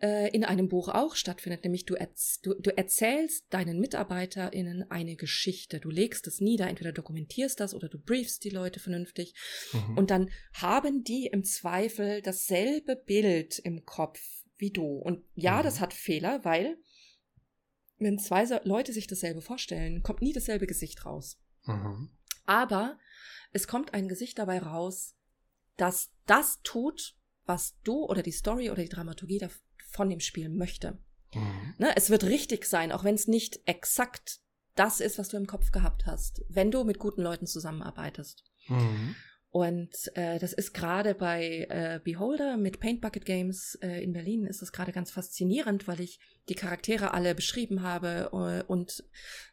[0.00, 5.16] äh, in einem Buch auch stattfindet, nämlich du, erz du, du erzählst deinen MitarbeiterInnen eine
[5.16, 5.80] Geschichte.
[5.80, 9.34] Du legst es nieder, entweder dokumentierst das oder du briefst die Leute vernünftig.
[9.72, 9.98] Mhm.
[9.98, 14.20] Und dann haben die im Zweifel dasselbe Bild im Kopf
[14.56, 14.84] wie du.
[14.84, 15.64] Und ja, mhm.
[15.64, 16.76] das hat Fehler, weil
[17.98, 21.38] wenn zwei Leute sich dasselbe vorstellen, kommt nie dasselbe Gesicht raus.
[21.64, 22.10] Mhm.
[22.44, 22.98] Aber
[23.52, 25.14] es kommt ein Gesicht dabei raus,
[25.76, 27.16] das das tut,
[27.46, 29.38] was du oder die Story oder die Dramaturgie
[29.94, 30.98] von dem Spiel möchte.
[31.34, 31.74] Mhm.
[31.78, 34.40] Ne, es wird richtig sein, auch wenn es nicht exakt
[34.74, 38.44] das ist, was du im Kopf gehabt hast, wenn du mit guten Leuten zusammenarbeitest.
[38.68, 39.14] Mhm.
[39.54, 44.46] Und äh, das ist gerade bei äh, Beholder mit Paint Bucket Games äh, in Berlin
[44.46, 46.18] ist das gerade ganz faszinierend, weil ich
[46.48, 49.04] die Charaktere alle beschrieben habe äh, und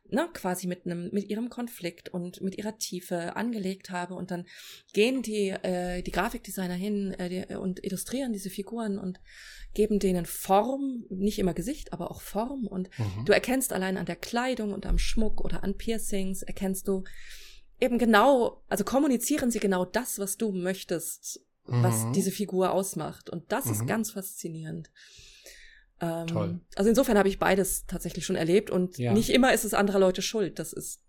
[0.09, 4.47] ne, quasi mit einem mit ihrem Konflikt und mit ihrer Tiefe angelegt habe und dann
[4.91, 9.19] gehen die äh, die Grafikdesigner hin äh, die, und illustrieren diese Figuren und
[9.75, 13.25] geben denen Form, nicht immer Gesicht, aber auch Form und mhm.
[13.25, 17.03] du erkennst allein an der Kleidung und am Schmuck oder an Piercings erkennst du
[17.81, 21.83] eben genau, also kommunizieren sie genau das, was du möchtest, mhm.
[21.83, 23.29] was diese Figur ausmacht.
[23.29, 23.71] Und das mhm.
[23.71, 24.91] ist ganz faszinierend.
[25.99, 26.61] Ähm, Toll.
[26.75, 29.13] Also insofern habe ich beides tatsächlich schon erlebt und ja.
[29.13, 30.59] nicht immer ist es anderer Leute Schuld.
[30.59, 31.03] Das ist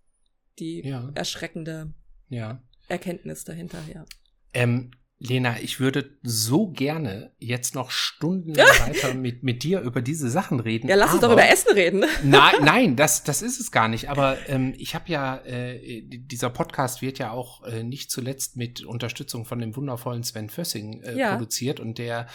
[0.59, 1.11] die ja.
[1.15, 1.93] erschreckende
[2.29, 2.61] ja.
[2.89, 4.05] Erkenntnis dahinter, ja.
[4.53, 4.91] Ähm,
[5.25, 10.59] Lena, ich würde so gerne jetzt noch Stunden weiter mit, mit dir über diese Sachen
[10.59, 10.89] reden.
[10.89, 12.03] Ja, lass uns doch über Essen reden.
[12.23, 14.09] Nein, nein, das, das ist es gar nicht.
[14.09, 18.83] Aber ähm, ich habe ja, äh, dieser Podcast wird ja auch äh, nicht zuletzt mit
[18.83, 21.31] Unterstützung von dem wundervollen Sven Fössing äh, ja.
[21.31, 21.79] produziert.
[21.79, 22.27] Und der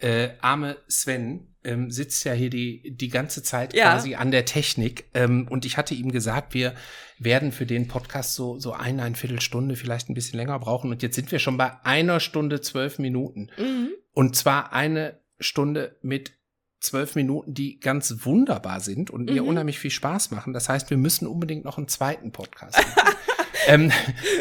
[0.00, 3.92] äh, arme Sven ähm, sitzt ja hier die, die ganze Zeit ja.
[3.92, 5.04] quasi an der Technik.
[5.14, 6.74] Ähm, und ich hatte ihm gesagt, wir
[7.18, 10.90] werden für den Podcast so, so eine, eine Viertelstunde, vielleicht ein bisschen länger brauchen.
[10.90, 13.50] Und jetzt sind wir schon bei einer Stunde zwölf Minuten.
[13.58, 13.90] Mhm.
[14.12, 16.32] Und zwar eine Stunde mit
[16.80, 19.34] zwölf Minuten, die ganz wunderbar sind und mhm.
[19.34, 20.54] mir unheimlich viel Spaß machen.
[20.54, 23.16] Das heißt, wir müssen unbedingt noch einen zweiten Podcast machen.
[23.66, 23.92] Ähm,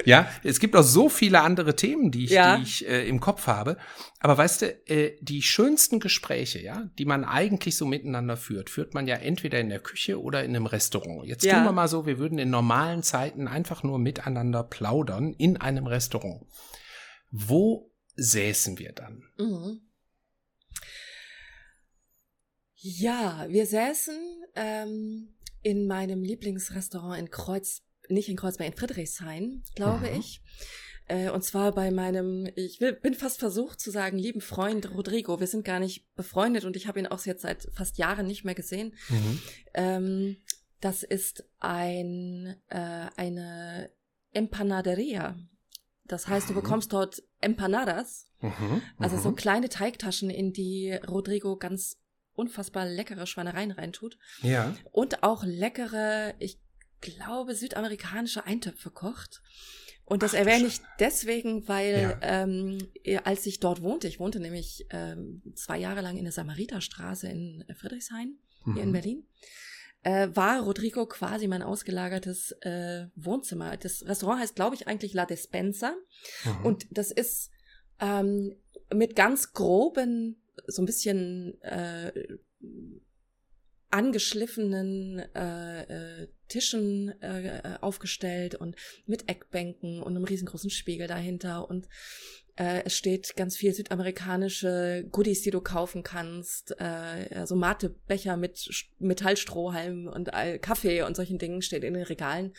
[0.05, 2.57] ja, es gibt auch so viele andere Themen, die ich, ja.
[2.57, 3.77] die ich äh, im Kopf habe.
[4.19, 8.93] Aber weißt du, äh, die schönsten Gespräche, ja, die man eigentlich so miteinander führt, führt
[8.93, 11.25] man ja entweder in der Küche oder in einem Restaurant.
[11.27, 11.55] Jetzt ja.
[11.55, 15.87] tun wir mal so, wir würden in normalen Zeiten einfach nur miteinander plaudern in einem
[15.87, 16.45] Restaurant.
[17.31, 19.23] Wo säßen wir dann?
[19.37, 19.81] Mhm.
[22.81, 24.15] Ja, wir säßen
[24.55, 30.19] ähm, in meinem Lieblingsrestaurant in Kreuz nicht in Kreuzberg, in Friedrichshain, glaube mhm.
[30.19, 30.41] ich.
[31.07, 35.39] Äh, und zwar bei meinem, ich will, bin fast versucht zu sagen, lieben Freund Rodrigo.
[35.39, 38.45] Wir sind gar nicht befreundet und ich habe ihn auch jetzt seit fast Jahren nicht
[38.45, 38.93] mehr gesehen.
[39.09, 39.41] Mhm.
[39.73, 40.37] Ähm,
[40.81, 43.89] das ist ein äh, eine
[44.33, 45.35] Empanaderia.
[46.05, 46.61] Das heißt, du mhm.
[46.61, 49.35] bekommst dort Empanadas, mhm, also so mhm.
[49.35, 51.97] kleine Teigtaschen, in die Rodrigo ganz
[52.33, 54.17] unfassbar leckere Schweinereien reintut.
[54.41, 54.75] Ja.
[54.91, 56.59] Und auch leckere, ich
[57.01, 59.41] glaube, südamerikanische Eintöpfe kocht.
[60.05, 62.43] Und das Ach, erwähne ich deswegen, weil ja.
[62.43, 62.79] ähm,
[63.23, 67.63] als ich dort wohnte, ich wohnte nämlich ähm, zwei Jahre lang in der Samariterstraße in
[67.77, 68.73] Friedrichshain, mhm.
[68.73, 68.93] hier in mhm.
[68.93, 69.27] Berlin,
[70.01, 73.77] äh, war Rodrigo quasi mein ausgelagertes äh, Wohnzimmer.
[73.77, 75.93] Das Restaurant heißt, glaube ich, eigentlich La Despensa.
[76.43, 76.65] Mhm.
[76.65, 77.51] Und das ist
[77.99, 78.55] ähm,
[78.91, 82.11] mit ganz groben, so ein bisschen äh,
[83.91, 88.75] angeschliffenen äh, äh, Tischen äh, aufgestellt und
[89.05, 91.87] mit Eckbänken und einem riesengroßen Spiegel dahinter und
[92.55, 98.69] äh, es steht ganz viel südamerikanische Goodies, die du kaufen kannst, äh, so Matebecher mit
[98.99, 102.53] Metallstrohhalmen und Kaffee und solchen Dingen steht in den Regalen.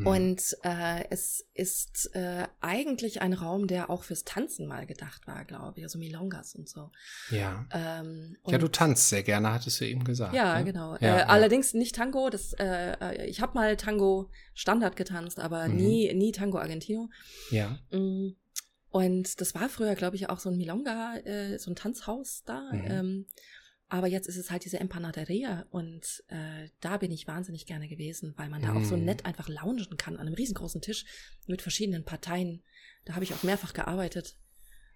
[0.00, 0.06] Mhm.
[0.06, 5.44] Und äh, es ist äh, eigentlich ein Raum, der auch fürs Tanzen mal gedacht war,
[5.44, 5.84] glaube ich.
[5.84, 6.90] Also Milongas und so.
[7.30, 7.66] Ja.
[7.70, 10.34] Ähm, ja, du tanzt sehr gerne, hattest du eben gesagt.
[10.34, 10.64] Ja, ne?
[10.64, 10.94] genau.
[10.94, 11.26] Ja, äh, ja.
[11.26, 12.30] Allerdings nicht Tango.
[12.30, 15.76] Das, äh, äh ich habe mal Tango Standard getanzt, aber mhm.
[15.76, 17.10] nie, nie Tango Argentino.
[17.50, 17.78] Ja.
[17.90, 18.36] Mm,
[18.88, 22.72] und das war früher, glaube ich, auch so ein Milonga, äh, so ein Tanzhaus da.
[22.72, 22.84] Mhm.
[22.86, 23.26] Ähm,
[23.90, 28.34] aber jetzt ist es halt diese Empanaderia und äh, da bin ich wahnsinnig gerne gewesen,
[28.36, 28.76] weil man da mm.
[28.76, 29.04] auch so mm.
[29.04, 31.04] nett einfach loungen kann an einem riesengroßen Tisch
[31.46, 32.62] mit verschiedenen Parteien.
[33.04, 34.36] Da habe ich auch mehrfach gearbeitet.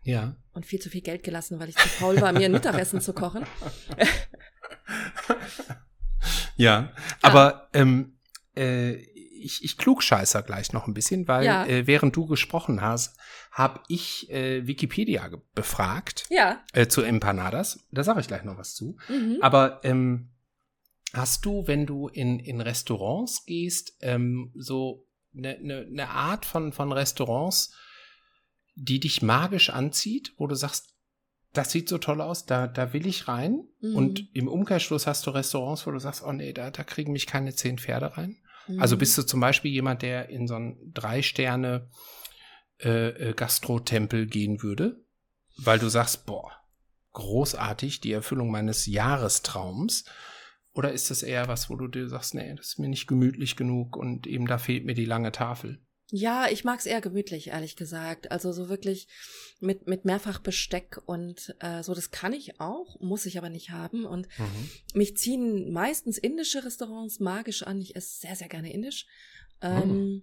[0.05, 0.37] Ja.
[0.53, 3.13] Und viel zu viel Geld gelassen, weil ich zu faul war, mir ein Mittagessen zu
[3.13, 3.45] kochen.
[6.57, 8.17] ja, aber ähm,
[8.55, 8.93] äh,
[9.45, 11.67] ich, ich klugscheißer gleich noch ein bisschen, weil ja.
[11.67, 13.19] äh, während du gesprochen hast,
[13.53, 16.63] habe ich äh, Wikipedia befragt ja.
[16.73, 17.87] äh, zu Empanadas.
[17.91, 18.97] Da sage ich gleich noch was zu.
[19.09, 19.39] Mhm.
[19.43, 20.31] Aber ähm,
[21.13, 25.07] hast du, wenn du in, in Restaurants gehst, ähm, so
[25.37, 27.75] eine ne, ne Art von, von Restaurants,
[28.75, 30.95] die dich magisch anzieht, wo du sagst,
[31.53, 33.69] das sieht so toll aus, da, da will ich rein.
[33.81, 33.97] Mhm.
[33.97, 37.27] Und im Umkehrschluss hast du Restaurants, wo du sagst, oh nee, da, da kriegen mich
[37.27, 38.39] keine zehn Pferde rein.
[38.79, 38.99] Also mhm.
[39.01, 41.89] bist du zum Beispiel jemand, der in so einen Drei-Sterne
[42.83, 45.05] äh, äh, Gastrotempel gehen würde,
[45.57, 46.53] weil du sagst, boah,
[47.13, 50.05] großartig, die Erfüllung meines Jahrestraums.
[50.73, 53.57] Oder ist das eher was, wo du dir sagst, nee, das ist mir nicht gemütlich
[53.57, 55.81] genug und eben da fehlt mir die lange Tafel?
[56.17, 58.31] Ja, ich mag's eher gemütlich, ehrlich gesagt.
[58.31, 59.09] Also so wirklich
[59.59, 63.71] mit, mit mehrfach Besteck und äh, so, das kann ich auch, muss ich aber nicht
[63.71, 64.05] haben.
[64.05, 64.71] Und mhm.
[64.95, 67.81] mich ziehen meistens indische Restaurants magisch an.
[67.81, 69.07] Ich esse sehr, sehr gerne indisch.
[69.61, 70.23] Ähm, mhm.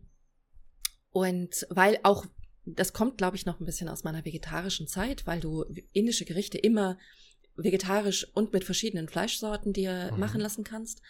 [1.09, 2.25] Und weil auch,
[2.63, 6.57] das kommt, glaube ich, noch ein bisschen aus meiner vegetarischen Zeit, weil du indische Gerichte
[6.57, 6.97] immer
[7.57, 10.19] vegetarisch und mit verschiedenen Fleischsorten dir mhm.
[10.21, 11.01] machen lassen kannst.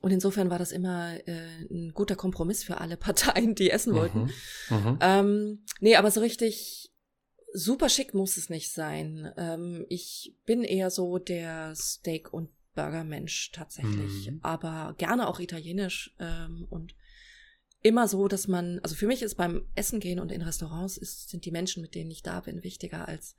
[0.00, 3.96] Und insofern war das immer äh, ein guter Kompromiss für alle Parteien, die essen mhm.
[3.96, 4.30] wollten.
[4.70, 4.98] Mhm.
[5.00, 6.92] Ähm, nee, aber so richtig
[7.52, 9.32] super schick muss es nicht sein.
[9.36, 14.40] Ähm, ich bin eher so der Steak- und Burger-Mensch tatsächlich, mhm.
[14.42, 16.94] aber gerne auch italienisch ähm, und
[17.82, 21.30] immer so, dass man, also für mich ist beim Essen gehen und in Restaurants ist,
[21.30, 23.34] sind die Menschen, mit denen ich da bin, wichtiger als,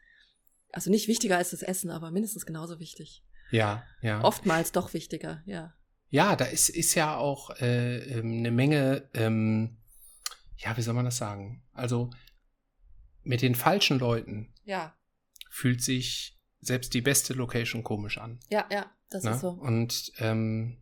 [0.71, 3.23] also nicht wichtiger als das Essen, aber mindestens genauso wichtig.
[3.51, 4.23] Ja, ja.
[4.23, 5.76] Oftmals doch wichtiger, ja.
[6.09, 9.77] Ja, da ist, ist ja auch äh, ähm, eine Menge, ähm,
[10.57, 11.63] ja, wie soll man das sagen?
[11.73, 12.09] Also
[13.23, 14.95] mit den falschen Leuten ja.
[15.49, 18.39] fühlt sich selbst die beste Location komisch an.
[18.49, 19.31] Ja, ja, das Na?
[19.31, 19.49] ist so.
[19.49, 20.77] Und ähm,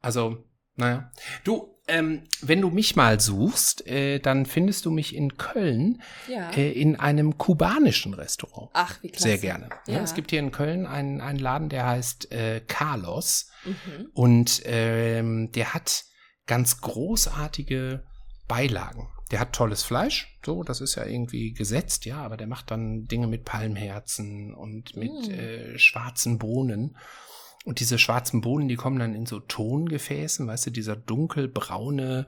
[0.00, 0.44] also,
[0.76, 1.10] naja.
[1.42, 6.50] Du, ähm, wenn du mich mal suchst, äh, dann findest du mich in Köln ja.
[6.50, 8.70] äh, in einem kubanischen Restaurant.
[8.72, 9.28] Ach, wie klasse.
[9.28, 9.68] Sehr gerne.
[9.86, 9.94] Ja.
[9.94, 13.50] Ja, es gibt hier in Köln einen, einen Laden, der heißt äh, Carlos.
[13.64, 14.08] Mhm.
[14.14, 16.04] Und ähm, der hat
[16.46, 18.04] ganz großartige
[18.48, 19.08] Beilagen.
[19.30, 23.06] Der hat tolles Fleisch, so, das ist ja irgendwie gesetzt, ja, aber der macht dann
[23.06, 25.30] Dinge mit Palmherzen und mit mm.
[25.30, 26.96] äh, schwarzen Bohnen.
[27.64, 32.26] Und diese schwarzen Bohnen, die kommen dann in so Tongefäßen, weißt du, dieser dunkelbraune,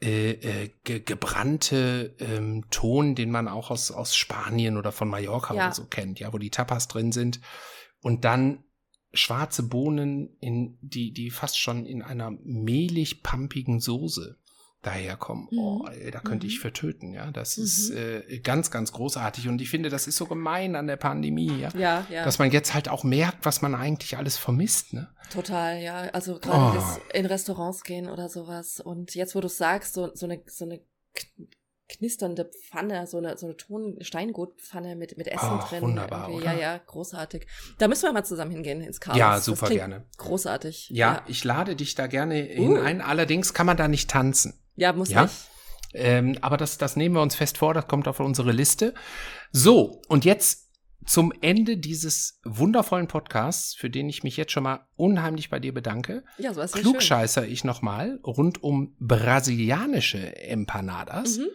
[0.00, 5.54] äh, äh, ge gebrannte ähm, Ton, den man auch aus, aus Spanien oder von Mallorca
[5.54, 5.66] ja.
[5.66, 7.40] oder so kennt, ja, wo die Tapas drin sind.
[8.00, 8.64] Und dann
[9.12, 14.38] schwarze Bohnen, in die, die fast schon in einer mehlig-pampigen Soße
[14.82, 15.48] daherkommen.
[15.50, 15.58] Mhm.
[15.58, 16.50] Oh, ey, da könnte mhm.
[16.50, 17.30] ich vertöten, ja.
[17.30, 17.64] Das mhm.
[17.64, 19.48] ist äh, ganz, ganz großartig.
[19.48, 21.68] Und ich finde, das ist so gemein an der Pandemie, ja?
[21.76, 22.06] ja.
[22.10, 25.08] Ja, Dass man jetzt halt auch merkt, was man eigentlich alles vermisst, ne?
[25.30, 26.02] Total, ja.
[26.12, 27.14] Also gerade oh.
[27.14, 28.80] in Restaurants gehen oder sowas.
[28.80, 30.80] Und jetzt, wo du sagst, so, so eine, so eine
[31.90, 35.82] knisternde Pfanne, so eine, so eine Ton-Steingutpfanne mit, mit Essen oh, drin.
[35.82, 36.30] Wunderbar?
[36.42, 37.46] Ja, ja, großartig.
[37.78, 39.18] Da müssen wir mal zusammen hingehen ins Chaos.
[39.18, 40.06] Ja, super gerne.
[40.16, 40.88] Großartig.
[40.90, 42.62] Ja, ja, ich lade dich da gerne uh.
[42.62, 43.00] hinein.
[43.00, 44.54] Allerdings kann man da nicht tanzen.
[44.80, 45.22] Ja, muss ja?
[45.22, 45.34] nicht.
[45.92, 48.94] Ähm, aber das, das nehmen wir uns fest vor, das kommt auf unsere Liste.
[49.52, 50.70] So, und jetzt
[51.04, 55.74] zum Ende dieses wundervollen Podcasts, für den ich mich jetzt schon mal unheimlich bei dir
[55.74, 56.24] bedanke.
[56.38, 61.38] Ja, so ist Klugscheißer ich nochmal rund um brasilianische Empanadas.
[61.38, 61.48] Mhm.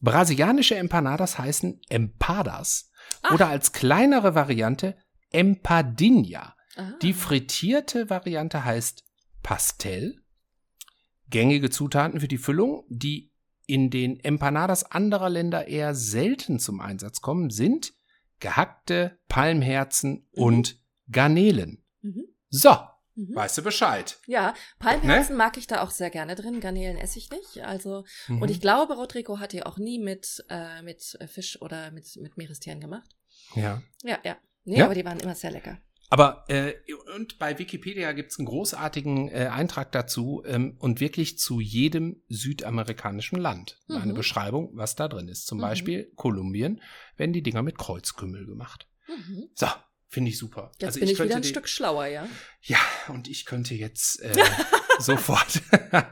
[0.00, 2.90] Brasilianische Empanadas heißen Empadas
[3.22, 3.32] Ach.
[3.32, 4.96] oder als kleinere Variante
[5.30, 6.56] Empadinha.
[6.76, 6.92] Ah.
[7.02, 9.04] Die frittierte Variante heißt
[9.42, 10.23] Pastel
[11.30, 13.30] Gängige Zutaten für die Füllung, die
[13.66, 17.94] in den Empanadas anderer Länder eher selten zum Einsatz kommen, sind
[18.40, 20.42] gehackte Palmherzen mhm.
[20.42, 20.80] und
[21.10, 21.82] Garnelen.
[22.02, 22.24] Mhm.
[22.50, 22.76] So,
[23.16, 23.34] Mhm.
[23.34, 24.18] Weißt du Bescheid?
[24.26, 25.38] Ja, Palmherzen ne?
[25.38, 26.60] mag ich da auch sehr gerne drin.
[26.60, 27.64] Garnelen esse ich nicht.
[27.64, 28.42] Also, mhm.
[28.42, 32.36] und ich glaube, Rodrigo hat die auch nie mit, äh, mit Fisch oder mit, mit
[32.36, 33.08] Meerestieren gemacht.
[33.54, 33.82] Ja.
[34.02, 34.36] Ja, ja.
[34.64, 34.86] Nee, ja?
[34.86, 35.78] aber die waren immer sehr lecker.
[36.10, 36.74] Aber äh,
[37.14, 42.22] und bei Wikipedia gibt es einen großartigen äh, Eintrag dazu ähm, und wirklich zu jedem
[42.28, 43.96] südamerikanischen Land mhm.
[43.96, 45.46] eine Beschreibung, was da drin ist.
[45.46, 45.62] Zum mhm.
[45.62, 46.80] Beispiel Kolumbien
[47.16, 48.88] werden die Dinger mit Kreuzkümmel gemacht.
[49.08, 49.48] Mhm.
[49.54, 49.66] So,
[50.14, 50.70] Finde ich super.
[50.78, 52.28] Jetzt also bin ich, ich wieder ein Stück schlauer, ja?
[52.62, 52.78] Ja,
[53.08, 54.32] und ich könnte jetzt äh,
[55.00, 55.60] sofort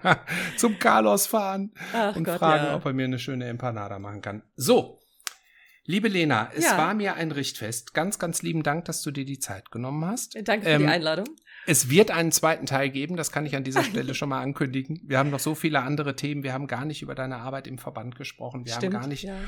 [0.57, 2.75] zum Carlos fahren Ach und Gott, fragen, ja.
[2.75, 4.43] ob er mir eine schöne Empanada machen kann.
[4.57, 5.02] So,
[5.85, 6.79] liebe Lena, es ja.
[6.79, 7.95] war mir ein Richtfest.
[7.95, 10.37] Ganz, ganz lieben Dank, dass du dir die Zeit genommen hast.
[10.45, 11.27] Danke für ähm, die Einladung.
[11.67, 15.01] Es wird einen zweiten Teil geben, das kann ich an dieser Stelle schon mal ankündigen.
[15.05, 16.43] Wir haben noch so viele andere Themen.
[16.43, 18.65] Wir haben gar nicht über deine Arbeit im Verband gesprochen.
[18.65, 19.39] Wir Stimmt, haben gar nicht ja.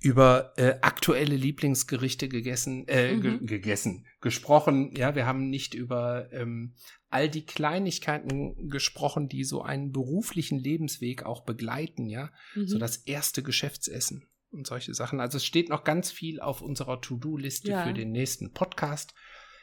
[0.00, 3.20] über äh, aktuelle Lieblingsgerichte gegessen, äh, mhm.
[3.22, 4.94] ge gegessen, gesprochen.
[4.96, 6.74] Ja, wir haben nicht über ähm,
[7.10, 12.06] all die Kleinigkeiten gesprochen, die so einen beruflichen Lebensweg auch begleiten.
[12.06, 12.68] Ja, mhm.
[12.68, 15.20] so das erste Geschäftsessen und solche Sachen.
[15.20, 17.84] Also es steht noch ganz viel auf unserer To-Do-Liste ja.
[17.84, 19.14] für den nächsten Podcast.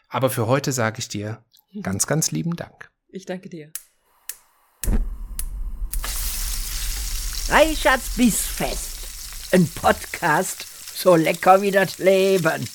[0.07, 1.43] Aber für heute sage ich dir
[1.81, 2.89] Ganz, ganz lieben Dank.
[3.09, 3.71] Ich danke dir.
[7.49, 9.53] Reichards Bissfest.
[9.53, 12.67] Ein Podcast so lecker wie das Leben.